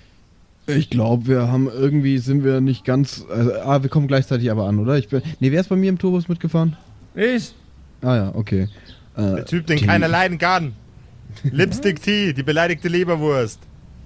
Ich 0.67 0.89
glaube, 0.89 1.27
wir 1.27 1.47
haben 1.51 1.67
irgendwie, 1.67 2.17
sind 2.19 2.43
wir 2.43 2.61
nicht 2.61 2.85
ganz. 2.85 3.25
Also, 3.29 3.53
ah, 3.53 3.81
wir 3.83 3.89
kommen 3.89 4.07
gleichzeitig 4.07 4.49
aber 4.51 4.65
an, 4.67 4.79
oder? 4.79 4.97
Ich 4.97 5.09
bin, 5.09 5.21
nee, 5.39 5.51
wer 5.51 5.59
ist 5.61 5.69
bei 5.69 5.75
mir 5.75 5.89
im 5.89 5.97
Tourbus 5.97 6.29
mitgefahren? 6.29 6.77
Ich? 7.15 7.53
Ah 8.01 8.15
ja, 8.15 8.31
okay. 8.35 8.67
Äh, 9.15 9.35
Der 9.35 9.45
Typ, 9.45 9.67
den 9.67 9.77
die- 9.77 9.85
keiner 9.85 10.07
leiden 10.07 10.37
kann. 10.37 10.73
Lipstick 11.43 12.01
Tea, 12.01 12.33
die 12.33 12.43
beleidigte 12.43 12.87
Leberwurst. 12.87 13.59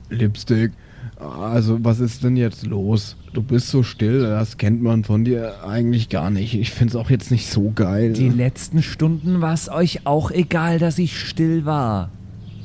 Lipstick. 0.10 0.72
Also, 1.20 1.84
was 1.84 2.00
ist 2.00 2.24
denn 2.24 2.38
jetzt 2.38 2.66
los? 2.66 3.16
Du 3.34 3.42
bist 3.42 3.70
so 3.70 3.82
still, 3.82 4.22
das 4.22 4.58
kennt 4.58 4.82
man 4.82 5.04
von 5.04 5.26
dir 5.26 5.64
eigentlich 5.64 6.10
gar 6.10 6.30
nicht. 6.30 6.54
Ich 6.54 6.72
find's 6.72 6.96
auch 6.96 7.10
jetzt 7.10 7.32
nicht 7.32 7.50
so 7.50 7.72
geil. 7.74 8.14
Die 8.14 8.30
letzten 8.30 8.84
Stunden 8.84 9.42
war 9.42 9.54
es 9.54 9.70
euch 9.70 10.06
auch 10.06 10.32
egal, 10.32 10.80
dass 10.80 11.00
ich 11.00 11.20
still 11.20 11.66
war. 11.66 12.12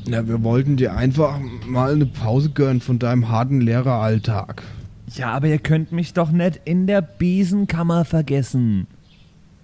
Na, 0.07 0.27
wir 0.27 0.43
wollten 0.43 0.77
dir 0.77 0.97
einfach 0.97 1.39
mal 1.67 1.93
eine 1.93 2.07
Pause 2.07 2.51
gönnen 2.51 2.81
von 2.81 2.99
deinem 2.99 3.29
harten 3.29 3.61
Lehreralltag. 3.61 4.63
Ja, 5.15 5.33
aber 5.33 5.47
ihr 5.49 5.59
könnt 5.59 5.93
mich 5.93 6.13
doch 6.13 6.31
nicht 6.31 6.61
in 6.65 6.87
der 6.87 7.03
Besenkammer 7.03 8.05
vergessen. 8.05 8.87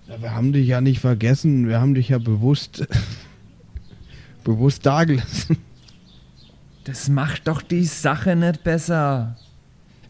Ja, 0.08 0.22
wir 0.22 0.34
haben 0.34 0.52
dich 0.52 0.66
ja 0.66 0.80
nicht 0.80 1.00
vergessen, 1.00 1.68
wir 1.68 1.80
haben 1.80 1.94
dich 1.94 2.10
ja 2.10 2.18
bewusst 2.18 2.86
bewusst 4.48 4.84
dagelassen. 4.86 5.58
Das 6.84 7.10
macht 7.10 7.48
doch 7.48 7.60
die 7.60 7.84
Sache 7.84 8.34
nicht 8.34 8.64
besser. 8.64 9.36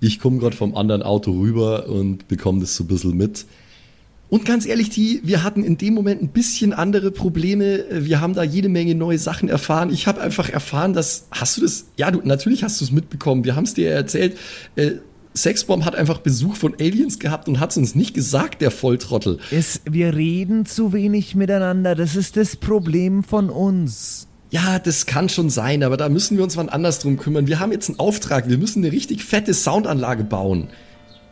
Ich 0.00 0.20
komme 0.20 0.38
gerade 0.38 0.54
vom 0.54 0.76
anderen 0.76 1.02
Auto 1.02 1.32
rüber 1.32 1.88
und 1.88 2.28
bekomme 2.28 2.60
das 2.60 2.76
so 2.76 2.84
ein 2.84 2.86
bisschen 2.86 3.16
mit. 3.16 3.46
Und 4.28 4.44
ganz 4.44 4.64
ehrlich, 4.64 4.90
T, 4.90 5.20
wir 5.24 5.42
hatten 5.42 5.64
in 5.64 5.76
dem 5.76 5.94
Moment 5.94 6.22
ein 6.22 6.28
bisschen 6.28 6.72
andere 6.72 7.10
Probleme. 7.10 7.84
Wir 7.90 8.20
haben 8.20 8.34
da 8.34 8.44
jede 8.44 8.68
Menge 8.68 8.94
neue 8.94 9.18
Sachen 9.18 9.48
erfahren. 9.48 9.90
Ich 9.90 10.06
habe 10.06 10.20
einfach 10.20 10.50
erfahren, 10.50 10.92
dass, 10.92 11.26
hast 11.32 11.56
du 11.56 11.62
das, 11.62 11.86
ja, 11.96 12.10
du, 12.12 12.20
natürlich 12.22 12.62
hast 12.62 12.80
du 12.80 12.84
es 12.84 12.92
mitbekommen. 12.92 13.44
Wir 13.44 13.56
haben 13.56 13.64
es 13.64 13.74
dir 13.74 13.90
ja 13.90 13.96
erzählt. 13.96 14.36
Äh, 14.76 14.92
Sexbomb 15.34 15.84
hat 15.84 15.96
einfach 15.96 16.18
Besuch 16.18 16.56
von 16.56 16.74
Aliens 16.78 17.18
gehabt 17.18 17.48
und 17.48 17.58
hat 17.58 17.70
es 17.70 17.76
uns 17.76 17.94
nicht 17.96 18.14
gesagt, 18.14 18.60
der 18.60 18.70
Volltrottel. 18.70 19.38
Es, 19.50 19.80
wir 19.84 20.14
reden 20.14 20.64
zu 20.64 20.92
wenig 20.92 21.34
miteinander. 21.34 21.96
Das 21.96 22.14
ist 22.14 22.36
das 22.36 22.54
Problem 22.54 23.24
von 23.24 23.50
uns. 23.50 24.27
Ja, 24.50 24.78
das 24.78 25.04
kann 25.04 25.28
schon 25.28 25.50
sein, 25.50 25.82
aber 25.82 25.96
da 25.96 26.08
müssen 26.08 26.36
wir 26.38 26.44
uns 26.44 26.56
wann 26.56 26.70
anders 26.70 27.00
drum 27.00 27.18
kümmern. 27.18 27.46
Wir 27.46 27.60
haben 27.60 27.72
jetzt 27.72 27.90
einen 27.90 27.98
Auftrag. 27.98 28.48
Wir 28.48 28.56
müssen 28.56 28.82
eine 28.82 28.92
richtig 28.92 29.24
fette 29.24 29.52
Soundanlage 29.52 30.24
bauen. 30.24 30.68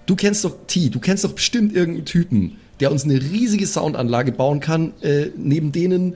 Du 0.05 0.17
kennst 0.17 0.45
doch 0.45 0.55
T, 0.67 0.91
du 0.91 1.01
kennst 1.01 1.25
doch 1.25 1.33
bestimmt 1.33 1.75
irgendeinen 1.75 2.05
Typen, 2.05 2.59
der 2.79 2.93
uns 2.93 3.05
eine 3.05 3.21
riesige 3.21 3.67
Soundanlage 3.67 4.33
bauen 4.33 4.61
kann, 4.61 4.93
äh, 5.01 5.31
neben 5.37 5.73
denen 5.73 6.15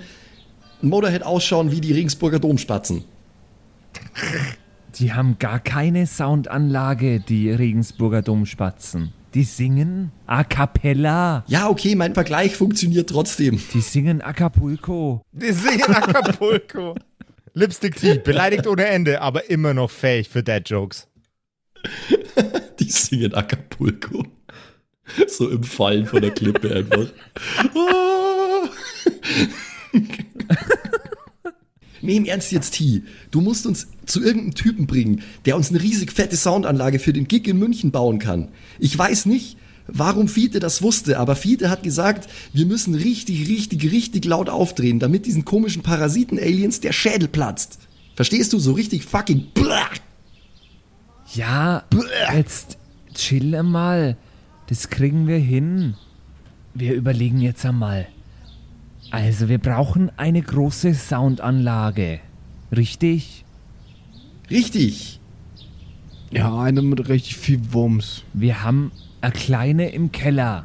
Motorhead 0.82 1.22
ausschauen 1.24 1.72
wie 1.72 1.80
die 1.80 1.92
Regensburger 1.92 2.38
Domspatzen. 2.38 3.05
Die 4.96 5.12
haben 5.12 5.38
gar 5.38 5.59
keine 5.59 6.07
Soundanlage, 6.07 7.20
die 7.20 7.51
Regensburger 7.51 8.22
Domspatzen. 8.22 9.12
Die 9.34 9.44
singen 9.44 10.10
a 10.26 10.42
cappella. 10.42 11.44
Ja, 11.46 11.68
okay, 11.68 11.94
mein 11.94 12.14
Vergleich 12.14 12.56
funktioniert 12.56 13.10
trotzdem. 13.10 13.60
Die 13.72 13.80
singen 13.80 14.22
Acapulco. 14.22 15.22
Die 15.30 15.52
singen 15.52 15.94
Acapulco. 15.94 16.96
Lipstick 17.54 17.96
Tea, 17.96 18.18
beleidigt 18.18 18.66
ohne 18.66 18.86
Ende, 18.86 19.20
aber 19.20 19.50
immer 19.50 19.74
noch 19.74 19.90
fähig 19.90 20.28
für 20.28 20.42
Dad 20.42 20.68
Jokes. 20.68 21.08
Die 22.80 22.90
singen 22.90 23.34
Acapulco. 23.34 24.24
So 25.26 25.48
im 25.48 25.64
Fallen 25.64 26.06
von 26.06 26.22
der 26.22 26.30
Klippe 26.30 26.74
einfach. 26.74 27.06
Nee, 32.03 32.16
im 32.16 32.24
Ernst 32.24 32.53
jetzt, 32.53 32.74
T. 32.74 33.03
Du 33.30 33.40
musst 33.40 33.66
uns 33.66 33.88
zu 34.07 34.22
irgendeinem 34.22 34.55
Typen 34.55 34.86
bringen, 34.86 35.22
der 35.44 35.57
uns 35.57 35.70
eine 35.70 35.82
riesig 35.82 36.12
fette 36.12 36.36
Soundanlage 36.36 36.98
für 36.98 37.12
den 37.12 37.28
Gig 37.28 37.46
in 37.46 37.59
München 37.59 37.90
bauen 37.90 38.18
kann. 38.18 38.48
Ich 38.78 38.96
weiß 38.96 39.26
nicht, 39.26 39.57
warum 39.86 40.28
Fiete 40.28 40.61
das 40.61 40.82
wusste, 40.82 41.18
aber 41.18 41.36
Fiete 41.36 41.70
hat 41.70 41.82
gesagt, 41.82 42.28
wir 42.53 42.66
müssen 42.66 42.94
richtig, 42.94 43.48
richtig, 43.48 43.90
richtig 43.90 44.24
laut 44.24 44.48
aufdrehen, 44.48 44.98
damit 44.98 45.26
diesen 45.26 45.44
komischen 45.44 45.82
Parasiten-Aliens 45.82 46.80
der 46.80 46.92
Schädel 46.92 47.28
platzt. 47.28 47.78
Verstehst 48.14 48.53
du? 48.53 48.59
So 48.59 48.72
richtig 48.72 49.05
fucking. 49.05 49.48
Blah. 49.55 49.90
Ja, 51.34 51.84
jetzt 52.34 52.76
chill 53.14 53.62
mal. 53.62 54.16
Das 54.68 54.88
kriegen 54.88 55.26
wir 55.26 55.38
hin. 55.38 55.94
Wir 56.74 56.94
überlegen 56.94 57.40
jetzt 57.40 57.64
einmal. 57.64 58.09
Also, 59.11 59.48
wir 59.48 59.58
brauchen 59.58 60.11
eine 60.16 60.40
große 60.40 60.94
Soundanlage. 60.94 62.20
Richtig? 62.70 63.44
Richtig. 64.50 65.20
Ja, 66.30 66.56
eine 66.61 66.82
mit 66.82 67.08
richtig 67.08 67.36
viel 67.36 67.61
Wumms. 67.72 68.22
Wir 68.32 68.62
haben 68.62 68.92
eine 69.20 69.32
kleine 69.32 69.90
im 69.90 70.12
Keller. 70.12 70.64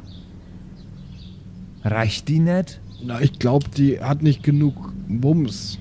Reicht 1.82 2.28
die 2.28 2.38
nicht? 2.38 2.80
Na, 3.02 3.20
ich 3.20 3.38
glaube, 3.38 3.68
die 3.76 4.00
hat 4.00 4.22
nicht 4.22 4.42
genug 4.42 4.92
Wumms. 5.08 5.78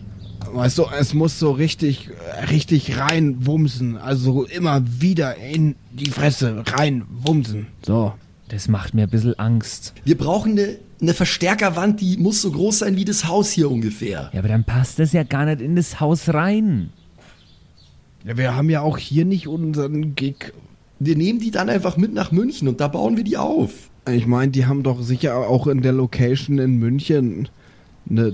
Weißt 0.51 0.77
du, 0.77 0.85
es 0.99 1.13
muss 1.13 1.37
so 1.37 1.51
richtig, 1.51 2.09
richtig 2.49 2.97
rein 2.97 3.45
wumsen. 3.45 3.97
Also 3.97 4.45
immer 4.45 4.81
wieder 5.01 5.35
in 5.37 5.75
die 5.91 6.09
Fresse 6.09 6.63
rein 6.65 7.03
wumsen. 7.09 7.67
So. 7.85 8.13
Das 8.49 8.67
macht 8.67 8.93
mir 8.93 9.03
ein 9.03 9.09
bisschen 9.09 9.37
Angst. 9.39 9.93
Wir 10.03 10.17
brauchen 10.17 10.51
eine, 10.51 10.77
eine 11.01 11.13
Verstärkerwand, 11.13 12.01
die 12.01 12.17
muss 12.17 12.41
so 12.41 12.51
groß 12.51 12.79
sein 12.79 12.95
wie 12.95 13.05
das 13.05 13.27
Haus 13.27 13.51
hier 13.51 13.69
ungefähr. 13.69 14.29
Ja, 14.33 14.39
aber 14.39 14.47
dann 14.47 14.63
passt 14.63 14.99
das 14.99 15.13
ja 15.13 15.23
gar 15.23 15.45
nicht 15.45 15.61
in 15.61 15.75
das 15.75 15.99
Haus 15.99 16.33
rein. 16.33 16.89
Ja, 18.23 18.37
wir 18.37 18.55
haben 18.55 18.69
ja 18.69 18.81
auch 18.81 18.97
hier 18.97 19.25
nicht 19.25 19.47
unseren 19.47 20.15
Gig. 20.15 20.53
Wir 20.99 21.15
nehmen 21.15 21.39
die 21.39 21.51
dann 21.51 21.69
einfach 21.69 21.97
mit 21.97 22.13
nach 22.13 22.31
München 22.31 22.67
und 22.67 22.79
da 22.79 22.87
bauen 22.87 23.17
wir 23.17 23.23
die 23.23 23.37
auf. 23.37 23.89
Ich 24.09 24.25
meine, 24.25 24.51
die 24.51 24.65
haben 24.65 24.83
doch 24.83 25.01
sicher 25.01 25.35
auch 25.35 25.67
in 25.67 25.81
der 25.81 25.91
Location 25.91 26.59
in 26.59 26.77
München 26.77 27.49
eine 28.09 28.33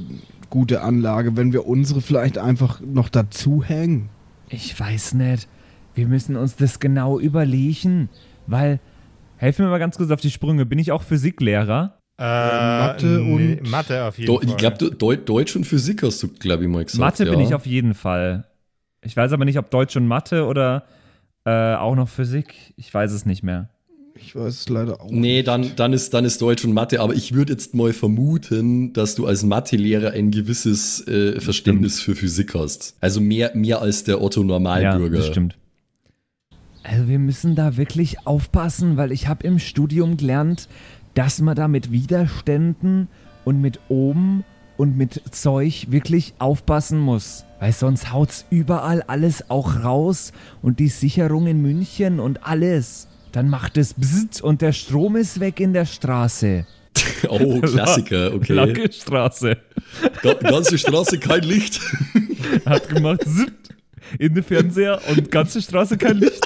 gute 0.49 0.81
Anlage, 0.81 1.35
wenn 1.37 1.53
wir 1.53 1.65
unsere 1.65 2.01
vielleicht 2.01 2.37
einfach 2.37 2.81
noch 2.81 3.09
dazu 3.09 3.63
hängen. 3.63 4.09
Ich 4.49 4.77
weiß 4.79 5.13
nicht. 5.15 5.47
Wir 5.95 6.07
müssen 6.07 6.35
uns 6.35 6.55
das 6.55 6.79
genau 6.79 7.19
überlegen, 7.19 8.09
weil. 8.47 8.79
Helf 9.37 9.57
mir 9.57 9.69
mal 9.69 9.79
ganz 9.79 9.97
kurz 9.97 10.11
auf 10.11 10.21
die 10.21 10.29
Sprünge. 10.29 10.67
Bin 10.67 10.77
ich 10.77 10.91
auch 10.91 11.01
Physiklehrer? 11.01 12.00
Äh, 12.23 12.79
Mathe 12.79 13.05
nee, 13.07 13.53
und- 13.59 13.71
Mathe 13.71 14.03
auf 14.05 14.17
jeden 14.19 14.27
Do, 14.27 14.39
Fall. 14.39 14.49
ich 14.49 14.57
glaube, 14.57 14.91
Deu 14.95 15.15
Deutsch 15.15 15.55
und 15.55 15.65
Physik 15.65 16.03
hast 16.03 16.21
du, 16.21 16.27
glaube 16.27 16.63
ich, 16.63 16.69
mal 16.69 16.85
gesagt. 16.85 16.99
Mathe 16.99 17.25
ja. 17.25 17.31
bin 17.31 17.39
ich 17.39 17.53
auf 17.55 17.65
jeden 17.65 17.93
Fall. 17.95 18.45
Ich 19.03 19.17
weiß 19.17 19.31
aber 19.33 19.45
nicht, 19.45 19.57
ob 19.57 19.71
Deutsch 19.71 19.95
und 19.97 20.07
Mathe 20.07 20.45
oder 20.45 20.83
äh, 21.45 21.73
auch 21.75 21.95
noch 21.95 22.07
Physik. 22.09 22.53
Ich 22.77 22.93
weiß 22.93 23.11
es 23.11 23.25
nicht 23.25 23.41
mehr. 23.41 23.69
Ich 24.13 24.35
weiß 24.35 24.53
es 24.53 24.69
leider 24.69 25.01
auch 25.01 25.09
Nee, 25.09 25.37
nicht. 25.37 25.47
dann, 25.47 25.71
dann, 25.75 25.93
ist, 25.93 26.13
dann 26.13 26.25
ist 26.25 26.39
Deutsch 26.43 26.63
und 26.63 26.73
Mathe, 26.73 26.99
aber 27.01 27.15
ich 27.15 27.33
würde 27.33 27.53
jetzt 27.53 27.73
mal 27.73 27.91
vermuten, 27.91 28.93
dass 28.93 29.15
du 29.15 29.25
als 29.25 29.41
Mathelehrer 29.41 30.11
ein 30.11 30.29
gewisses 30.29 31.07
äh, 31.07 31.39
Verständnis 31.41 31.99
für 31.99 32.13
Physik 32.13 32.53
hast. 32.53 32.95
Also 33.01 33.19
mehr, 33.19 33.51
mehr 33.55 33.81
als 33.81 34.03
der 34.03 34.21
Otto 34.21 34.41
Ja, 34.41 34.47
Normalbürger. 34.47 35.17
das 35.17 35.27
stimmt. 35.27 35.57
Also 36.83 37.07
wir 37.07 37.19
müssen 37.19 37.55
da 37.55 37.77
wirklich 37.77 38.27
aufpassen, 38.27 38.97
weil 38.97 39.11
ich 39.11 39.27
habe 39.27 39.45
im 39.47 39.57
Studium 39.59 40.17
gelernt, 40.17 40.67
dass 41.13 41.41
man 41.41 41.55
da 41.55 41.67
mit 41.67 41.91
Widerständen 41.91 43.07
und 43.45 43.61
mit 43.61 43.79
oben 43.89 44.43
und 44.77 44.97
mit 44.97 45.21
Zeug 45.31 45.87
wirklich 45.89 46.33
aufpassen 46.39 46.99
muss. 46.99 47.45
Weil 47.59 47.73
sonst 47.73 48.11
haut's 48.11 48.45
überall 48.49 49.03
alles 49.03 49.49
auch 49.49 49.83
raus 49.83 50.31
und 50.61 50.79
die 50.79 50.87
Sicherung 50.87 51.47
in 51.47 51.61
München 51.61 52.19
und 52.19 52.45
alles. 52.45 53.07
Dann 53.31 53.49
macht 53.49 53.77
es 53.77 53.93
Bzzzt 53.93 54.41
und 54.41 54.61
der 54.61 54.73
Strom 54.73 55.15
ist 55.15 55.39
weg 55.39 55.59
in 55.59 55.73
der 55.73 55.85
Straße. 55.85 56.65
Oh, 57.29 57.61
Klassiker, 57.61 58.33
okay. 58.33 58.53
Lange 58.53 58.91
Straße. 58.91 59.55
Ga 60.23 60.33
ganze 60.33 60.77
Straße 60.77 61.19
kein 61.19 61.43
Licht. 61.43 61.79
Hat 62.65 62.89
gemacht, 62.89 63.21
zipp, 63.23 63.53
in 64.17 64.33
den 64.33 64.43
Fernseher 64.43 64.99
und 65.07 65.29
ganze 65.29 65.61
Straße 65.61 65.97
kein 65.97 66.17
Licht. 66.17 66.45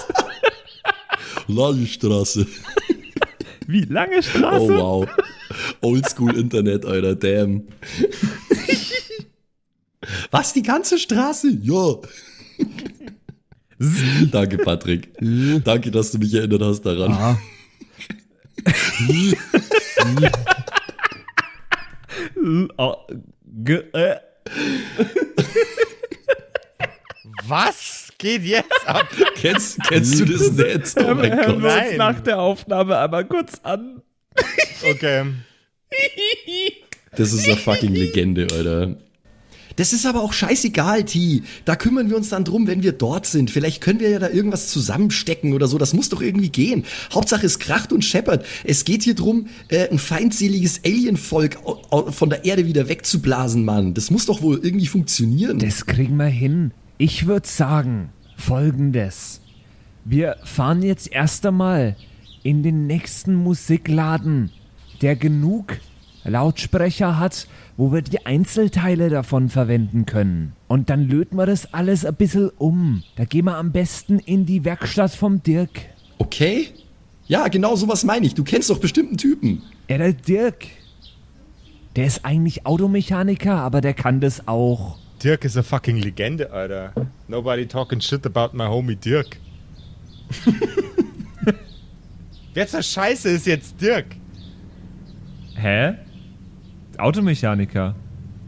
Lange 1.48 1.88
Straße. 1.88 2.46
Wie 3.68 3.82
lange 3.86 4.22
Straße? 4.24 4.74
Oh 4.74 5.02
wow. 5.02 5.08
Oldschool 5.82 6.38
Internet, 6.38 6.86
Alter, 6.86 7.16
damn. 7.16 7.64
Was, 10.32 10.54
die 10.54 10.62
ganze 10.62 10.98
Straße? 11.00 11.50
Ja. 11.62 11.96
Danke, 14.32 14.58
Patrick. 14.60 15.12
Danke, 15.64 15.92
dass 15.92 16.12
du 16.12 16.18
mich 16.20 16.34
erinnert 16.34 16.62
hast 16.62 16.82
daran. 16.82 17.12
Ah, 17.12 17.38
ge- 23.64 23.86
äh, 23.94 24.16
Was 27.48 28.05
geht 28.18 28.44
jetzt 28.44 28.88
ab? 28.88 29.08
Kennst, 29.36 29.80
kennst 29.88 30.20
du 30.20 30.26
das 30.26 30.52
Netz? 30.54 30.96
Oh 30.98 31.14
mein 31.14 31.34
hören 31.34 31.62
Gott. 31.62 31.64
wir 31.64 31.70
uns 31.74 31.90
Nein. 31.90 31.98
nach 31.98 32.20
der 32.22 32.40
Aufnahme 32.40 32.98
einmal 32.98 33.26
kurz 33.26 33.60
an. 33.64 34.02
Okay. 34.84 35.24
Das 37.16 37.32
ist 37.34 37.48
eine 37.48 37.58
fucking 37.58 37.94
Legende, 37.94 38.48
Alter. 38.52 38.98
Das 39.78 39.92
ist 39.92 40.06
aber 40.06 40.22
auch 40.22 40.32
scheißegal, 40.32 41.04
T. 41.04 41.44
Da 41.66 41.76
kümmern 41.76 42.10
wir 42.10 42.16
uns 42.16 42.30
dann 42.30 42.46
drum, 42.46 42.66
wenn 42.66 42.82
wir 42.82 42.94
dort 42.94 43.26
sind. 43.26 43.52
Vielleicht 43.52 43.82
können 43.82 44.00
wir 44.00 44.10
ja 44.10 44.20
da 44.20 44.30
irgendwas 44.30 44.70
zusammenstecken 44.70 45.52
oder 45.54 45.68
so. 45.68 45.78
Das 45.78 45.94
muss 45.94 46.08
doch 46.08 46.22
irgendwie 46.22 46.48
gehen. 46.50 46.86
Hauptsache 47.14 47.46
es 47.46 47.60
kracht 47.60 47.92
und 47.92 48.04
scheppert. 48.06 48.46
Es 48.64 48.86
geht 48.86 49.04
hier 49.04 49.16
drum, 49.16 49.48
äh, 49.68 49.90
ein 49.90 50.00
feindseliges 50.00 50.80
Alienvolk 50.86 51.58
au- 51.66 51.82
au- 51.90 52.12
von 52.12 52.30
der 52.30 52.46
Erde 52.46 52.68
wieder 52.68 52.88
wegzublasen, 52.88 53.66
Mann. 53.66 53.94
Das 53.94 54.12
muss 54.12 54.26
doch 54.26 54.42
wohl 54.42 54.62
irgendwie 54.64 54.88
funktionieren. 54.88 55.60
Das 55.60 55.86
kriegen 55.86 56.16
wir 56.16 56.26
hin. 56.28 56.72
Ich 56.98 57.28
würde 57.28 57.48
sagen, 57.48 58.10
folgendes. 58.38 59.42
Wir 60.06 60.38
fahren 60.46 60.82
jetzt 60.82 61.12
erst 61.12 61.46
einmal 61.46 61.98
in 62.42 62.64
den 62.64 62.88
nächsten 62.88 63.36
Musikladen, 63.36 64.50
der 65.02 65.18
genug 65.18 65.80
Lautsprecher 66.24 67.20
hat, 67.20 67.48
wo 67.76 67.92
wir 67.92 68.02
die 68.02 68.26
Einzelteile 68.26 69.10
davon 69.10 69.50
verwenden 69.50 70.06
können. 70.06 70.54
Und 70.70 70.90
dann 70.90 71.06
löten 71.06 71.38
wir 71.38 71.46
das 71.46 71.74
alles 71.74 72.06
ein 72.06 72.16
bisschen 72.16 72.50
um. 72.58 73.04
Da 73.18 73.26
gehen 73.26 73.44
wir 73.44 73.58
am 73.58 73.74
besten 73.74 74.20
in 74.20 74.46
die 74.46 74.64
Werkstatt 74.64 75.12
vom 75.12 75.44
Dirk. 75.44 75.82
Okay? 76.18 76.70
Ja, 77.28 77.50
genau 77.50 77.76
sowas 77.76 78.06
meine 78.06 78.26
ich. 78.26 78.36
Du 78.36 78.46
kennst 78.46 78.70
doch 78.70 78.80
bestimmt 78.80 79.10
einen 79.10 79.18
Typen. 79.18 79.64
Ja, 79.90 79.98
der 79.98 80.14
Dirk. 80.14 80.68
Der 81.98 82.06
ist 82.06 82.24
eigentlich 82.24 82.66
Automechaniker, 82.66 83.56
aber 83.56 83.82
der 83.82 83.94
kann 83.94 84.22
das 84.22 84.48
auch. 84.48 84.98
Dirk 85.24 85.46
ist 85.46 85.56
eine 85.56 85.64
fucking 85.64 85.98
Legende, 85.98 86.52
Alter. 86.52 86.94
Nobody 87.28 87.66
talking 87.66 88.00
shit 88.02 88.26
about 88.26 88.56
my 88.56 88.66
homie 88.66 88.96
Dirk. 88.96 89.38
Wer 92.54 92.68
zur 92.68 92.82
Scheiße 92.84 93.30
ist 93.30 93.48
jetzt 93.48 93.80
Dirk? 93.82 94.06
Hä? 95.56 95.94
Automechaniker. 96.98 97.96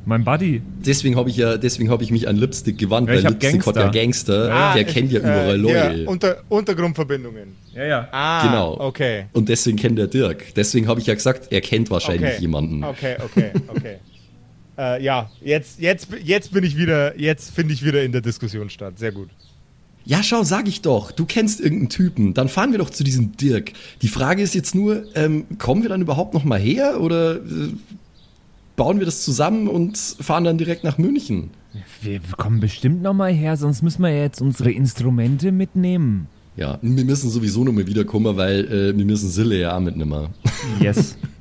Mein 0.06 0.24
Buddy. 0.24 0.62
Deswegen 0.86 1.18
habe 1.18 1.30
ich 1.30 1.36
ja, 1.36 1.58
deswegen 1.58 1.90
habe 1.90 2.02
ich 2.02 2.12
mich 2.12 2.30
an 2.30 2.38
Lipstick 2.38 2.78
gewandt, 2.78 3.10
Ja, 3.10 3.16
ich 3.16 3.24
weil 3.26 3.32
Lipstick 3.32 3.66
hat 3.66 3.76
ja 3.76 3.90
Gangster, 3.90 4.50
Ah, 4.54 4.74
der 4.74 4.86
kennt 4.86 5.12
ja 5.12 5.20
äh, 5.20 5.24
überall 5.24 5.58
Leute. 5.58 6.02
Ja, 6.04 6.10
unter, 6.10 6.38
Untergrundverbindungen. 6.48 7.56
Ja, 7.74 7.84
ja. 7.84 8.08
Ah, 8.12 8.48
Genau. 8.48 8.80
okay. 8.80 9.26
Und 9.34 9.50
deswegen 9.50 9.76
kennt 9.78 9.98
der 10.00 10.08
Dirk. 10.08 10.54
Deswegen 10.56 10.88
habe 10.88 11.02
ich 11.02 11.08
ja 11.08 11.14
gesagt, 11.14 11.52
er 11.52 11.60
kennt 11.60 11.90
wahrscheinlich 11.92 12.32
okay. 12.32 12.42
jemanden. 12.42 12.86
Okay, 12.86 13.18
okay, 13.22 13.52
okay. 13.68 13.98
Äh, 14.78 15.04
ja, 15.04 15.30
jetzt, 15.42 15.80
jetzt, 15.80 16.08
jetzt 16.24 16.52
bin 16.52 16.64
ich 16.64 16.78
wieder, 16.78 17.20
jetzt 17.20 17.52
finde 17.52 17.74
ich 17.74 17.84
wieder 17.84 18.04
in 18.04 18.12
der 18.12 18.22
Diskussion 18.22 18.70
statt. 18.70 19.00
Sehr 19.00 19.12
gut. 19.12 19.30
Ja, 20.06 20.24
schau, 20.24 20.44
sag 20.44 20.70
ich 20.70 20.82
doch, 20.82 21.12
du 21.12 21.26
kennst 21.26 21.60
irgendeinen 21.60 21.90
Typen, 21.90 22.34
dann 22.34 22.48
fahren 22.48 22.72
wir 22.72 22.80
doch 22.80 22.90
zu 22.90 23.04
diesem 23.04 23.36
Dirk. 23.36 23.74
Die 24.02 24.08
Frage 24.08 24.42
ist 24.42 24.56
jetzt 24.56 24.74
nur, 24.74 25.04
ähm, 25.16 25.46
kommen 25.58 25.82
wir 25.82 25.90
dann 25.90 26.02
überhaupt 26.02 26.34
noch 26.34 26.46
mal 26.46 26.60
her 26.60 27.02
oder 27.02 27.36
äh, 27.36 27.74
bauen 28.78 29.00
wir 29.00 29.06
das 29.06 29.26
zusammen 29.26 29.68
und 29.68 29.98
fahren 29.98 30.46
dann 30.46 30.58
direkt 30.58 30.86
nach 30.86 30.98
München? 30.98 31.50
Wir 32.02 32.22
kommen 32.38 32.62
bestimmt 32.62 33.02
noch 33.02 33.14
mal 33.14 33.34
her, 33.34 33.58
sonst 33.58 33.82
müssen 33.82 34.02
wir 34.02 34.10
ja 34.10 34.22
jetzt 34.22 34.42
unsere 34.42 34.72
Instrumente 34.72 35.52
mitnehmen. 35.52 36.28
Ja, 36.56 36.80
wir 36.82 37.04
müssen 37.06 37.30
sowieso 37.30 37.66
noch 37.66 37.74
mal 37.74 37.86
wiederkommen, 37.86 38.38
weil 38.38 38.66
äh, 38.66 38.98
wir 38.98 39.06
müssen 39.06 39.30
Sille 39.30 39.60
ja 39.60 39.76
auch 39.76 39.82
mitnehmen. 39.82 40.30
Yes. 40.80 41.18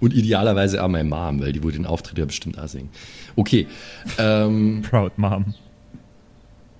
Und 0.00 0.12
idealerweise 0.14 0.82
auch 0.82 0.88
meine 0.88 1.08
Mom, 1.08 1.40
weil 1.40 1.52
die 1.52 1.62
wohl 1.62 1.72
den 1.72 1.86
Auftritt 1.86 2.18
ja 2.18 2.24
bestimmt 2.24 2.58
auch 2.58 2.68
singen. 2.68 2.90
Okay, 3.36 3.66
ähm, 4.18 4.82
Proud 4.90 5.16
Mom. 5.18 5.54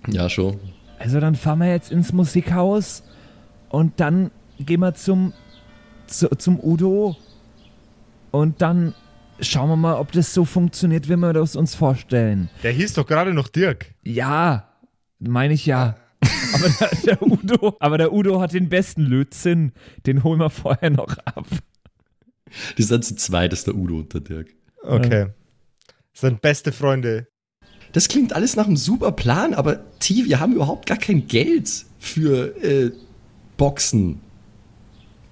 ja 0.09 0.29
schon. 0.29 0.59
Also 0.99 1.21
dann 1.21 1.35
fahren 1.35 1.59
wir 1.59 1.71
jetzt 1.71 1.91
ins 1.93 2.13
Musikhaus 2.13 3.03
und 3.69 4.01
dann 4.01 4.31
gehen 4.59 4.81
wir 4.81 4.95
zum, 4.95 5.33
zu, 6.07 6.29
zum 6.37 6.59
Udo 6.63 7.17
und 8.31 8.63
dann 8.63 8.95
schauen 9.41 9.69
wir 9.69 9.77
mal, 9.77 9.95
ob 9.97 10.13
das 10.13 10.33
so 10.33 10.45
funktioniert, 10.45 11.09
wie 11.09 11.17
wir 11.17 11.33
das 11.33 11.57
uns 11.57 11.75
vorstellen. 11.75 12.49
Der 12.63 12.73
hieß 12.73 12.95
doch 12.95 13.07
gerade 13.07 13.35
noch 13.35 13.49
Dirk. 13.49 13.95
Ja, 14.05 14.69
meine 15.19 15.55
ich 15.55 15.67
ja. 15.67 15.97
Aber 16.55 16.69
der, 16.69 16.91
der 17.05 17.23
Udo, 17.23 17.77
aber 17.81 17.99
der 17.99 18.13
Udo 18.13 18.41
hat 18.41 18.53
den 18.53 18.69
besten 18.69 19.03
Lötzinn. 19.03 19.73
Den 20.07 20.23
holen 20.25 20.41
wir 20.41 20.51
vorher 20.51 20.91
noch 20.91 21.19
ab. 21.25 21.47
Die 22.79 22.83
sind 22.83 23.05
zu 23.05 23.17
zweit, 23.17 23.53
ist 23.53 23.67
der 23.67 23.75
Udo 23.75 23.99
und 23.99 24.13
der 24.13 24.21
Dirk. 24.21 24.49
Okay. 24.83 25.27
Sind 26.13 26.41
beste 26.41 26.73
Freunde. 26.73 27.27
Das 27.93 28.09
klingt 28.09 28.33
alles 28.33 28.57
nach 28.57 28.67
einem 28.67 28.77
super 28.77 29.13
Plan, 29.13 29.55
aber 29.55 29.81
T, 30.01 30.25
wir 30.25 30.41
haben 30.41 30.55
überhaupt 30.55 30.87
gar 30.87 30.99
kein 30.99 31.27
Geld 31.27 31.71
für 31.99 32.57
äh, 32.63 32.91
Boxen. 33.57 34.21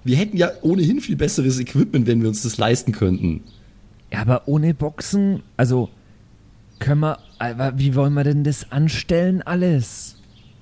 Wir 0.03 0.17
hätten 0.17 0.37
ja 0.37 0.51
ohnehin 0.61 1.01
viel 1.01 1.15
besseres 1.15 1.59
Equipment, 1.59 2.07
wenn 2.07 2.21
wir 2.21 2.29
uns 2.29 2.43
das 2.43 2.57
leisten 2.57 2.91
könnten. 2.91 3.43
Ja, 4.11 4.19
aber 4.21 4.47
ohne 4.47 4.73
Boxen, 4.73 5.43
also 5.57 5.89
können 6.79 7.01
wir, 7.01 7.19
aber 7.39 7.77
wie 7.77 7.95
wollen 7.95 8.13
wir 8.13 8.23
denn 8.23 8.43
das 8.43 8.71
anstellen 8.71 9.41
alles? 9.41 10.15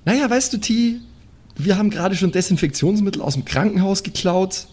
Naja, 0.04 0.28
weißt 0.28 0.52
du, 0.52 0.58
T, 0.58 1.00
wir 1.56 1.78
haben 1.78 1.90
gerade 1.90 2.14
schon 2.14 2.32
Desinfektionsmittel 2.32 3.20
aus 3.20 3.34
dem 3.34 3.44
Krankenhaus 3.44 4.02
geklaut. 4.02 4.66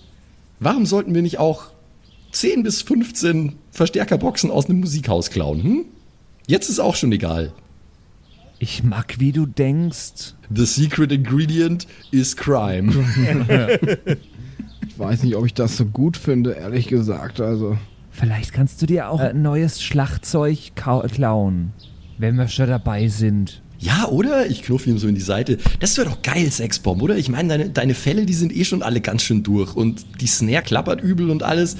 Warum 0.59 0.85
sollten 0.85 1.13
wir 1.13 1.21
nicht 1.21 1.39
auch 1.39 1.71
10 2.31 2.63
bis 2.63 2.81
15 2.81 3.53
Verstärkerboxen 3.71 4.51
aus 4.51 4.65
einem 4.65 4.79
Musikhaus 4.81 5.29
klauen, 5.29 5.63
hm? 5.63 5.85
Jetzt 6.47 6.69
ist 6.69 6.79
auch 6.79 6.95
schon 6.95 7.11
egal. 7.11 7.53
Ich 8.57 8.83
mag, 8.83 9.19
wie 9.19 9.31
du 9.31 9.45
denkst. 9.45 10.35
The 10.53 10.65
secret 10.65 11.11
ingredient 11.11 11.87
is 12.11 12.35
crime. 12.35 12.91
Ich 14.87 14.97
weiß 15.05 15.23
nicht, 15.23 15.37
ob 15.37 15.45
ich 15.45 15.53
das 15.53 15.77
so 15.77 15.85
gut 15.85 16.17
finde, 16.17 16.51
ehrlich 16.51 16.87
gesagt. 16.87 17.39
Also, 17.39 17.77
Vielleicht 18.11 18.51
kannst 18.51 18.81
du 18.81 18.85
dir 18.85 19.09
auch 19.09 19.21
ein 19.21 19.41
neues 19.41 19.81
Schlagzeug 19.81 20.73
klauen, 20.75 21.71
wenn 22.17 22.35
wir 22.35 22.49
schon 22.49 22.67
dabei 22.67 23.07
sind. 23.07 23.61
Ja, 23.77 24.09
oder? 24.09 24.47
Ich 24.47 24.61
knuffe 24.61 24.89
ihm 24.89 24.97
so 24.97 25.07
in 25.07 25.15
die 25.15 25.21
Seite. 25.21 25.57
Das 25.79 25.97
wäre 25.97 26.09
doch 26.09 26.21
geil, 26.21 26.51
Sexbomb, 26.51 27.01
oder? 27.01 27.15
Ich 27.17 27.29
meine, 27.29 27.47
deine, 27.47 27.69
deine 27.69 27.93
Fälle, 27.93 28.25
die 28.25 28.33
sind 28.33 28.53
eh 28.53 28.65
schon 28.65 28.83
alle 28.83 28.99
ganz 28.99 29.21
schön 29.21 29.41
durch. 29.41 29.73
Und 29.73 30.05
die 30.19 30.27
Snare 30.27 30.63
klappert 30.63 31.01
übel 31.01 31.29
und 31.29 31.43
alles. 31.43 31.77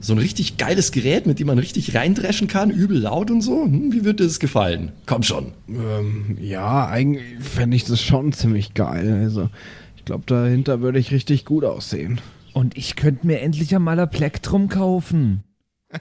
So 0.00 0.12
ein 0.12 0.18
richtig 0.18 0.56
geiles 0.58 0.92
Gerät, 0.92 1.26
mit 1.26 1.40
dem 1.40 1.48
man 1.48 1.58
richtig 1.58 1.94
reindreschen 1.94 2.46
kann, 2.46 2.70
übel 2.70 2.98
laut 2.98 3.30
und 3.30 3.40
so. 3.40 3.64
Hm, 3.64 3.92
wie 3.92 4.04
wird 4.04 4.20
dir 4.20 4.24
das 4.24 4.38
gefallen? 4.38 4.92
Komm 5.06 5.22
schon. 5.22 5.52
ähm, 5.68 6.38
ja, 6.40 6.86
eigentlich 6.86 7.24
fände 7.40 7.76
ich 7.76 7.84
das 7.84 8.00
schon 8.02 8.32
ziemlich 8.32 8.74
geil. 8.74 9.20
Also, 9.22 9.50
ich 9.96 10.04
glaube, 10.04 10.24
dahinter 10.26 10.80
würde 10.80 10.98
ich 10.98 11.10
richtig 11.10 11.44
gut 11.44 11.64
aussehen. 11.64 12.20
Und 12.52 12.76
ich 12.76 12.96
könnte 12.96 13.26
mir 13.26 13.40
endlich 13.40 13.74
einmal 13.74 13.98
ein 13.98 14.10
Plektrum 14.10 14.68
kaufen. 14.68 15.42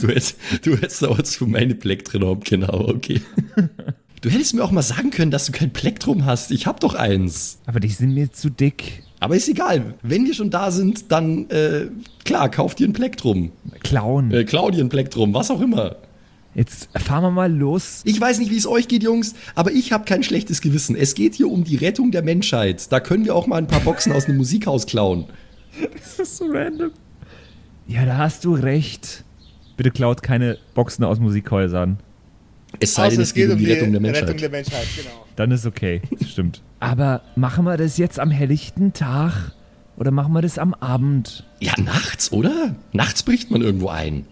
Du 0.00 0.08
hättest, 0.08 0.38
du 0.62 0.76
hättest 0.76 1.04
auch 1.04 1.18
für 1.24 1.46
meine 1.46 1.74
Plektren 1.74 2.24
haben, 2.24 2.40
genau, 2.40 2.88
okay. 2.88 3.20
Du 4.20 4.30
hättest 4.30 4.54
mir 4.54 4.64
auch 4.64 4.72
mal 4.72 4.82
sagen 4.82 5.10
können, 5.10 5.30
dass 5.30 5.46
du 5.46 5.52
kein 5.52 5.72
Plektrum 5.72 6.24
hast. 6.24 6.50
Ich 6.50 6.66
hab 6.66 6.80
doch 6.80 6.94
eins. 6.94 7.60
Aber 7.66 7.78
die 7.78 7.88
sind 7.88 8.14
mir 8.14 8.32
zu 8.32 8.50
dick. 8.50 9.04
Aber 9.20 9.36
ist 9.36 9.48
egal. 9.48 9.94
Wenn 10.02 10.24
wir 10.26 10.34
schon 10.34 10.50
da 10.50 10.70
sind, 10.70 11.10
dann, 11.10 11.50
äh, 11.50 11.86
klar, 12.24 12.50
kauf 12.50 12.74
dir 12.74 12.88
ein 12.88 12.92
Plektrum. 12.92 13.52
Klauen. 13.80 14.32
Äh, 14.32 14.44
klau 14.44 14.70
dir 14.70 14.84
ein 14.84 14.88
Plektrum, 14.88 15.34
was 15.34 15.50
auch 15.50 15.60
immer. 15.60 15.96
Jetzt 16.54 16.88
fahren 16.98 17.22
wir 17.22 17.30
mal 17.30 17.52
los. 17.52 18.02
Ich 18.04 18.20
weiß 18.20 18.38
nicht, 18.38 18.50
wie 18.50 18.56
es 18.56 18.66
euch 18.66 18.88
geht, 18.88 19.02
Jungs, 19.02 19.34
aber 19.54 19.70
ich 19.72 19.92
habe 19.92 20.04
kein 20.04 20.22
schlechtes 20.22 20.60
Gewissen. 20.60 20.96
Es 20.96 21.14
geht 21.14 21.34
hier 21.34 21.48
um 21.48 21.64
die 21.64 21.76
Rettung 21.76 22.10
der 22.10 22.22
Menschheit. 22.22 22.90
Da 22.90 23.00
können 23.00 23.24
wir 23.24 23.34
auch 23.34 23.46
mal 23.46 23.58
ein 23.58 23.66
paar 23.66 23.80
Boxen 23.80 24.12
aus 24.12 24.26
einem 24.26 24.38
Musikhaus 24.38 24.86
klauen. 24.86 25.26
Das 25.92 26.18
ist 26.18 26.36
so 26.38 26.46
random. 26.46 26.90
Ja, 27.86 28.04
da 28.04 28.16
hast 28.16 28.44
du 28.44 28.54
recht. 28.54 29.24
Bitte 29.76 29.90
klaut 29.92 30.22
keine 30.22 30.58
Boxen 30.74 31.04
aus 31.04 31.20
Musikhäusern. 31.20 31.98
Es 32.80 32.94
sei 32.94 33.08
denn, 33.10 33.20
es 33.20 33.34
geht 33.34 33.50
um 33.50 33.58
die 33.58 33.70
Rettung 33.70 33.92
der 33.92 34.00
Menschheit. 34.00 34.24
Rettung 34.24 34.38
der 34.38 34.50
Menschheit, 34.50 34.86
genau. 34.96 35.24
Dann 35.36 35.50
ist 35.50 35.66
okay. 35.66 36.02
Das 36.18 36.30
stimmt. 36.30 36.62
Aber 36.80 37.22
machen 37.34 37.64
wir 37.64 37.76
das 37.76 37.96
jetzt 37.96 38.20
am 38.20 38.30
helllichten 38.30 38.92
Tag 38.92 39.52
oder 39.96 40.10
machen 40.10 40.32
wir 40.32 40.42
das 40.42 40.58
am 40.58 40.74
Abend? 40.74 41.44
Ja, 41.60 41.72
nachts, 41.80 42.30
oder? 42.30 42.76
Nachts 42.92 43.22
bricht 43.22 43.50
man 43.50 43.62
irgendwo 43.62 43.88
ein. 43.88 44.26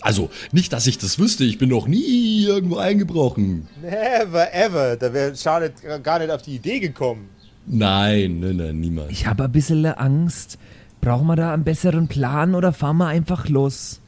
Also, 0.00 0.28
nicht, 0.52 0.72
dass 0.74 0.86
ich 0.86 0.98
das 0.98 1.18
wüsste. 1.18 1.44
Ich 1.44 1.56
bin 1.56 1.70
noch 1.70 1.88
nie 1.88 2.44
irgendwo 2.44 2.76
eingebrochen. 2.76 3.68
Never 3.80 4.52
ever. 4.52 4.96
Da 4.96 5.14
wäre 5.14 5.34
Charlotte 5.34 6.00
gar 6.02 6.18
nicht 6.18 6.30
auf 6.30 6.42
die 6.42 6.56
Idee 6.56 6.80
gekommen. 6.80 7.30
Nein, 7.66 8.40
nein, 8.40 8.56
nein, 8.56 8.80
niemals. 8.80 9.10
Ich 9.10 9.26
habe 9.26 9.44
ein 9.44 9.52
bisschen 9.52 9.86
Angst. 9.86 10.58
Brauchen 11.00 11.26
wir 11.26 11.36
da 11.36 11.54
einen 11.54 11.64
besseren 11.64 12.08
Plan 12.08 12.54
oder 12.54 12.74
fahren 12.74 12.98
wir 12.98 13.06
einfach 13.06 13.48
los? 13.48 14.00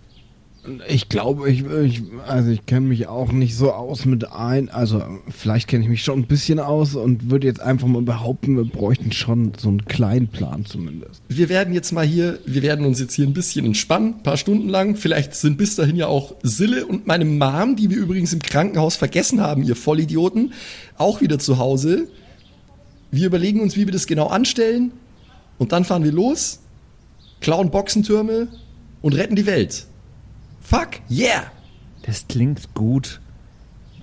Ich 0.88 1.08
glaube, 1.08 1.50
ich, 1.50 1.64
ich 1.64 2.02
also 2.26 2.50
ich 2.50 2.66
kenne 2.66 2.88
mich 2.88 3.06
auch 3.06 3.32
nicht 3.32 3.56
so 3.56 3.72
aus 3.72 4.04
mit 4.04 4.30
ein, 4.32 4.68
also 4.68 5.02
vielleicht 5.28 5.68
kenne 5.68 5.84
ich 5.84 5.88
mich 5.88 6.02
schon 6.02 6.20
ein 6.20 6.26
bisschen 6.26 6.58
aus 6.58 6.94
und 6.94 7.30
würde 7.30 7.46
jetzt 7.46 7.60
einfach 7.60 7.86
mal 7.86 8.02
behaupten, 8.02 8.56
wir 8.56 8.64
bräuchten 8.64 9.12
schon 9.12 9.52
so 9.58 9.68
einen 9.68 9.84
kleinen 9.84 10.28
Plan 10.28 10.64
zumindest. 10.64 11.22
Wir 11.28 11.48
werden 11.48 11.72
jetzt 11.74 11.92
mal 11.92 12.04
hier, 12.04 12.38
wir 12.46 12.62
werden 12.62 12.84
uns 12.84 13.00
jetzt 13.00 13.14
hier 13.14 13.26
ein 13.26 13.34
bisschen 13.34 13.66
entspannen, 13.66 14.14
ein 14.18 14.22
paar 14.22 14.36
Stunden 14.36 14.68
lang. 14.68 14.96
Vielleicht 14.96 15.34
sind 15.34 15.58
bis 15.58 15.76
dahin 15.76 15.96
ja 15.96 16.06
auch 16.06 16.34
Sille 16.42 16.86
und 16.86 17.06
meine 17.06 17.24
Mom, 17.24 17.76
die 17.76 17.90
wir 17.90 17.98
übrigens 17.98 18.32
im 18.32 18.40
Krankenhaus 18.40 18.96
vergessen 18.96 19.40
haben, 19.40 19.62
ihr 19.62 19.76
Vollidioten, 19.76 20.52
auch 20.98 21.20
wieder 21.20 21.38
zu 21.38 21.58
Hause. 21.58 22.08
Wir 23.10 23.26
überlegen 23.26 23.60
uns, 23.60 23.76
wie 23.76 23.86
wir 23.86 23.92
das 23.92 24.06
genau 24.06 24.28
anstellen 24.28 24.92
und 25.58 25.72
dann 25.72 25.84
fahren 25.84 26.04
wir 26.04 26.12
los, 26.12 26.60
klauen 27.40 27.70
Boxentürme 27.70 28.48
und 29.02 29.14
retten 29.14 29.36
die 29.36 29.46
Welt. 29.46 29.86
Fuck, 30.68 30.98
yeah! 31.08 31.52
Das 32.02 32.26
klingt 32.26 32.74
gut. 32.74 33.20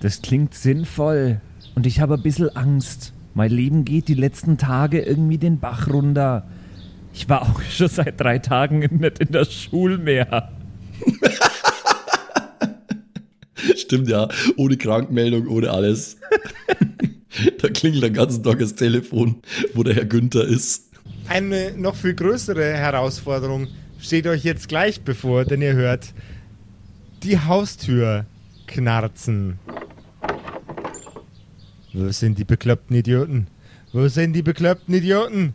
Das 0.00 0.22
klingt 0.22 0.54
sinnvoll. 0.54 1.42
Und 1.74 1.84
ich 1.84 2.00
habe 2.00 2.14
ein 2.14 2.22
bisschen 2.22 2.56
Angst. 2.56 3.12
Mein 3.34 3.50
Leben 3.50 3.84
geht 3.84 4.08
die 4.08 4.14
letzten 4.14 4.56
Tage 4.56 5.02
irgendwie 5.02 5.36
den 5.36 5.60
Bach 5.60 5.88
runter. 5.88 6.48
Ich 7.12 7.28
war 7.28 7.42
auch 7.42 7.60
schon 7.70 7.88
seit 7.88 8.18
drei 8.18 8.38
Tagen 8.38 8.78
nicht 8.78 9.18
in 9.18 9.32
der 9.32 9.44
Schule 9.44 9.98
mehr. 9.98 10.52
Stimmt 13.76 14.08
ja, 14.08 14.28
ohne 14.56 14.78
Krankmeldung, 14.78 15.46
ohne 15.48 15.70
alles. 15.70 16.16
da 17.60 17.68
klingelt 17.68 18.04
den 18.04 18.14
ganzen 18.14 18.42
Tag 18.42 18.60
das 18.60 18.74
Telefon, 18.74 19.42
wo 19.74 19.82
der 19.82 19.96
Herr 19.96 20.06
Günther 20.06 20.44
ist. 20.44 20.88
Eine 21.28 21.72
noch 21.76 21.94
viel 21.94 22.14
größere 22.14 22.72
Herausforderung 22.72 23.68
steht 24.00 24.26
euch 24.26 24.44
jetzt 24.44 24.68
gleich 24.68 25.02
bevor, 25.02 25.44
denn 25.44 25.60
ihr 25.60 25.74
hört 25.74 26.14
die 27.24 27.38
Haustür 27.38 28.26
knarzen. 28.66 29.58
Wo 31.92 32.10
sind 32.10 32.38
die 32.38 32.44
bekloppten 32.44 32.96
Idioten? 32.96 33.46
Wo 33.92 34.08
sind 34.08 34.34
die 34.34 34.42
bekloppten 34.42 34.94
Idioten? 34.94 35.54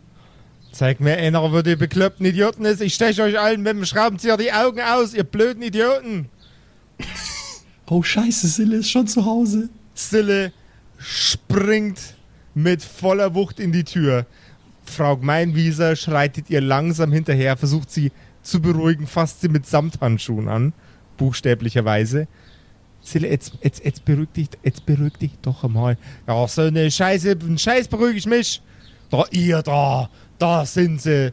Zeig 0.72 1.00
mir 1.00 1.16
einer, 1.16 1.52
wo 1.52 1.62
die 1.62 1.76
bekloppten 1.76 2.26
Idioten 2.26 2.64
ist. 2.64 2.80
Ich 2.80 2.94
steche 2.94 3.22
euch 3.22 3.38
allen 3.38 3.62
mit 3.62 3.72
dem 3.72 3.84
Schraubenzieher 3.84 4.36
die 4.36 4.52
Augen 4.52 4.80
aus, 4.80 5.14
ihr 5.14 5.24
blöden 5.24 5.62
Idioten. 5.62 6.28
Oh 7.88 8.02
scheiße, 8.02 8.48
Sille 8.48 8.76
ist 8.78 8.90
schon 8.90 9.06
zu 9.06 9.24
Hause. 9.24 9.68
Sille 9.94 10.52
springt 10.98 12.00
mit 12.54 12.82
voller 12.82 13.34
Wucht 13.34 13.60
in 13.60 13.72
die 13.72 13.84
Tür. 13.84 14.26
Frau 14.84 15.16
Gmeinwieser 15.16 15.94
schreitet 15.94 16.50
ihr 16.50 16.60
langsam 16.60 17.12
hinterher, 17.12 17.56
versucht 17.56 17.90
sie 17.90 18.10
zu 18.42 18.60
beruhigen, 18.60 19.06
fasst 19.06 19.40
sie 19.40 19.48
mit 19.48 19.66
Samthandschuhen 19.66 20.48
an, 20.48 20.72
buchstäblicherweise. 21.20 22.26
Sille, 23.02 23.28
jetzt, 23.28 23.52
jetzt, 23.62 23.84
jetzt 23.84 24.04
beruhig 24.04 24.28
dich, 24.34 24.48
jetzt 24.62 24.86
beruhig 24.86 25.12
dich 25.18 25.32
doch 25.42 25.62
einmal. 25.64 25.96
Ja, 26.26 26.48
so 26.48 26.62
eine 26.62 26.90
Scheiße, 26.90 27.32
einen 27.32 27.58
Scheiß 27.58 27.88
beruhige 27.88 28.18
ich 28.18 28.26
mich. 28.26 28.62
Da, 29.10 29.24
ihr 29.30 29.62
da, 29.62 30.08
da 30.38 30.64
sind 30.64 31.02
sie, 31.02 31.32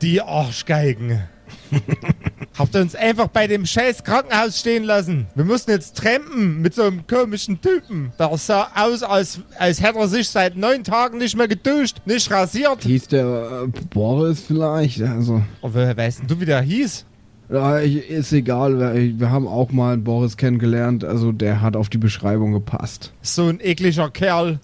die 0.00 0.20
Arschgeigen. 0.20 1.22
Habt 2.58 2.74
ihr 2.74 2.80
uns 2.80 2.94
einfach 2.94 3.28
bei 3.28 3.46
dem 3.46 3.66
scheiß 3.66 4.04
Krankenhaus 4.04 4.58
stehen 4.58 4.84
lassen? 4.84 5.26
Wir 5.34 5.44
mussten 5.44 5.70
jetzt 5.70 5.96
trampen 5.96 6.62
mit 6.62 6.74
so 6.74 6.82
einem 6.82 7.06
komischen 7.06 7.60
Typen. 7.60 8.12
Der 8.18 8.36
sah 8.38 8.70
aus, 8.74 9.02
als, 9.02 9.40
als 9.58 9.82
hätte 9.82 9.98
er 9.98 10.08
sich 10.08 10.28
seit 10.28 10.56
neun 10.56 10.82
Tagen 10.82 11.18
nicht 11.18 11.36
mehr 11.36 11.48
geduscht, 11.48 11.98
nicht 12.06 12.30
rasiert. 12.30 12.82
Hieß 12.82 13.08
der 13.08 13.66
äh, 13.66 13.80
Boris 13.90 14.40
vielleicht? 14.40 15.02
Also, 15.02 15.42
wer 15.62 15.96
weißt 15.96 16.20
denn 16.20 16.26
du, 16.26 16.40
wie 16.40 16.46
der 16.46 16.62
hieß? 16.62 17.04
Ja, 17.50 17.80
ich, 17.80 18.08
ist 18.10 18.32
egal. 18.32 18.94
Wir, 19.18 19.30
haben 19.30 19.46
auch 19.46 19.70
mal 19.72 19.92
einen 19.94 20.04
Boris 20.04 20.36
kennengelernt. 20.36 21.04
Also, 21.04 21.32
der 21.32 21.60
hat 21.60 21.76
auf 21.76 21.88
die 21.88 21.98
Beschreibung 21.98 22.52
gepasst. 22.52 23.12
So 23.22 23.46
ein 23.48 23.60
ekliger 23.60 24.10
Kerl. 24.10 24.58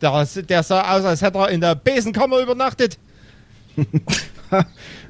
Der, 0.00 0.26
der 0.48 0.62
sah 0.62 0.96
aus, 0.96 1.04
als 1.04 1.22
hätte 1.22 1.38
er 1.38 1.48
in 1.48 1.60
der 1.60 1.74
Besenkammer 1.74 2.40
übernachtet. 2.40 2.98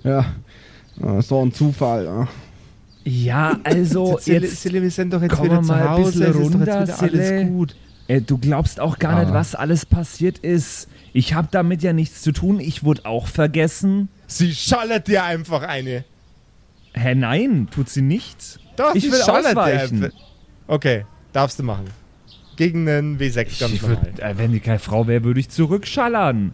Ja, 0.05 0.25
ist 1.19 1.31
doch 1.31 1.43
ein 1.43 1.53
Zufall. 1.53 2.05
Ja. 2.05 2.29
Ja, 3.05 3.59
also 3.65 4.19
Sille, 4.21 4.47
jetzt 4.47 4.63
Sille, 4.63 4.83
wir 4.83 4.91
sind 4.91 5.13
doch 5.13 5.23
jetzt 5.23 5.43
wieder 5.43 5.61
mal 5.63 5.65
zu 5.65 5.73
ein 5.73 5.89
Hause. 5.91 6.25
ist 6.25 6.35
doch 6.35 6.41
runter, 6.41 6.81
jetzt 6.81 7.03
wieder 7.03 7.11
Sille. 7.11 7.37
alles 7.39 7.49
gut. 7.49 7.77
Äh, 8.09 8.21
du 8.21 8.39
glaubst 8.39 8.81
auch 8.81 8.99
gar 8.99 9.21
nicht, 9.21 9.31
Ah. 9.31 9.35
was 9.35 9.55
alles 9.55 9.87
passiert 9.87 10.39
ist. 10.39 10.89
Ich 11.13 11.35
habe 11.35 11.49
damit 11.51 11.83
ja 11.83 11.93
nichts 11.93 12.23
zu 12.23 12.33
tun. 12.33 12.59
Ich 12.61 12.85
wurde 12.85 13.07
auch 13.07 13.27
vergessen. 13.29 14.09
Sie 14.27 14.53
schallert 14.55 15.09
dir 15.09 15.25
einfach 15.25 15.63
eine. 15.63 16.05
Hä, 16.95 17.15
nein, 17.15 17.69
tut 17.75 17.89
sie 17.89 18.03
nicht. 18.03 18.59
Doch, 18.77 18.95
Ich 18.95 19.05
will 19.11 19.21
ausweichen. 19.23 20.05
einfach. 20.05 20.19
Okay, 20.67 21.05
darfst 21.33 21.59
du 21.59 21.63
machen. 21.63 21.85
Gegen 22.57 22.89
einen 22.89 23.19
W6 23.19 23.61
ganz 23.61 23.73
Ich 23.73 23.83
normal. 23.83 23.99
äh, 24.19 24.35
wenn 24.37 24.53
die 24.53 24.61
keine 24.61 24.79
Frau 24.81 25.07
wäre, 25.07 25.23
würde 25.25 25.41
ich 25.41 25.49
zurückschallern. 25.49 26.53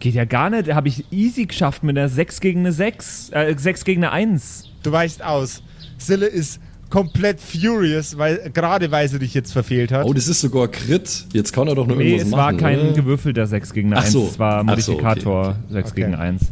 Geht 0.00 0.14
ja 0.14 0.24
gar 0.24 0.50
nicht. 0.50 0.72
Habe 0.74 0.88
ich 0.88 1.04
easy 1.12 1.44
geschafft 1.46 1.82
mit 1.84 1.96
einer 1.96 2.08
6 2.08 2.40
gegen 2.40 2.60
eine 2.60 2.72
6. 2.72 3.30
Äh, 3.32 3.54
6 3.56 3.84
gegen 3.84 4.02
eine 4.04 4.12
1. 4.12 4.64
Du 4.82 4.90
weichst 4.90 5.22
aus. 5.22 5.62
Sille 5.98 6.26
ist 6.26 6.60
komplett 6.90 7.40
furious, 7.40 8.18
weil 8.18 8.50
gerade 8.52 8.90
weil 8.90 9.08
sie 9.08 9.18
dich 9.18 9.32
jetzt 9.32 9.52
verfehlt 9.52 9.92
hat. 9.92 10.04
Oh, 10.04 10.12
das 10.12 10.28
ist 10.28 10.40
sogar 10.40 10.68
Crit. 10.68 11.26
Jetzt 11.32 11.52
kann 11.52 11.68
er 11.68 11.74
doch 11.74 11.86
noch 11.86 11.96
Nee, 11.96 12.04
irgendwas 12.16 12.26
es 12.26 12.30
machen. 12.32 12.40
war 12.40 12.52
kein 12.54 12.80
oder? 12.80 12.92
gewürfelter 12.92 13.46
6 13.46 13.72
gegen 13.72 13.88
eine 13.92 14.00
Ach 14.00 14.04
1. 14.04 14.12
so. 14.12 14.26
Es 14.26 14.38
war 14.38 14.64
Ach 14.66 14.78
so, 14.78 14.92
okay, 14.94 15.02
Modifikator 15.02 15.48
okay. 15.48 15.56
6 15.70 15.90
Okay. 15.92 16.00
gegen 16.00 16.14
1. 16.14 16.42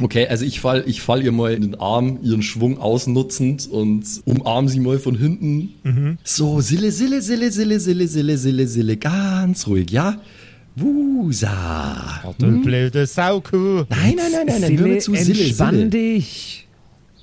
Okay, 0.00 0.26
also 0.28 0.44
ich 0.44 0.60
fall, 0.60 0.84
ich 0.86 1.00
fall 1.00 1.22
ihr 1.24 1.32
mal 1.32 1.54
in 1.54 1.62
den 1.62 1.74
Arm, 1.76 2.18
ihren 2.22 2.42
Schwung 2.42 2.78
ausnutzend 2.78 3.66
und 3.68 4.04
umarm 4.24 4.68
sie 4.68 4.80
mal 4.80 4.98
von 4.98 5.16
hinten. 5.16 5.74
Mhm. 5.84 6.18
So, 6.22 6.60
Sille, 6.60 6.92
Sille, 6.92 7.22
Sille, 7.22 7.50
Sille, 7.50 7.80
Sille, 7.80 8.08
Sille, 8.08 8.36
Sille, 8.38 8.66
Sille, 8.68 8.96
ganz 8.96 9.66
ruhig, 9.66 9.90
ja? 9.90 10.20
Wusa. 10.76 12.34
Du 12.38 12.62
blöde 12.62 13.06
Saukuh. 13.06 13.84
Nein, 13.88 14.14
nein, 14.16 14.16
nein, 14.16 14.46
nein, 14.46 14.46
nein, 14.46 14.60
hör 14.60 14.68
Sille, 14.68 14.82
mir 14.82 14.98
zu, 14.98 15.14
Sille, 15.14 15.44
entspann 15.44 15.74
Sille. 15.74 15.88
dich. 15.88 16.66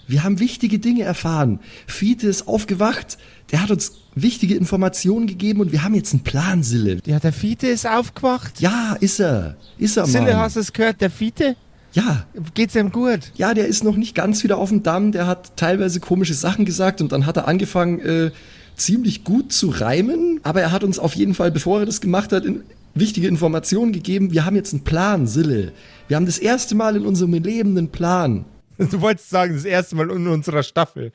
Wir 0.07 0.23
haben 0.23 0.39
wichtige 0.39 0.79
Dinge 0.79 1.03
erfahren. 1.03 1.59
Fiete 1.87 2.27
ist 2.27 2.47
aufgewacht, 2.47 3.17
der 3.51 3.61
hat 3.61 3.71
uns 3.71 3.93
wichtige 4.15 4.55
Informationen 4.55 5.27
gegeben 5.27 5.61
und 5.61 5.71
wir 5.71 5.83
haben 5.83 5.95
jetzt 5.95 6.13
einen 6.13 6.23
Plan, 6.23 6.63
Sille. 6.63 6.97
Ja, 7.05 7.19
der 7.19 7.31
Fiete 7.33 7.67
ist 7.67 7.87
aufgewacht. 7.87 8.59
Ja, 8.59 8.97
ist 8.99 9.19
er. 9.19 9.55
Ist 9.77 9.97
er, 9.97 10.05
Sille, 10.05 10.25
Mann. 10.25 10.37
hast 10.37 10.55
du 10.55 10.59
es 10.59 10.73
gehört? 10.73 10.99
Der 11.01 11.09
Fiete? 11.09 11.55
Ja, 11.93 12.25
Geht's 12.55 12.75
ihm 12.75 12.91
gut? 12.91 13.31
ja, 13.35 13.53
der 13.53 13.67
ist 13.67 13.83
noch 13.83 13.95
nicht 13.95 14.15
ganz 14.15 14.43
wieder 14.43 14.57
auf 14.57 14.69
dem 14.69 14.83
Damm. 14.83 15.11
Der 15.11 15.27
hat 15.27 15.55
teilweise 15.57 15.99
komische 15.99 16.33
Sachen 16.33 16.65
gesagt 16.65 17.01
und 17.01 17.11
dann 17.11 17.25
hat 17.25 17.37
er 17.37 17.47
angefangen, 17.47 17.99
äh, 17.99 18.31
ziemlich 18.75 19.23
gut 19.23 19.53
zu 19.53 19.69
reimen. 19.69 20.39
Aber 20.43 20.61
er 20.61 20.71
hat 20.71 20.83
uns 20.83 20.97
auf 20.97 21.13
jeden 21.13 21.33
Fall, 21.35 21.51
bevor 21.51 21.81
er 21.81 21.85
das 21.85 22.01
gemacht 22.01 22.31
hat, 22.31 22.45
in, 22.45 22.63
wichtige 22.95 23.27
Informationen 23.27 23.91
gegeben. 23.91 24.31
Wir 24.31 24.45
haben 24.45 24.55
jetzt 24.55 24.73
einen 24.73 24.83
Plan, 24.83 25.27
Sille. 25.27 25.71
Wir 26.07 26.17
haben 26.17 26.25
das 26.25 26.39
erste 26.39 26.75
Mal 26.75 26.95
in 26.95 27.05
unserem 27.05 27.33
Leben 27.33 27.77
einen 27.77 27.89
Plan. 27.89 28.45
Du 28.79 29.01
wolltest 29.01 29.29
sagen, 29.29 29.53
das 29.53 29.65
erste 29.65 29.95
Mal 29.95 30.09
in 30.09 30.27
unserer 30.27 30.63
Staffel. 30.63 31.11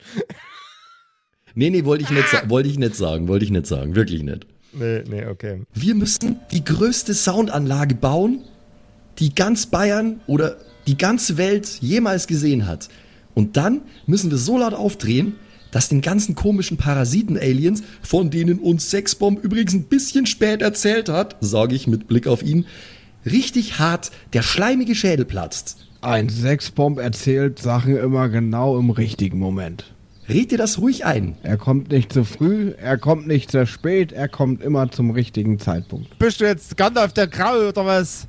Nee, 1.55 1.69
nee, 1.69 1.83
wollte 1.83 2.05
ich 2.05 2.09
nicht, 2.09 2.49
wollte 2.49 2.69
ich 2.69 2.79
nicht 2.79 2.95
sagen, 2.95 3.27
wollte 3.27 3.43
ich 3.43 3.51
nicht 3.51 3.67
sagen, 3.67 3.95
wirklich 3.95 4.23
nicht. 4.23 4.47
Nee, 4.71 5.03
nee, 5.09 5.25
okay. 5.25 5.63
Wir 5.73 5.93
müssen 5.95 6.39
die 6.51 6.63
größte 6.63 7.13
Soundanlage 7.13 7.95
bauen, 7.95 8.43
die 9.17 9.35
ganz 9.35 9.65
Bayern 9.65 10.21
oder 10.25 10.57
die 10.89 10.97
ganze 10.97 11.37
Welt 11.37 11.77
jemals 11.81 12.25
gesehen 12.25 12.65
hat. 12.65 12.89
Und 13.35 13.57
dann 13.57 13.81
müssen 14.07 14.31
wir 14.31 14.39
so 14.39 14.57
laut 14.57 14.73
aufdrehen, 14.73 15.35
dass 15.69 15.87
den 15.87 16.01
ganzen 16.01 16.33
komischen 16.33 16.77
Parasiten-Aliens, 16.77 17.83
von 18.01 18.31
denen 18.31 18.57
uns 18.57 18.89
Sexbomb 18.89 19.43
übrigens 19.43 19.75
ein 19.75 19.83
bisschen 19.83 20.25
spät 20.25 20.63
erzählt 20.63 21.07
hat, 21.07 21.35
sage 21.41 21.75
ich 21.75 21.85
mit 21.85 22.07
Blick 22.07 22.25
auf 22.25 22.41
ihn, 22.41 22.65
richtig 23.23 23.77
hart 23.77 24.09
der 24.33 24.41
schleimige 24.41 24.95
Schädel 24.95 25.25
platzt. 25.25 25.77
Ein 26.01 26.27
Sexbomb 26.29 26.97
erzählt 26.97 27.59
Sachen 27.59 27.95
immer 27.95 28.27
genau 28.29 28.79
im 28.79 28.89
richtigen 28.89 29.37
Moment. 29.37 29.85
Red 30.27 30.49
dir 30.49 30.57
das 30.57 30.79
ruhig 30.79 31.05
ein. 31.05 31.35
Er 31.43 31.57
kommt 31.57 31.91
nicht 31.91 32.11
zu 32.13 32.23
früh, 32.23 32.71
er 32.81 32.97
kommt 32.97 33.27
nicht 33.27 33.51
zu 33.51 33.67
spät, 33.67 34.11
er 34.11 34.27
kommt 34.27 34.63
immer 34.63 34.89
zum 34.89 35.11
richtigen 35.11 35.59
Zeitpunkt. 35.59 36.17
Bist 36.17 36.41
du 36.41 36.45
jetzt 36.45 36.77
Gandalf 36.77 37.13
der 37.13 37.27
Grau 37.27 37.67
oder 37.67 37.85
was? 37.85 38.27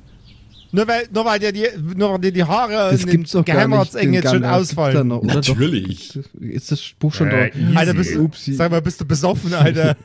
Nur 0.73 0.87
weil, 0.87 1.07
nur 1.13 1.25
weil 1.25 1.39
dir 1.39 1.51
die, 1.51 1.67
nur 1.95 2.13
weil 2.13 2.19
dir 2.19 2.31
die 2.31 2.43
Haare 2.43 2.91
Das 2.91 3.03
in 3.03 3.09
gibt's 3.11 3.31
doch 3.31 3.43
den 3.43 4.13
jetzt 4.13 4.29
schon 4.29 4.41
da 4.41 4.55
ausfallen. 4.55 5.07
noch, 5.07 5.19
oder 5.21 5.35
Natürlich. 5.35 6.13
Doch, 6.13 6.41
ist 6.41 6.71
das 6.71 6.81
Buch 6.97 7.13
schon 7.13 7.27
Äh, 7.29 7.51
drauf? 7.51 7.61
Alter, 7.75 7.93
bist 7.93 8.15
du, 8.15 8.29
sag 8.53 8.71
mal, 8.71 8.81
bist 8.81 9.01
du 9.01 9.05
besoffen, 9.05 9.53
Alter? 9.53 9.97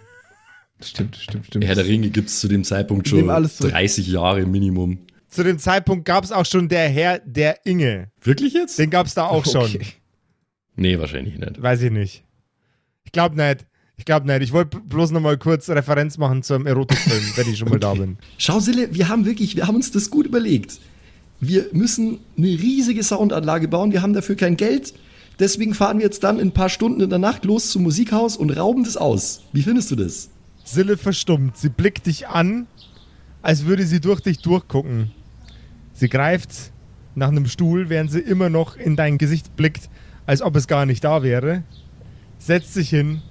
Stimmt, 0.83 1.17
stimmt, 1.17 1.47
stimmt. 1.47 1.65
Herr 1.65 1.75
der 1.75 1.87
Ringe 1.87 2.11
gibt's 2.11 2.41
zu 2.41 2.49
dem 2.49 2.65
Zeitpunkt 2.65 3.09
schon 3.09 3.21
Nehm 3.21 3.31
alles 3.31 3.57
zurück. 3.57 3.71
30 3.73 4.09
Jahre 4.09 4.45
Minimum. 4.45 4.99
Zu 5.29 5.43
dem 5.45 5.59
Zeitpunkt 5.59 6.05
gab 6.05 6.25
es 6.25 6.33
auch 6.33 6.45
schon 6.47 6.69
der 6.69 6.89
Herr 6.89 7.19
der 7.21 7.65
Inge. 7.65 8.11
Wirklich 8.21 8.53
jetzt? 8.53 8.79
Den 8.79 8.91
gab 8.91 9.07
es 9.07 9.15
da 9.15 9.27
auch 9.27 9.45
schon. 9.51 9.65
Okay. 9.65 9.87
Nee, 10.77 10.99
wahrscheinlich 10.99 11.39
nicht. 11.39 11.63
Weiß 11.63 11.81
ich 11.83 11.91
nicht. 11.91 12.25
Ich 13.05 13.13
glaube 13.13 13.37
nicht. 13.37 13.65
Ich 13.99 14.05
glaube 14.05 14.27
nicht. 14.27 14.43
Ich 14.43 14.53
wollte 14.53 14.79
bloß 14.79 15.11
noch 15.13 15.21
mal 15.21 15.39
kurz 15.39 15.69
Referenz 15.71 16.19
machen 16.19 16.43
zum 16.43 16.67
Erotikfilm, 16.67 17.25
wenn 17.37 17.51
ich 17.51 17.59
schon 17.59 17.69
mal 17.69 17.81
da 17.81 17.95
bin. 17.95 18.19
Schau, 18.39 18.61
Sille, 18.61 18.95
wir 18.95 19.09
haben 19.09 19.25
wirklich, 19.25 19.57
wir 19.57 19.67
haben 19.67 19.77
uns 19.77 19.91
das 19.91 20.11
gut 20.11 20.27
überlegt. 20.27 20.79
Wir 21.41 21.67
müssen 21.73 22.21
eine 22.37 22.47
riesige 22.47 23.03
Soundanlage 23.03 23.69
bauen, 23.69 23.93
wir 23.93 24.03
haben 24.03 24.13
dafür 24.13 24.37
kein 24.37 24.57
Geld. 24.57 24.95
Deswegen 25.39 25.75
fahren 25.75 25.99
wir 25.99 26.05
jetzt 26.05 26.25
dann 26.25 26.39
in 26.39 26.49
ein 26.49 26.53
paar 26.53 26.71
Stunden 26.71 27.01
in 27.03 27.11
der 27.11 27.19
Nacht 27.19 27.45
los 27.45 27.71
zum 27.71 27.83
Musikhaus 27.83 28.37
und 28.39 28.51
rauben 28.51 28.85
das 28.85 28.97
aus. 28.97 29.43
Wie 29.53 29.63
findest 29.63 29.91
du 29.91 29.97
das? 29.97 30.31
Sille 30.65 30.97
verstummt. 30.97 31.57
Sie 31.57 31.69
blickt 31.69 32.07
dich 32.07 32.29
an, 32.29 32.67
als 33.43 33.67
würde 33.67 33.87
sie 33.87 34.01
durch 34.01 34.21
dich 34.21 34.39
durchgucken. 34.39 35.11
Sie 35.93 36.09
greift 36.09 36.73
nach 37.15 37.29
einem 37.29 37.47
Stuhl, 37.47 37.89
während 37.89 38.11
sie 38.11 38.21
immer 38.21 38.49
noch 38.51 38.77
in 38.77 38.97
dein 38.97 39.19
Gesicht 39.19 39.57
blickt, 39.57 39.89
als 40.27 40.43
ob 40.43 40.57
es 40.57 40.67
gar 40.67 40.87
nicht 40.87 41.05
da 41.05 41.23
wäre. 41.23 41.63
Setzt 42.39 42.75
sich 42.75 42.91
hin, 42.91 43.23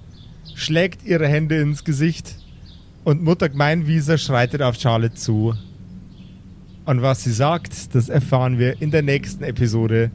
schlägt 0.56 1.04
ihre 1.04 1.28
Hände 1.28 1.60
ins 1.60 1.84
Gesicht 1.84 2.36
und 3.04 3.22
Mutter 3.22 3.50
Gmeinwieser 3.50 4.16
schreitet 4.16 4.62
auf 4.62 4.76
Charlotte 4.76 5.14
zu. 5.14 5.54
Und 6.86 7.02
was 7.02 7.22
sie 7.22 7.32
sagt, 7.32 7.94
das 7.94 8.08
erfahren 8.08 8.58
wir 8.58 8.80
in 8.80 8.90
der 8.90 9.02
nächsten 9.02 9.44
Episode 9.44 10.10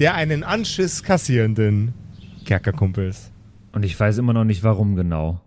der 0.00 0.14
einen 0.14 0.42
Anschiss 0.42 1.02
kassierenden 1.02 1.94
Kerkerkumpels. 2.44 3.30
Und 3.72 3.84
ich 3.84 3.98
weiß 3.98 4.18
immer 4.18 4.32
noch 4.32 4.44
nicht, 4.44 4.62
warum 4.64 4.96
genau. 4.96 5.40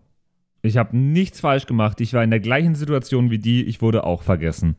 Ich 0.62 0.78
habe 0.78 0.98
nichts 0.98 1.42
falsch 1.42 1.66
gemacht. 1.66 2.00
Ich 2.02 2.14
war 2.14 2.24
in 2.24 2.32
der 2.32 2.40
gleichen 2.40 2.76
Situation 2.76 3.30
wie 3.30 3.40
die. 3.40 3.64
Ich 3.64 3.82
wurde 3.82 4.06
auch 4.06 4.24
vergessen. 4.24 4.76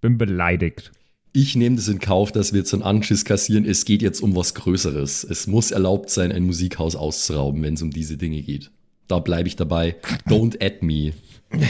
Bin 0.00 0.18
beleidigt. 0.18 0.92
Ich 1.32 1.56
nehme 1.56 1.76
das 1.76 1.88
in 1.88 2.00
Kauf, 2.00 2.32
dass 2.32 2.52
wir 2.52 2.60
jetzt 2.60 2.74
einen 2.74 2.82
Anschiss 2.82 3.24
kassieren. 3.24 3.64
Es 3.64 3.84
geht 3.84 4.02
jetzt 4.02 4.20
um 4.20 4.36
was 4.36 4.54
Größeres. 4.54 5.24
Es 5.24 5.46
muss 5.46 5.70
erlaubt 5.70 6.10
sein, 6.10 6.32
ein 6.32 6.44
Musikhaus 6.44 6.96
auszurauben, 6.96 7.62
wenn 7.62 7.74
es 7.74 7.82
um 7.82 7.90
diese 7.90 8.16
Dinge 8.16 8.42
geht. 8.42 8.70
Da 9.10 9.18
bleibe 9.18 9.48
ich 9.48 9.56
dabei. 9.56 9.96
Don't 10.28 10.62
add 10.64 10.78
me. 10.84 11.12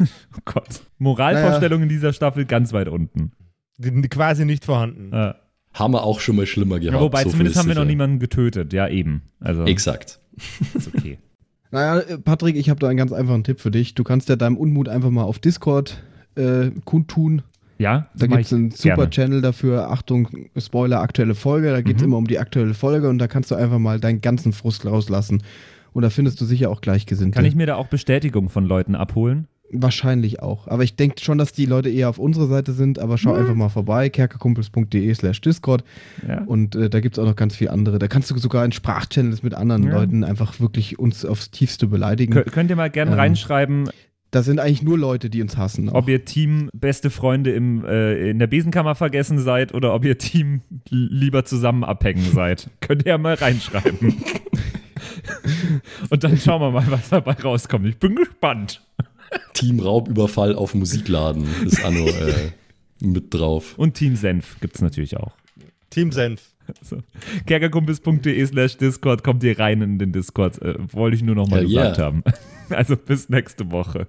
Oh 0.00 0.40
Gott. 0.44 0.82
Moralvorstellung 0.98 1.82
in 1.82 1.88
dieser 1.88 2.12
Staffel 2.12 2.44
ganz 2.44 2.72
weit 2.72 2.88
unten. 2.88 3.32
Die- 3.76 3.90
Quasi 4.08 4.44
nicht 4.44 4.64
vorhanden. 4.64 5.12
Äh, 5.12 5.34
Haben 5.74 5.94
wir 5.94 6.04
auch 6.04 6.20
schon 6.20 6.36
mal 6.36 6.46
schlimmer 6.46 6.78
gehabt. 6.78 6.94
ja, 6.94 7.00
wobei, 7.00 7.24
so 7.24 7.30
zumindest 7.30 7.58
haben 7.58 7.68
wir 7.68 7.74
noch 7.74 7.84
niemanden 7.84 8.18
getötet. 8.18 8.72
Ja, 8.72 8.88
eben. 8.88 9.22
Also, 9.40 9.64
Exakt. 9.64 10.20
ist 10.74 10.88
okay. 10.94 11.18
Naja, 11.70 12.16
Patrick, 12.24 12.56
ich 12.56 12.70
habe 12.70 12.80
da 12.80 12.88
einen 12.88 12.96
ganz 12.96 13.12
einfachen 13.12 13.44
Tipp 13.44 13.60
für 13.60 13.70
dich. 13.70 13.94
Du 13.94 14.02
kannst 14.02 14.30
ja 14.30 14.36
deinem 14.36 14.56
Unmut 14.56 14.88
einfach 14.88 15.10
mal 15.10 15.24
auf 15.24 15.38
Discord 15.38 16.02
äh, 16.34 16.70
kundtun. 16.86 17.42
Ja, 17.78 18.08
Da 18.16 18.26
gibt 18.26 18.40
es 18.40 18.52
einen 18.52 18.70
super 18.72 18.94
gerne. 18.96 19.10
Channel 19.10 19.40
dafür. 19.40 19.90
Achtung, 19.90 20.28
Spoiler, 20.56 21.00
aktuelle 21.00 21.34
Folge. 21.34 21.70
Da 21.70 21.80
geht 21.80 21.96
es 21.96 22.02
Mhm. 22.02 22.08
immer 22.08 22.16
um 22.18 22.26
die 22.26 22.38
aktuelle 22.38 22.74
Folge 22.74 23.08
und 23.08 23.18
da 23.18 23.28
kannst 23.28 23.50
du 23.50 23.54
einfach 23.54 23.78
mal 23.78 24.00
deinen 24.00 24.20
ganzen 24.20 24.52
Frust 24.52 24.84
rauslassen. 24.84 25.42
Und 25.92 26.02
da 26.02 26.10
findest 26.10 26.40
du 26.40 26.44
sicher 26.44 26.70
auch 26.70 26.80
Gleichgesinnte. 26.80 27.36
Kann 27.36 27.44
ich 27.44 27.54
mir 27.54 27.66
da 27.66 27.76
auch 27.76 27.86
Bestätigung 27.88 28.48
von 28.50 28.64
Leuten 28.66 28.94
abholen? 28.94 29.46
Wahrscheinlich 29.70 30.40
auch. 30.42 30.66
Aber 30.66 30.82
ich 30.82 30.96
denke 30.96 31.20
schon, 31.22 31.36
dass 31.36 31.52
die 31.52 31.66
Leute 31.66 31.90
eher 31.90 32.08
auf 32.08 32.18
unserer 32.18 32.46
Seite 32.46 32.72
sind. 32.72 32.98
Aber 32.98 33.18
schau 33.18 33.34
einfach 33.34 33.54
mal 33.54 33.68
vorbei, 33.68 34.08
kerkerkumpels.de 34.08 35.12
slash 35.14 35.40
Discord. 35.42 35.84
Ja. 36.26 36.42
Und 36.44 36.74
äh, 36.74 36.88
da 36.88 37.00
gibt 37.00 37.16
es 37.16 37.22
auch 37.22 37.26
noch 37.26 37.36
ganz 37.36 37.54
viel 37.54 37.68
andere. 37.68 37.98
Da 37.98 38.08
kannst 38.08 38.30
du 38.30 38.38
sogar 38.38 38.64
in 38.64 38.72
Sprachchannels 38.72 39.42
mit 39.42 39.54
anderen 39.54 39.84
Ja. 39.84 39.92
Leuten 39.92 40.24
einfach 40.24 40.58
wirklich 40.60 40.98
uns 40.98 41.24
aufs 41.24 41.50
Tiefste 41.50 41.86
beleidigen. 41.86 42.32
Kö- 42.34 42.50
könnt 42.50 42.70
ihr 42.70 42.76
mal 42.76 42.90
gerne 42.90 43.12
Ähm, 43.12 43.18
reinschreiben, 43.18 43.90
Das 44.30 44.44
sind 44.44 44.60
eigentlich 44.60 44.82
nur 44.82 44.98
Leute, 44.98 45.30
die 45.30 45.40
uns 45.40 45.56
hassen. 45.56 45.88
auch. 45.88 45.94
ob 45.94 46.08
ihr 46.08 46.24
Team 46.24 46.68
beste 46.74 47.08
Freunde 47.08 47.52
im, 47.52 47.84
äh, 47.84 48.30
in 48.30 48.38
der 48.38 48.46
Besenkammer 48.46 48.94
vergessen 48.94 49.38
seid 49.38 49.72
oder 49.72 49.94
ob 49.94 50.04
ihr 50.04 50.18
Team 50.18 50.60
lieber 50.90 51.44
zusammen 51.44 51.82
abhängen 51.82 52.24
seid. 52.32 52.68
Könnt 52.80 53.06
ihr 53.06 53.10
ja 53.10 53.18
mal 53.18 53.34
reinschreiben. 53.34 54.16
Und 56.10 56.24
dann 56.24 56.36
schauen 56.36 56.60
wir 56.60 56.70
mal, 56.70 56.90
was 56.90 57.08
dabei 57.08 57.32
rauskommt. 57.32 57.86
Ich 57.86 57.98
bin 57.98 58.16
gespannt. 58.16 58.82
Team 59.54 59.80
Raubüberfall 59.80 60.54
auf 60.54 60.74
Musikladen 60.74 61.46
ist 61.64 61.84
Anno 61.84 62.06
äh, 62.08 62.52
mit 63.00 63.32
drauf. 63.32 63.78
Und 63.78 63.94
Team 63.94 64.16
Senf 64.16 64.58
gibt 64.60 64.76
es 64.76 64.82
natürlich 64.82 65.16
auch. 65.16 65.32
Team 65.90 66.12
Senf. 66.12 66.42
So. 66.82 66.98
Kerkerkumpels.de 67.46 68.44
slash 68.44 68.76
Discord 68.76 69.24
kommt 69.24 69.42
ihr 69.42 69.58
rein 69.58 69.80
in 69.80 69.98
den 69.98 70.12
Discord. 70.12 70.60
Äh, 70.60 70.74
wollte 70.92 71.16
ich 71.16 71.22
nur 71.22 71.34
noch 71.34 71.48
mal 71.48 71.60
Hell 71.60 71.68
gesagt 71.68 71.98
yeah. 71.98 72.06
haben. 72.06 72.22
Also 72.70 72.98
bis 72.98 73.30
nächste 73.30 73.70
Woche. 73.70 74.08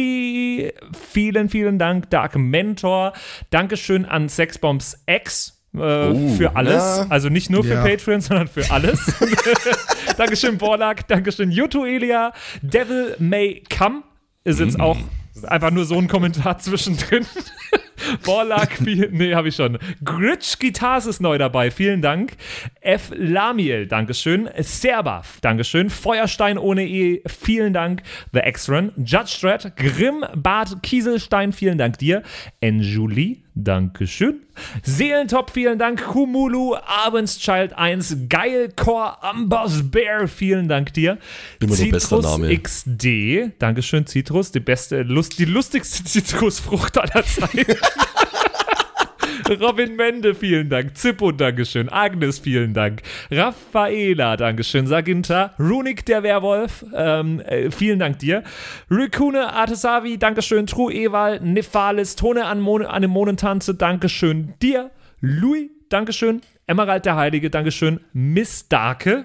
Kimothy, 0.00 0.72
vielen, 1.10 1.48
vielen 1.48 1.78
Dank, 1.78 2.10
Dark 2.10 2.36
Mentor, 2.36 3.12
Dankeschön 3.50 4.04
an 4.04 4.28
Sexbombs 4.28 5.02
X, 5.06 5.60
äh, 5.74 5.78
für 6.36 6.54
alles. 6.54 6.74
ja. 6.98 7.06
Also 7.08 7.28
nicht 7.28 7.50
nur 7.50 7.64
für 7.64 7.74
Ja. 7.74 7.82
Patreon, 7.84 8.20
sondern 8.20 8.48
für 8.48 8.70
alles. 8.70 9.00
Dankeschön, 10.16 10.58
Borlak. 10.58 11.06
Dankeschön, 11.08 11.50
Yuto 11.50 11.84
Elia. 11.84 12.32
Devil 12.62 13.16
May 13.18 13.62
Come 13.76 14.02
ist 14.44 14.60
jetzt 14.60 14.78
auch 14.78 14.98
einfach 15.44 15.70
nur 15.70 15.84
so 15.84 15.96
ein 15.98 16.08
Kommentar 16.08 16.58
zwischendrin. 16.58 17.26
Borlak, 18.24 18.80
nee, 18.80 19.34
habe 19.34 19.48
ich 19.48 19.56
schon. 19.56 19.78
Gritsch 20.04 20.58
Guitars 20.58 21.06
ist 21.06 21.20
neu 21.20 21.38
dabei, 21.38 21.70
vielen 21.70 22.02
Dank. 22.02 22.36
F. 22.80 23.12
Lamiel, 23.14 23.86
Dankeschön. 23.86 24.48
Serbath, 24.58 25.26
Dankeschön. 25.40 25.90
Feuerstein 25.90 26.58
ohne 26.58 26.86
E, 26.86 27.22
vielen 27.26 27.72
Dank. 27.72 28.02
The 28.32 28.40
X-Run, 28.40 28.92
Judge 28.96 29.38
Dredd, 29.40 29.76
Grimm, 29.76 30.24
Bart 30.36 30.82
Kieselstein, 30.82 31.52
vielen 31.52 31.78
Dank 31.78 31.98
dir. 31.98 32.22
Enjulie, 32.60 33.45
Dankeschön. 33.58 34.42
Seelentop, 34.82 35.50
vielen 35.50 35.78
Dank. 35.78 36.04
Kumulu, 36.04 36.76
Abendschild 36.76 37.72
1, 37.72 38.28
Geilcore, 38.28 39.22
Ambers 39.22 39.90
Bear, 39.90 40.28
vielen 40.28 40.68
Dank 40.68 40.92
dir. 40.92 41.16
Immer 41.60 42.20
Name. 42.20 42.58
XD, 42.58 43.58
Dankeschön, 43.58 44.06
Citrus, 44.06 44.52
die 44.52 44.60
beste, 44.60 45.02
Lust, 45.02 45.38
die 45.38 45.46
lustigste 45.46 46.04
Zitrusfrucht 46.04 46.98
aller 46.98 47.24
Zeiten. 47.24 47.76
Robin 49.60 49.96
Mende, 49.96 50.34
vielen 50.34 50.68
Dank. 50.68 50.96
Zippo, 50.96 51.32
Dankeschön. 51.32 51.88
Agnes, 51.88 52.38
vielen 52.38 52.74
Dank. 52.74 53.02
Raffaela, 53.30 54.36
Dankeschön. 54.36 54.86
Saginta. 54.86 55.54
Runik, 55.58 56.04
der 56.06 56.22
Werwolf, 56.22 56.84
ähm, 56.94 57.40
äh, 57.40 57.70
vielen 57.70 57.98
Dank 57.98 58.18
dir. 58.18 58.42
Rikune, 58.90 59.52
Artesavi, 59.52 60.18
Dankeschön. 60.18 60.66
True 60.66 60.92
Ewal, 60.92 61.40
Nephalis, 61.40 62.16
Tone 62.16 62.44
an, 62.44 62.60
Mon 62.60 62.84
Anemonentanze, 62.84 63.74
Dankeschön 63.74 64.54
dir. 64.62 64.90
Louis, 65.20 65.70
Dankeschön. 65.88 66.40
Emerald 66.66 67.06
der 67.06 67.16
Heilige, 67.16 67.48
Dankeschön. 67.50 68.00
Miss 68.12 68.68
Darke, 68.68 69.24